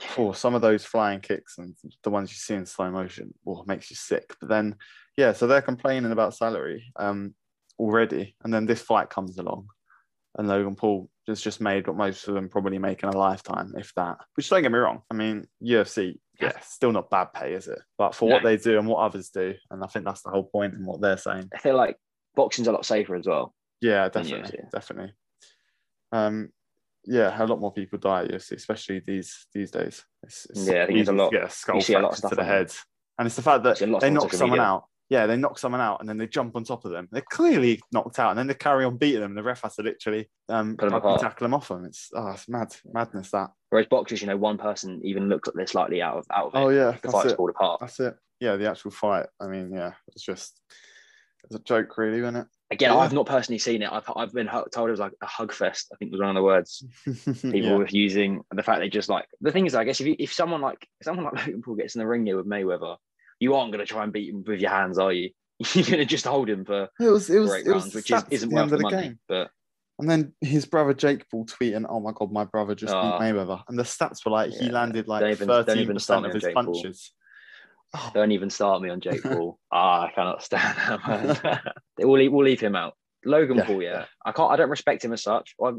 for 0.00 0.34
some 0.34 0.54
of 0.54 0.62
those 0.62 0.84
flying 0.84 1.20
kicks 1.20 1.58
and 1.58 1.74
the 2.02 2.10
ones 2.10 2.30
you 2.30 2.36
see 2.36 2.54
in 2.54 2.66
slow 2.66 2.90
motion, 2.90 3.32
well, 3.44 3.62
it 3.62 3.66
makes 3.66 3.90
you 3.90 3.96
sick. 3.96 4.34
But 4.40 4.48
then, 4.48 4.76
yeah, 5.16 5.32
so 5.32 5.46
they're 5.46 5.62
complaining 5.62 6.12
about 6.12 6.34
salary 6.34 6.84
um, 6.96 7.34
already, 7.78 8.36
and 8.44 8.52
then 8.52 8.66
this 8.66 8.82
fight 8.82 9.10
comes 9.10 9.38
along, 9.38 9.68
and 10.36 10.48
Logan 10.48 10.76
Paul 10.76 11.08
has 11.28 11.40
just 11.40 11.60
made 11.60 11.86
what 11.86 11.96
most 11.96 12.28
of 12.28 12.34
them 12.34 12.48
probably 12.48 12.78
make 12.78 13.02
in 13.02 13.08
a 13.08 13.16
lifetime, 13.16 13.72
if 13.76 13.92
that. 13.96 14.18
Which 14.34 14.48
don't 14.48 14.62
get 14.62 14.72
me 14.72 14.78
wrong. 14.78 15.02
I 15.10 15.14
mean, 15.14 15.46
UFC, 15.62 16.18
yeah, 16.40 16.52
still 16.62 16.92
not 16.92 17.10
bad 17.10 17.32
pay, 17.32 17.54
is 17.54 17.66
it? 17.68 17.80
But 17.98 18.14
for 18.14 18.28
what 18.28 18.42
they 18.42 18.56
do 18.56 18.78
and 18.78 18.86
what 18.86 18.98
others 18.98 19.30
do, 19.30 19.54
and 19.70 19.82
I 19.82 19.86
think 19.86 20.04
that's 20.04 20.22
the 20.22 20.30
whole 20.30 20.44
point 20.44 20.74
in 20.74 20.84
what 20.84 21.00
they're 21.00 21.16
saying. 21.16 21.48
I 21.54 21.58
feel 21.58 21.76
like 21.76 21.96
boxing's 22.34 22.68
a 22.68 22.72
lot 22.72 22.86
safer 22.86 23.14
as 23.16 23.26
well. 23.26 23.54
Yeah, 23.80 24.08
definitely, 24.08 24.60
definitely. 24.72 25.12
Um, 26.12 26.50
yeah, 27.04 27.40
a 27.40 27.46
lot 27.46 27.60
more 27.60 27.72
people 27.72 27.98
die 27.98 28.22
at 28.24 28.30
UFC, 28.30 28.52
especially 28.52 29.00
these 29.06 29.46
these 29.54 29.70
days. 29.70 30.04
It's, 30.22 30.46
it's 30.50 30.66
Yeah, 30.66 30.82
I 30.84 30.86
think 30.86 30.98
it's 31.00 31.08
a 31.08 31.12
lot- 31.12 31.34
a 31.34 31.50
skull 31.50 31.76
you 31.76 31.80
see 31.82 31.94
a 31.94 31.98
lot 32.00 32.12
of 32.12 32.18
fracture 32.18 32.36
to 32.36 32.40
the 32.42 32.44
head, 32.44 32.72
and 33.18 33.26
it's 33.26 33.36
the 33.36 33.42
fact 33.42 33.62
that 33.64 33.78
See 33.78 33.84
a 33.84 33.88
lot 33.88 33.96
of 33.96 34.00
they 34.02 34.10
knock 34.10 34.32
someone 34.32 34.60
out. 34.60 34.84
Yeah, 35.08 35.26
they 35.26 35.36
knock 35.36 35.58
someone 35.58 35.80
out, 35.80 36.00
and 36.00 36.08
then 36.08 36.18
they 36.18 36.26
jump 36.26 36.56
on 36.56 36.64
top 36.64 36.84
of 36.84 36.90
them. 36.90 37.08
They're 37.12 37.22
clearly 37.22 37.80
knocked 37.92 38.18
out, 38.18 38.30
and 38.30 38.38
then 38.38 38.48
they 38.48 38.54
carry 38.54 38.84
on 38.84 38.96
beating 38.96 39.20
them. 39.20 39.34
The 39.34 39.42
ref 39.42 39.62
has 39.62 39.76
to 39.76 39.82
literally 39.82 40.28
um, 40.48 40.76
Put 40.76 40.90
them 40.90 41.18
tackle 41.18 41.44
them 41.44 41.54
off 41.54 41.68
them. 41.68 41.84
It's 41.84 42.10
oh, 42.14 42.30
it's 42.30 42.48
mad, 42.48 42.74
madness 42.92 43.30
that. 43.30 43.50
Whereas 43.70 43.86
boxers, 43.86 44.20
you 44.20 44.26
know, 44.26 44.36
one 44.36 44.58
person 44.58 45.00
even 45.04 45.28
looks 45.28 45.46
like 45.46 45.54
they're 45.54 45.66
slightly 45.66 46.02
out 46.02 46.18
of 46.18 46.26
out 46.34 46.46
of 46.46 46.54
it. 46.54 46.58
Oh 46.58 46.68
yeah, 46.70 46.96
the 47.00 47.10
fight's 47.10 47.32
it. 47.32 47.36
pulled 47.36 47.50
apart. 47.50 47.80
That's 47.80 48.00
it. 48.00 48.16
Yeah, 48.40 48.56
the 48.56 48.68
actual 48.68 48.90
fight. 48.90 49.26
I 49.40 49.46
mean, 49.46 49.72
yeah, 49.72 49.92
it's 50.08 50.24
just 50.24 50.60
it's 51.44 51.54
a 51.54 51.62
joke, 51.62 51.96
really, 51.96 52.18
isn't 52.18 52.36
it? 52.36 52.46
Again, 52.72 52.92
Yeah. 52.92 52.98
I've 52.98 53.12
not 53.12 53.26
personally 53.26 53.58
seen 53.58 53.82
it. 53.82 53.92
I've, 53.92 54.10
I've 54.16 54.32
been 54.32 54.48
told 54.48 54.88
it 54.88 54.90
was 54.90 55.00
like 55.00 55.12
a 55.22 55.26
hug 55.26 55.52
fest. 55.52 55.88
I 55.92 55.96
think 55.96 56.10
was 56.10 56.20
one 56.20 56.30
of 56.30 56.34
the 56.34 56.42
words 56.42 56.84
people 57.24 57.52
yeah. 57.52 57.76
were 57.76 57.86
using. 57.88 58.42
And 58.50 58.58
the 58.58 58.62
fact 58.62 58.80
they 58.80 58.88
just 58.88 59.08
like 59.08 59.26
the 59.40 59.52
thing 59.52 59.66
is, 59.66 59.74
I 59.76 59.84
guess 59.84 60.00
if 60.00 60.06
you, 60.06 60.16
if 60.18 60.32
someone 60.32 60.60
like 60.60 60.88
if 61.00 61.04
someone 61.04 61.24
like 61.26 61.46
Logan 61.46 61.62
Paul 61.62 61.76
gets 61.76 61.94
in 61.94 62.00
the 62.00 62.06
ring 62.06 62.26
here 62.26 62.36
with 62.36 62.46
Mayweather, 62.46 62.96
you 63.40 63.54
aren't 63.54 63.72
going 63.72 63.84
to 63.84 63.90
try 63.92 64.04
and 64.04 64.12
beat 64.12 64.30
him 64.32 64.44
with 64.46 64.60
your 64.60 64.70
hands, 64.70 64.98
are 64.98 65.12
you? 65.12 65.30
You're 65.74 65.84
going 65.84 65.98
to 65.98 66.04
just 66.04 66.26
hold 66.26 66.48
him 66.50 66.64
for, 66.64 66.88
It 67.00 67.08
was 67.08 67.30
it 67.30 67.38
was 67.38 67.54
it 67.54 67.72
was 67.72 67.94
which 67.94 68.10
is, 68.10 68.24
isn't 68.30 68.50
worth 68.52 68.68
the 68.70 68.74
of 68.74 68.78
the 68.78 68.90
money. 68.90 69.02
game. 69.02 69.18
But 69.26 69.50
And 69.98 70.10
then 70.10 70.32
his 70.42 70.66
brother 70.66 70.92
Jake 70.92 71.24
Paul 71.30 71.46
tweeting, 71.46 71.86
"Oh 71.88 72.00
my 72.00 72.12
god, 72.14 72.30
my 72.30 72.44
brother 72.44 72.74
just 72.74 72.92
beat 72.92 72.98
Mayweather," 72.98 73.62
and 73.68 73.78
the 73.78 73.82
stats 73.82 74.24
were 74.24 74.32
like 74.32 74.52
he 74.52 74.68
landed 74.68 75.08
like 75.08 75.38
thirteen 75.38 75.86
percent 75.88 76.26
of 76.26 76.34
his 76.34 76.42
Jake 76.42 76.54
punches. 76.54 77.12
Oh, 77.94 78.10
don't 78.12 78.32
even 78.32 78.50
start 78.50 78.82
me 78.82 78.90
on 78.90 79.00
Jake 79.00 79.22
Paul. 79.22 79.58
ah, 79.72 80.02
I 80.02 80.12
cannot 80.12 80.42
stand 80.42 80.76
that 80.76 81.06
man. 81.44 81.60
we'll 81.98 82.18
leave, 82.18 82.32
we'll 82.32 82.44
leave 82.44 82.60
him 82.60 82.76
out. 82.76 82.94
Logan 83.24 83.56
Yeah, 83.56 83.64
Paul, 83.64 83.82
yeah. 83.82 83.90
yeah. 83.90 84.04
I 84.26 84.32
can't. 84.32 84.50
I 84.52 84.56
don't 84.56 84.68
respect 84.70 85.04
him 85.04 85.12
as 85.14 85.22
such. 85.22 85.54
I, 85.64 85.72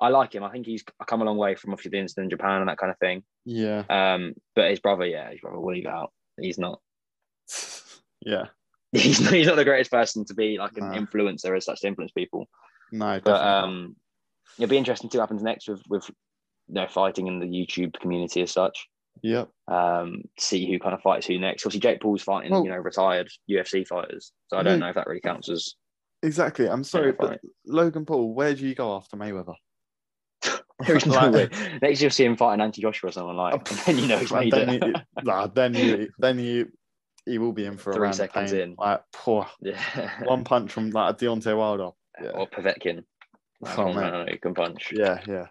I 0.00 0.08
like 0.08 0.34
him. 0.34 0.42
I 0.42 0.50
think 0.50 0.66
he's 0.66 0.82
come 1.06 1.22
a 1.22 1.24
long 1.24 1.36
way 1.36 1.54
from 1.54 1.72
obviously 1.72 1.90
the 1.90 1.98
incident 1.98 2.24
in 2.24 2.30
Japan 2.30 2.60
and 2.60 2.68
that 2.68 2.78
kind 2.78 2.90
of 2.90 2.98
thing. 2.98 3.22
yeah, 3.44 3.84
Um, 3.88 4.34
but 4.56 4.70
his 4.70 4.80
brother, 4.80 5.06
yeah, 5.06 5.30
his 5.30 5.40
brother, 5.40 5.60
we'll 5.60 5.74
leave 5.76 5.86
out. 5.86 6.12
He's 6.42 6.58
not. 6.58 6.80
yeah, 8.20 8.46
He's 8.92 9.20
not, 9.20 9.32
he's 9.32 9.46
not 9.46 9.56
the 9.56 9.64
greatest 9.64 9.90
person 9.90 10.24
to 10.26 10.34
be 10.34 10.58
like 10.58 10.76
an 10.76 10.90
No. 10.90 10.96
influencer 11.00 11.56
as 11.56 11.64
such 11.64 11.80
to 11.80 11.86
influence 11.88 12.12
people. 12.12 12.46
no, 12.92 13.20
But 13.24 13.40
um, 13.40 13.96
it'll 14.58 14.68
be 14.70 14.76
interesting 14.78 15.08
to 15.08 15.14
see 15.14 15.18
what 15.18 15.24
happens 15.24 15.42
next 15.42 15.68
with 15.68 15.82
with 15.88 16.08
you 16.68 16.74
know 16.74 16.86
fighting 16.88 17.26
in 17.26 17.38
the 17.40 17.46
YouTube 17.46 17.94
community 18.00 18.42
as 18.42 18.50
such. 18.52 18.86
yep, 19.22 19.48
Um, 19.68 20.22
see 20.38 20.70
who 20.70 20.78
kind 20.78 20.94
of 20.94 21.02
fights 21.02 21.26
who 21.26 21.38
next. 21.38 21.64
Obviously, 21.66 21.80
Jake 21.80 22.00
Paul's 22.00 22.22
fighting 22.22 22.52
Well- 22.52 22.64
you 22.64 22.70
know 22.70 22.76
retired 22.76 23.30
UFC 23.50 23.86
fighters, 23.86 24.32
so 24.48 24.56
I 24.56 24.60
Yeah. 24.60 24.64
don't 24.64 24.80
know 24.80 24.88
if 24.88 24.94
that 24.94 25.06
really 25.06 25.20
counts 25.20 25.48
as 25.48 25.74
exactly. 26.22 26.68
I'm 26.68 26.84
sorry, 26.84 27.12
but. 27.12 27.40
Logan 27.66 28.04
Paul, 28.06 28.34
where 28.34 28.54
do 28.54 28.66
you 28.66 28.74
go 28.74 28.94
after 28.96 29.16
Mayweather? 29.16 29.54
There's 30.86 31.06
no 31.06 31.14
Like- 31.14 31.32
way. 31.32 31.48
Next, 31.82 32.00
you'll 32.02 32.10
see 32.10 32.24
him 32.24 32.36
fighting 32.36 32.60
Anthony 32.62 32.82
Joshua 32.82 33.08
or 33.08 33.12
someone 33.12 33.36
like, 33.36 33.54
and 33.54 33.66
then 33.86 33.98
you 33.98 34.06
know 34.06 34.18
he's 34.18 34.32
made 34.32 34.52
then 34.52 34.68
it. 34.68 34.82
you, 34.84 34.94
nah, 35.22 35.46
then 35.46 35.74
you, 35.74 36.08
then 36.18 36.38
you, 36.38 36.70
he 37.26 37.38
will 37.38 37.52
be 37.52 37.64
in 37.66 37.76
for 37.76 37.90
a 37.90 37.94
Three 37.94 38.02
round 38.02 38.14
seconds 38.16 38.52
in. 38.52 38.74
Like, 38.78 39.02
poor 39.12 39.46
yeah. 39.60 40.10
one 40.24 40.44
punch 40.44 40.72
from 40.72 40.90
like 40.90 41.14
a 41.14 41.16
Deontay 41.24 41.56
Wilder. 41.56 41.90
Yeah, 42.22 42.30
Or 42.30 42.46
Povetkin. 42.48 43.04
Oh, 43.64 43.86
no, 43.86 43.92
man. 43.94 44.12
no, 44.12 44.24
no, 44.24 44.30
you 44.30 44.38
can 44.38 44.54
punch. 44.54 44.92
yeah, 44.92 45.20
yeah. 45.26 45.46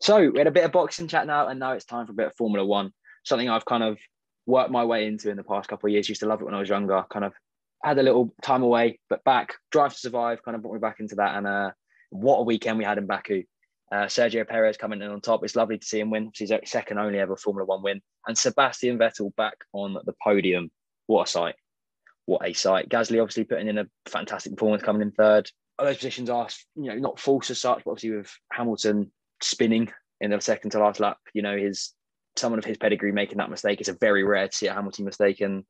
So 0.00 0.30
we 0.30 0.38
had 0.38 0.46
a 0.46 0.50
bit 0.52 0.64
of 0.64 0.72
boxing 0.72 1.08
chat 1.08 1.26
now, 1.26 1.48
and 1.48 1.58
now 1.60 1.72
it's 1.72 1.84
time 1.84 2.06
for 2.06 2.12
a 2.12 2.14
bit 2.14 2.26
of 2.28 2.34
Formula 2.36 2.64
One. 2.64 2.92
Something 3.24 3.48
I've 3.50 3.64
kind 3.64 3.82
of 3.82 3.98
worked 4.46 4.70
my 4.70 4.84
way 4.84 5.06
into 5.06 5.28
in 5.30 5.36
the 5.36 5.42
past 5.44 5.68
couple 5.68 5.88
of 5.88 5.92
years. 5.92 6.08
Used 6.08 6.20
to 6.20 6.26
love 6.26 6.40
it 6.40 6.44
when 6.44 6.54
I 6.54 6.60
was 6.60 6.68
younger. 6.68 7.04
Kind 7.10 7.24
of 7.24 7.34
had 7.82 7.98
a 7.98 8.02
little 8.02 8.34
time 8.42 8.62
away, 8.62 8.98
but 9.08 9.24
back. 9.24 9.54
Drive 9.70 9.92
to 9.92 9.98
Survive 9.98 10.42
kind 10.42 10.54
of 10.54 10.62
brought 10.62 10.74
me 10.74 10.80
back 10.80 11.00
into 11.00 11.16
that. 11.16 11.36
And 11.36 11.46
uh, 11.46 11.70
what 12.10 12.38
a 12.38 12.42
weekend 12.44 12.78
we 12.78 12.84
had 12.84 12.98
in 12.98 13.06
Baku. 13.06 13.44
Uh, 13.90 14.04
Sergio 14.04 14.46
Perez 14.46 14.76
coming 14.76 15.00
in 15.00 15.10
on 15.10 15.20
top. 15.20 15.42
It's 15.44 15.56
lovely 15.56 15.78
to 15.78 15.86
see 15.86 16.00
him 16.00 16.10
win. 16.10 16.30
He's 16.34 16.52
second 16.64 16.98
only 16.98 17.18
ever 17.18 17.36
Formula 17.36 17.64
One 17.64 17.82
win. 17.82 18.00
And 18.26 18.36
Sebastian 18.36 18.98
Vettel 18.98 19.34
back 19.36 19.56
on 19.72 19.94
the 20.04 20.14
podium. 20.22 20.70
What 21.06 21.28
a 21.28 21.30
sight. 21.30 21.54
What 22.26 22.46
a 22.46 22.52
sight. 22.52 22.90
Gasly 22.90 23.22
obviously 23.22 23.44
putting 23.44 23.68
in 23.68 23.78
a 23.78 23.86
fantastic 24.06 24.52
performance 24.52 24.82
coming 24.82 25.02
in 25.02 25.12
third. 25.12 25.50
Those 25.78 25.96
positions 25.96 26.28
are, 26.28 26.48
you 26.74 26.90
know, 26.90 26.96
not 26.96 27.20
false 27.20 27.50
as 27.50 27.60
such, 27.60 27.84
but 27.84 27.92
obviously 27.92 28.18
with 28.18 28.30
Hamilton 28.52 29.10
spinning 29.40 29.90
in 30.20 30.30
the 30.32 30.40
second 30.40 30.70
to 30.70 30.80
last 30.80 31.00
lap, 31.00 31.18
you 31.32 31.42
know, 31.42 31.56
his 31.56 31.94
someone 32.36 32.58
of 32.58 32.64
his 32.64 32.76
pedigree 32.76 33.12
making 33.12 33.38
that 33.38 33.50
mistake. 33.50 33.80
It's 33.80 33.88
a 33.88 33.96
very 34.00 34.24
rare 34.24 34.48
to 34.48 34.54
see 34.54 34.66
a 34.66 34.74
Hamilton 34.74 35.04
mistaken, 35.04 35.46
and 35.46 35.64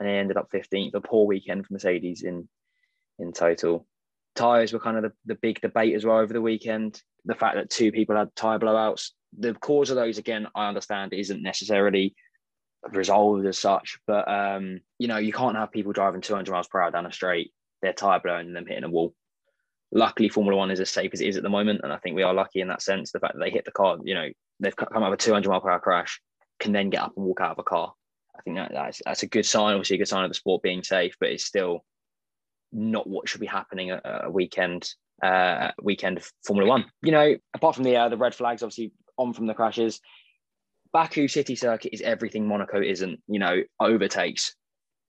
he 0.00 0.14
ended 0.14 0.36
up 0.36 0.50
15th. 0.52 0.94
A 0.94 1.00
poor 1.00 1.26
weekend 1.26 1.66
for 1.66 1.72
Mercedes 1.72 2.22
in 2.22 2.48
in 3.18 3.32
total. 3.32 3.86
Tires 4.34 4.72
were 4.72 4.80
kind 4.80 4.96
of 4.96 5.04
the, 5.04 5.12
the 5.26 5.34
big 5.36 5.60
debate 5.60 5.94
as 5.94 6.04
well 6.04 6.18
over 6.18 6.32
the 6.32 6.40
weekend. 6.40 7.00
The 7.24 7.34
fact 7.34 7.56
that 7.56 7.70
two 7.70 7.92
people 7.92 8.16
had 8.16 8.34
tire 8.34 8.58
blowouts. 8.58 9.10
The 9.38 9.54
cause 9.54 9.90
of 9.90 9.96
those, 9.96 10.18
again, 10.18 10.48
I 10.54 10.68
understand 10.68 11.12
isn't 11.12 11.42
necessarily 11.42 12.14
resolved 12.90 13.46
as 13.46 13.58
such, 13.58 13.98
but 14.06 14.28
um, 14.28 14.80
you 14.98 15.08
know, 15.08 15.16
you 15.16 15.32
can't 15.32 15.56
have 15.56 15.72
people 15.72 15.92
driving 15.92 16.20
200 16.20 16.52
miles 16.52 16.68
per 16.68 16.80
hour 16.80 16.90
down 16.90 17.06
a 17.06 17.12
straight, 17.12 17.52
their 17.82 17.92
tire 17.92 18.20
blowing 18.20 18.48
and 18.48 18.56
them 18.56 18.66
hitting 18.66 18.84
a 18.84 18.90
wall. 18.90 19.14
Luckily, 19.92 20.28
Formula 20.28 20.56
One 20.56 20.70
is 20.70 20.80
as 20.80 20.90
safe 20.90 21.10
as 21.12 21.20
it 21.20 21.28
is 21.28 21.36
at 21.36 21.42
the 21.42 21.48
moment, 21.48 21.80
and 21.82 21.92
I 21.92 21.98
think 21.98 22.16
we 22.16 22.24
are 22.24 22.34
lucky 22.34 22.60
in 22.60 22.68
that 22.68 22.82
sense. 22.82 23.12
The 23.12 23.20
fact 23.20 23.34
that 23.34 23.40
they 23.40 23.50
hit 23.50 23.64
the 23.64 23.70
car, 23.70 23.98
you 24.02 24.14
know, 24.14 24.28
they've 24.60 24.74
come 24.74 25.02
out 25.02 25.06
of 25.06 25.12
a 25.12 25.16
200 25.16 25.48
mile 25.48 25.60
per 25.60 25.70
hour 25.70 25.78
crash, 25.78 26.20
can 26.58 26.72
then 26.72 26.90
get 26.90 27.02
up 27.02 27.12
and 27.16 27.24
walk 27.24 27.40
out 27.40 27.52
of 27.52 27.58
a 27.58 27.62
car. 27.62 27.92
I 28.36 28.42
think 28.42 28.56
that, 28.56 28.72
that's, 28.72 29.02
that's 29.04 29.22
a 29.22 29.28
good 29.28 29.46
sign, 29.46 29.74
obviously 29.74 29.96
a 29.96 29.98
good 29.98 30.08
sign 30.08 30.24
of 30.24 30.30
the 30.30 30.34
sport 30.34 30.62
being 30.62 30.82
safe, 30.82 31.16
but 31.20 31.30
it's 31.30 31.44
still 31.44 31.84
not 32.72 33.08
what 33.08 33.28
should 33.28 33.40
be 33.40 33.46
happening 33.46 33.90
at 33.90 34.02
a 34.04 34.30
weekend 34.30 34.88
uh, 35.22 35.70
weekend 35.82 36.18
of 36.18 36.30
Formula 36.44 36.68
One. 36.68 36.86
You 37.02 37.12
know, 37.12 37.36
apart 37.54 37.76
from 37.76 37.84
the 37.84 37.96
uh, 37.96 38.08
the 38.08 38.16
red 38.16 38.34
flags, 38.34 38.62
obviously 38.62 38.92
on 39.16 39.32
from 39.32 39.46
the 39.46 39.54
crashes, 39.54 40.00
Baku 40.92 41.28
City 41.28 41.54
Circuit 41.54 41.94
is 41.94 42.00
everything 42.02 42.46
Monaco 42.46 42.80
isn't. 42.82 43.20
You 43.28 43.38
know, 43.38 43.62
overtakes, 43.80 44.54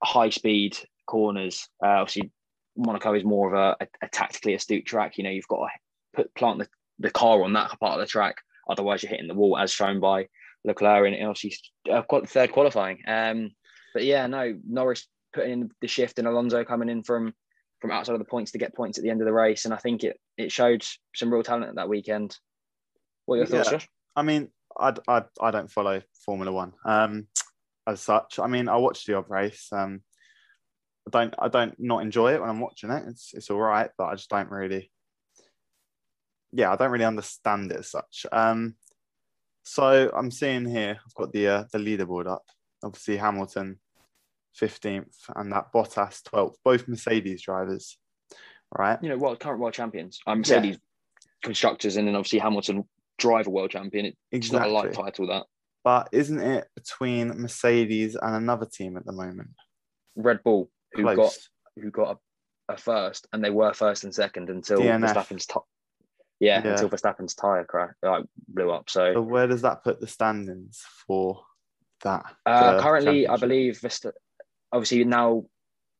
high 0.04 0.30
speed 0.30 0.78
corners. 1.08 1.68
Uh, 1.84 2.00
obviously, 2.02 2.32
Monaco 2.78 3.14
is 3.14 3.24
more 3.24 3.54
of 3.54 3.60
a, 3.80 3.84
a, 3.84 4.06
a, 4.06 4.10
tactically 4.10 4.54
astute 4.54 4.86
track. 4.86 5.18
You 5.18 5.24
know, 5.24 5.32
you've 5.32 5.48
got 5.48 5.66
to 5.66 5.70
put 6.16 6.36
plant 6.36 6.60
the, 6.60 6.68
the 7.00 7.12
car 7.12 7.44
on 7.44 7.54
that 7.54 7.78
part 7.80 7.94
of 7.94 8.00
the 8.00 8.08
track, 8.10 8.38
otherwise 8.70 9.04
you're 9.04 9.10
hitting 9.10 9.28
the 9.28 9.34
wall, 9.34 9.58
as 9.58 9.72
shown 9.72 10.00
by 10.00 10.28
Leclerc 10.66 11.08
in 11.08 11.26
obviously 11.26 11.58
uh, 11.92 12.02
third 12.26 12.52
qualifying. 12.52 13.00
Um, 13.08 13.52
but 13.94 14.04
yeah, 14.04 14.28
no, 14.28 14.58
Norris 14.68 15.08
putting 15.34 15.52
in 15.52 15.70
the 15.82 15.88
shift 15.88 16.20
and 16.20 16.28
Alonso 16.28 16.64
coming 16.64 16.90
in 16.90 17.04
from 17.04 17.34
from 17.82 17.92
outside 17.92 18.14
of 18.14 18.20
the 18.20 18.26
points 18.26 18.52
to 18.52 18.58
get 18.58 18.74
points 18.74 18.98
at 18.98 19.04
the 19.04 19.10
end 19.10 19.22
of 19.22 19.26
the 19.26 19.34
race, 19.34 19.66
and 19.66 19.74
I 19.74 19.78
think 19.78 20.04
it 20.04 20.20
it 20.38 20.52
showed 20.52 20.86
some 21.14 21.32
real 21.32 21.44
talent 21.44 21.76
that 21.76 21.90
weekend. 21.90 22.38
What 23.26 23.36
are 23.36 23.38
your 23.40 23.48
thoughts, 23.48 23.68
yeah. 23.68 23.78
Josh? 23.78 23.90
I 24.16 24.22
mean, 24.22 24.50
I, 24.78 24.94
I, 25.08 25.24
I 25.42 25.52
don't 25.52 25.72
follow 25.72 26.02
Formula 26.26 26.52
One 26.52 26.74
um, 26.86 27.28
as 27.88 28.02
such. 28.02 28.40
I 28.40 28.48
mean, 28.48 28.70
I 28.70 28.78
watched 28.78 29.08
the 29.08 29.16
odd 29.18 29.30
race. 29.30 29.68
Um, 29.72 30.02
I 31.08 31.12
don't 31.12 31.36
I 31.38 31.48
don't 31.48 31.76
not 31.80 32.02
enjoy 32.02 32.34
it 32.34 32.42
when 32.42 32.50
I'm 32.50 32.60
watching 32.60 32.92
it. 32.92 33.04
It's 33.08 33.34
it's 33.34 33.50
all 33.50 33.60
right, 33.60 33.90
but 33.98 34.06
I 34.06 34.16
just 34.16 34.30
don't 34.30 34.50
really. 34.50 34.92
Yeah, 36.52 36.72
I 36.72 36.78
don't 36.78 36.92
really 36.92 37.06
understand 37.06 37.72
it 37.72 37.80
as 37.80 37.92
such. 37.92 38.26
Um, 38.32 38.76
so 39.66 40.12
I'm 40.16 40.30
seeing 40.30 40.66
here, 40.66 41.00
I've 41.04 41.16
got 41.16 41.34
the 41.34 41.48
uh, 41.48 41.64
the 41.72 41.80
leaderboard 41.80 42.28
up. 42.28 42.44
Obviously, 42.84 43.18
Hamilton 43.18 43.80
15th 44.62 45.16
and 45.36 45.52
that 45.52 45.74
Bottas 45.74 46.22
12th, 46.24 46.56
both 46.64 46.88
Mercedes 46.88 47.42
drivers, 47.42 47.98
right? 48.78 49.00
You 49.02 49.10
know, 49.10 49.18
world 49.18 49.40
current 49.40 49.60
world 49.60 49.74
champions. 49.74 50.20
I'm 50.28 50.40
Mercedes 50.40 50.76
yeah. 50.76 51.30
constructors, 51.44 51.98
and 51.98 52.08
then 52.08 52.16
obviously 52.16 52.40
Hamilton 52.40 52.86
driver 53.18 53.50
world 53.50 53.72
champion. 53.72 54.06
It's 54.06 54.48
exactly. 54.48 54.72
not 54.72 54.86
a 54.86 54.88
light 54.88 54.94
title 54.94 55.28
that. 55.28 55.46
But 55.84 56.10
isn't 56.12 56.40
it 56.40 56.68
between 56.76 57.30
Mercedes 57.30 58.16
and 58.16 58.36
another 58.36 58.68
team 58.68 58.98
at 58.98 59.06
the 59.06 59.14
moment? 59.14 59.50
Red 60.16 60.44
Bull, 60.44 60.70
who 60.94 61.04
Close. 61.04 61.16
got 61.16 61.34
who 61.84 61.92
got 61.92 62.18
a, 62.70 62.74
a, 62.74 62.78
first, 62.78 63.28
and 63.34 63.44
they 63.44 63.50
were 63.50 63.74
first 63.74 64.04
and 64.04 64.14
second 64.14 64.52
until 64.52 64.80
DNF. 64.80 65.02
Verstappen's 65.02 65.48
top. 65.48 65.66
Yeah, 66.40 66.62
yeah, 66.64 66.72
until 66.72 66.90
Verstappen's 66.90 67.34
tire 67.34 67.64
crash 67.64 67.94
like 68.04 68.26
blew 68.48 68.70
up. 68.70 68.90
So. 68.90 69.14
so, 69.14 69.22
where 69.22 69.48
does 69.48 69.62
that 69.62 69.84
put 69.84 70.02
the 70.02 70.08
standings 70.08 70.84
for 71.08 71.42
that? 72.04 72.26
Uh, 72.46 72.80
currently, 72.82 73.28
I 73.28 73.38
believe 73.38 73.80
Vista, 73.80 74.14
obviously 74.72 75.04
now 75.06 75.46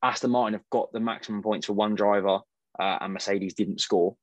Aston 0.04 0.32
Martin 0.32 0.54
have 0.54 0.70
got 0.70 0.92
the 0.92 1.00
maximum 1.00 1.42
points 1.42 1.68
for 1.68 1.74
one 1.74 1.96
driver, 1.96 2.40
uh, 2.80 2.98
and 3.02 3.14
Mercedes 3.14 3.54
didn't 3.54 3.80
score, 3.80 4.18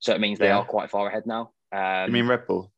so 0.00 0.14
it 0.14 0.20
means 0.20 0.38
they 0.38 0.46
yeah. 0.46 0.58
are 0.58 0.64
quite 0.64 0.90
far 0.90 1.08
ahead 1.08 1.26
now. 1.26 1.52
Um, 1.72 2.06
you 2.06 2.12
mean 2.12 2.26
Red 2.26 2.46
Bull? 2.46 2.70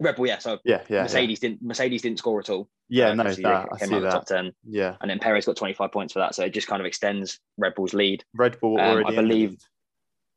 Red 0.00 0.16
Bull, 0.16 0.26
yeah. 0.26 0.38
So 0.38 0.58
yeah, 0.64 0.82
yeah. 0.88 1.02
Mercedes 1.02 1.42
yeah. 1.42 1.48
didn't 1.48 1.62
Mercedes 1.62 2.02
didn't 2.02 2.18
score 2.18 2.40
at 2.40 2.50
all. 2.50 2.68
Yeah, 2.88 3.10
uh, 3.10 3.14
no, 3.14 3.24
that, 3.24 3.68
I 3.72 3.78
see 3.78 3.98
that. 4.00 4.10
Top 4.10 4.26
ten. 4.26 4.52
Yeah, 4.68 4.96
and 5.00 5.10
then 5.10 5.18
Perez 5.18 5.46
got 5.46 5.56
twenty 5.56 5.74
five 5.74 5.92
points 5.92 6.12
for 6.12 6.18
that, 6.18 6.34
so 6.34 6.44
it 6.44 6.52
just 6.52 6.66
kind 6.66 6.80
of 6.80 6.86
extends 6.86 7.40
Red 7.56 7.74
Bull's 7.74 7.94
lead. 7.94 8.22
Red 8.34 8.60
Bull 8.60 8.78
um, 8.78 8.86
already. 8.86 9.16
I 9.16 9.20
believe. 9.20 9.56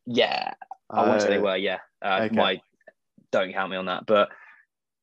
Yeah, 0.06 0.54
I 0.90 1.08
want 1.08 1.20
to 1.20 1.26
say 1.26 1.34
they 1.34 1.40
were. 1.40 1.58
Yeah, 1.58 1.80
uh, 2.04 2.22
okay. 2.24 2.36
my 2.36 2.62
don't 3.32 3.54
count 3.54 3.72
me 3.72 3.78
on 3.78 3.86
that, 3.86 4.06
but 4.06 4.30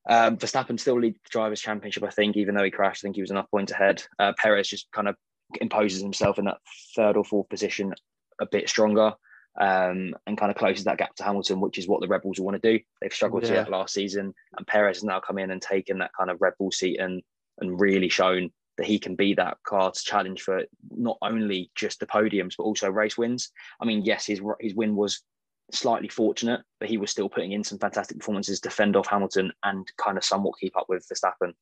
um, 0.09 0.37
Verstappen 0.37 0.79
still 0.79 0.99
leads 0.99 1.17
the 1.23 1.29
drivers' 1.29 1.61
championship, 1.61 2.03
I 2.03 2.09
think, 2.09 2.37
even 2.37 2.55
though 2.55 2.63
he 2.63 2.71
crashed. 2.71 3.03
I 3.03 3.07
think 3.07 3.15
he 3.15 3.21
was 3.21 3.31
enough 3.31 3.49
points 3.51 3.71
ahead. 3.71 4.03
Uh, 4.19 4.33
Perez 4.37 4.67
just 4.67 4.91
kind 4.91 5.07
of 5.07 5.15
imposes 5.61 6.01
himself 6.01 6.39
in 6.39 6.45
that 6.45 6.57
third 6.95 7.17
or 7.17 7.23
fourth 7.23 7.49
position 7.49 7.93
a 8.41 8.45
bit 8.45 8.67
stronger 8.67 9.13
um, 9.59 10.13
and 10.27 10.37
kind 10.37 10.51
of 10.51 10.57
closes 10.57 10.83
that 10.85 10.97
gap 10.97 11.15
to 11.15 11.23
Hamilton, 11.23 11.61
which 11.61 11.77
is 11.77 11.87
what 11.87 12.01
the 12.01 12.07
Red 12.07 12.21
Bulls 12.21 12.39
want 12.39 12.61
to 12.61 12.71
do. 12.77 12.83
They've 13.01 13.13
struggled 13.13 13.43
yeah. 13.43 13.49
to 13.49 13.55
get 13.55 13.71
last 13.71 13.93
season, 13.93 14.33
and 14.57 14.67
Perez 14.67 14.97
has 14.97 15.03
now 15.03 15.19
come 15.19 15.37
in 15.37 15.51
and 15.51 15.61
taken 15.61 15.99
that 15.99 16.11
kind 16.17 16.29
of 16.29 16.41
Red 16.41 16.53
Bull 16.59 16.71
seat 16.71 16.99
and 16.99 17.21
and 17.59 17.79
really 17.79 18.09
shown 18.09 18.51
that 18.77 18.85
he 18.85 18.99
can 18.99 19.15
be 19.15 19.33
that 19.33 19.57
car 19.65 19.89
to 19.89 20.03
challenge 20.03 20.41
for 20.41 20.63
not 20.91 21.17
only 21.21 21.71
just 21.75 22.01
the 22.01 22.05
podiums 22.05 22.55
but 22.57 22.63
also 22.63 22.89
race 22.89 23.17
wins. 23.17 23.49
I 23.79 23.85
mean, 23.85 24.03
yes, 24.03 24.25
his 24.25 24.41
his 24.59 24.75
win 24.75 24.95
was 24.95 25.23
slightly 25.71 26.07
fortunate, 26.07 26.61
but 26.79 26.89
he 26.89 26.97
was 26.97 27.11
still 27.11 27.29
putting 27.29 27.51
in 27.51 27.63
some 27.63 27.79
fantastic 27.79 28.19
performances 28.19 28.59
to 28.61 28.69
fend 28.69 28.95
off 28.95 29.07
Hamilton 29.07 29.51
and 29.63 29.87
kind 29.97 30.17
of 30.17 30.23
somewhat 30.23 30.59
keep 30.59 30.77
up 30.77 30.87
with 30.89 31.07
Verstappen. 31.07 31.53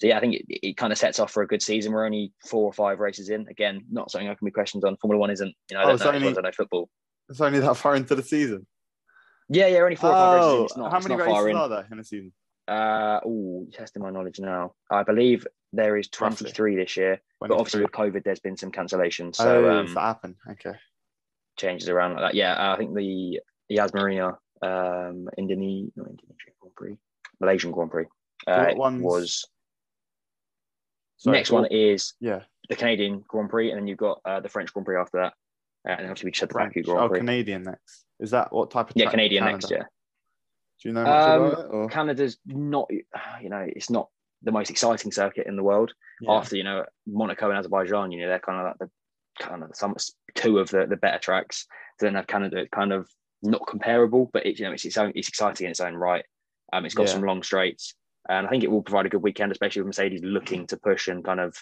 So 0.00 0.06
yeah, 0.06 0.16
I 0.16 0.20
think 0.20 0.34
it, 0.34 0.44
it 0.48 0.76
kind 0.76 0.92
of 0.92 0.98
sets 0.98 1.18
off 1.18 1.30
for 1.30 1.42
a 1.42 1.46
good 1.46 1.62
season. 1.62 1.92
We're 1.92 2.06
only 2.06 2.32
four 2.46 2.64
or 2.64 2.72
five 2.72 3.00
races 3.00 3.28
in. 3.28 3.46
Again, 3.48 3.84
not 3.90 4.10
something 4.10 4.28
I 4.28 4.34
can 4.34 4.46
be 4.46 4.50
questioned 4.50 4.84
on. 4.84 4.96
Formula 4.96 5.20
One 5.20 5.30
isn't, 5.30 5.54
you 5.70 5.76
know, 5.76 5.82
I 5.82 5.86
don't, 5.86 6.00
oh, 6.00 6.04
know, 6.04 6.16
only, 6.16 6.28
I 6.28 6.40
know 6.40 6.50
football. 6.56 6.88
It's 7.28 7.40
only 7.40 7.60
that 7.60 7.76
far 7.76 7.96
into 7.96 8.14
the 8.14 8.22
season. 8.22 8.66
Yeah, 9.48 9.66
yeah, 9.66 9.80
only 9.80 9.96
four 9.96 10.10
or 10.10 10.14
five 10.14 10.40
oh, 10.40 10.62
races. 10.62 10.76
Not, 10.76 10.90
how 10.92 11.00
many 11.00 11.14
races 11.16 11.54
are 11.54 11.68
there 11.68 11.88
in 11.90 11.98
a 11.98 12.04
season? 12.04 12.32
Uh, 12.66 13.20
oh, 13.26 13.66
testing 13.72 14.02
my 14.02 14.10
knowledge 14.10 14.38
now. 14.38 14.74
I 14.90 15.02
believe 15.02 15.46
there 15.72 15.96
is 15.96 16.08
23 16.08 16.70
Roughly. 16.72 16.82
this 16.82 16.96
year, 16.96 17.20
23. 17.38 17.48
but 17.48 17.50
obviously 17.52 17.82
with 17.82 17.90
COVID, 17.90 18.24
there's 18.24 18.40
been 18.40 18.56
some 18.56 18.70
cancellations. 18.70 19.36
So 19.36 19.66
oh, 19.66 19.80
um, 19.80 19.94
that 19.94 20.00
happen? 20.00 20.36
Okay 20.50 20.76
changes 21.56 21.88
around 21.88 22.14
like 22.14 22.32
that. 22.32 22.34
Yeah, 22.34 22.72
I 22.72 22.76
think 22.76 22.94
the 22.94 23.40
Yas 23.68 23.94
Marina 23.94 24.38
um, 24.62 25.28
Indonesia, 25.38 25.90
not 25.96 26.08
Indonesian 26.08 26.54
Grand 26.60 26.74
Prix, 26.76 26.96
Malaysian 27.40 27.72
Grand 27.72 27.90
Prix 27.90 28.06
uh, 28.46 28.72
was. 28.76 29.46
Sorry, 31.16 31.36
next 31.36 31.50
one 31.50 31.66
is 31.70 32.14
yeah 32.20 32.40
the 32.68 32.76
Canadian 32.76 33.22
Grand 33.26 33.50
Prix, 33.50 33.70
and 33.70 33.78
then 33.78 33.86
you've 33.86 33.98
got 33.98 34.20
uh, 34.24 34.40
the 34.40 34.48
French 34.48 34.72
Grand 34.72 34.86
Prix 34.86 34.98
after 34.98 35.18
that, 35.18 35.34
uh, 35.88 35.96
and 35.98 36.06
obviously 36.06 36.28
we 36.28 36.30
just 36.30 36.40
had 36.40 36.50
the 36.50 36.54
Baku 36.54 36.82
Grand 36.82 37.00
oh, 37.00 37.08
Prix. 37.08 37.18
Oh, 37.18 37.20
Canadian 37.20 37.62
next. 37.64 38.04
Is 38.20 38.30
that 38.30 38.52
what 38.52 38.70
type 38.70 38.90
of? 38.90 38.96
Yeah, 38.96 39.10
Canadian 39.10 39.42
Canada? 39.42 39.56
next. 39.56 39.70
Yeah. 39.70 39.84
Do 40.82 40.88
you 40.88 40.92
know 40.94 41.00
um, 41.02 41.06
about 41.42 41.52
it? 41.52 41.66
Or? 41.70 41.88
Canada's 41.88 42.38
not, 42.46 42.88
you 43.42 43.50
know, 43.50 43.66
it's 43.66 43.90
not 43.90 44.08
the 44.42 44.52
most 44.52 44.70
exciting 44.70 45.12
circuit 45.12 45.46
in 45.46 45.56
the 45.56 45.62
world. 45.62 45.92
Yeah. 46.20 46.32
After 46.32 46.56
you 46.56 46.64
know 46.64 46.84
Monaco 47.06 47.50
and 47.50 47.58
Azerbaijan, 47.58 48.12
you 48.12 48.22
know 48.22 48.28
they're 48.28 48.38
kind 48.38 48.60
of 48.60 48.66
like 48.66 48.78
the 48.78 48.90
kind 49.40 49.64
of 49.64 49.70
some 49.74 49.96
two 50.34 50.58
of 50.58 50.70
the, 50.70 50.86
the 50.86 50.96
better 50.96 51.18
tracks. 51.18 51.66
So 51.98 52.06
then 52.06 52.14
have 52.14 52.26
Canada 52.26 52.66
kind 52.70 52.92
of 52.92 53.08
not 53.42 53.66
comparable, 53.66 54.30
but 54.32 54.46
it, 54.46 54.58
you 54.58 54.66
know 54.66 54.72
it's 54.72 54.84
its 54.84 54.96
own 54.96 55.12
it's 55.14 55.28
exciting 55.28 55.64
in 55.64 55.70
its 55.70 55.80
own 55.80 55.94
right. 55.94 56.24
Um, 56.72 56.84
it's 56.84 56.94
got 56.94 57.06
yeah. 57.06 57.14
some 57.14 57.22
long 57.22 57.42
straights, 57.42 57.94
and 58.28 58.46
I 58.46 58.50
think 58.50 58.62
it 58.62 58.70
will 58.70 58.82
provide 58.82 59.06
a 59.06 59.08
good 59.08 59.22
weekend, 59.22 59.50
especially 59.50 59.82
with 59.82 59.88
Mercedes 59.88 60.20
looking 60.22 60.66
to 60.68 60.76
push 60.76 61.08
and 61.08 61.24
kind 61.24 61.40
of 61.40 61.56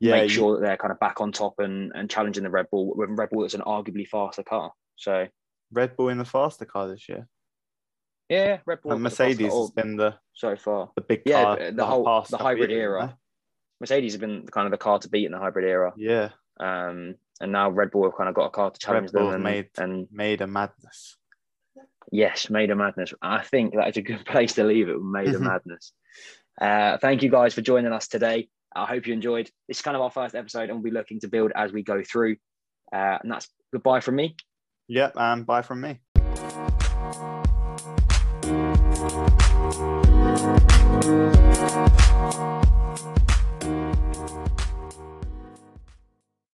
yeah, 0.00 0.12
make 0.12 0.30
sure 0.30 0.56
that 0.56 0.66
they're 0.66 0.76
kind 0.76 0.92
of 0.92 1.00
back 1.00 1.20
on 1.20 1.32
top 1.32 1.54
and 1.58 1.92
and 1.94 2.10
challenging 2.10 2.42
the 2.42 2.50
Red 2.50 2.66
Bull. 2.70 2.92
With 2.94 3.10
Red 3.10 3.30
Bull, 3.30 3.44
it's 3.44 3.54
an 3.54 3.62
arguably 3.62 4.06
faster 4.06 4.42
car. 4.42 4.72
So 4.96 5.26
Red 5.72 5.96
Bull 5.96 6.08
in 6.08 6.18
the 6.18 6.24
faster 6.24 6.64
car 6.64 6.88
this 6.88 7.08
year. 7.08 7.26
Yeah, 8.28 8.58
Red 8.66 8.82
Bull. 8.82 8.92
And 8.92 9.02
Mercedes 9.02 9.52
has 9.52 9.70
been 9.70 9.96
the 9.96 10.14
so 10.32 10.56
far 10.56 10.90
the 10.96 11.02
big 11.02 11.24
car. 11.24 11.58
Yeah, 11.60 11.70
the 11.70 11.86
whole 11.86 12.24
the 12.28 12.38
hybrid 12.38 12.70
era. 12.70 13.16
Mercedes 13.80 14.12
has 14.12 14.20
been 14.20 14.46
kind 14.46 14.66
of 14.66 14.72
the 14.72 14.78
car 14.78 14.98
to 14.98 15.08
beat 15.08 15.24
in 15.24 15.32
the 15.32 15.38
hybrid 15.38 15.64
era. 15.64 15.92
Yeah. 15.96 16.30
Um, 16.58 17.14
and 17.40 17.52
now 17.52 17.70
Red 17.70 17.90
Bull 17.90 18.04
have 18.04 18.16
kind 18.16 18.28
of 18.28 18.34
got 18.34 18.46
a 18.46 18.50
car 18.50 18.70
to 18.70 18.78
challenge 18.78 19.12
them 19.12 19.28
and, 19.28 19.42
made, 19.42 19.68
and 19.78 20.08
made 20.10 20.40
a 20.40 20.46
madness. 20.46 21.16
Yes, 22.12 22.50
made 22.50 22.70
a 22.70 22.76
madness. 22.76 23.14
I 23.22 23.42
think 23.42 23.74
that 23.74 23.88
is 23.88 23.96
a 23.96 24.02
good 24.02 24.24
place 24.26 24.54
to 24.54 24.64
leave 24.64 24.88
it. 24.88 25.00
Made 25.00 25.34
a 25.34 25.38
madness. 25.40 25.92
Uh, 26.60 26.98
thank 26.98 27.22
you 27.22 27.30
guys 27.30 27.54
for 27.54 27.62
joining 27.62 27.92
us 27.92 28.08
today. 28.08 28.48
I 28.74 28.86
hope 28.86 29.06
you 29.06 29.14
enjoyed. 29.14 29.50
This 29.68 29.78
is 29.78 29.82
kind 29.82 29.96
of 29.96 30.02
our 30.02 30.10
first 30.10 30.34
episode, 30.34 30.64
and 30.64 30.74
we'll 30.74 30.82
be 30.82 30.90
looking 30.90 31.20
to 31.20 31.28
build 31.28 31.52
as 31.56 31.72
we 31.72 31.82
go 31.82 32.02
through. 32.02 32.36
Uh, 32.92 33.18
and 33.22 33.30
that's 33.30 33.48
goodbye 33.72 34.00
from 34.00 34.16
me. 34.16 34.36
Yep, 34.88 35.14
and 35.16 35.46
bye 35.46 35.62
from 35.62 35.80
me. 35.80 36.00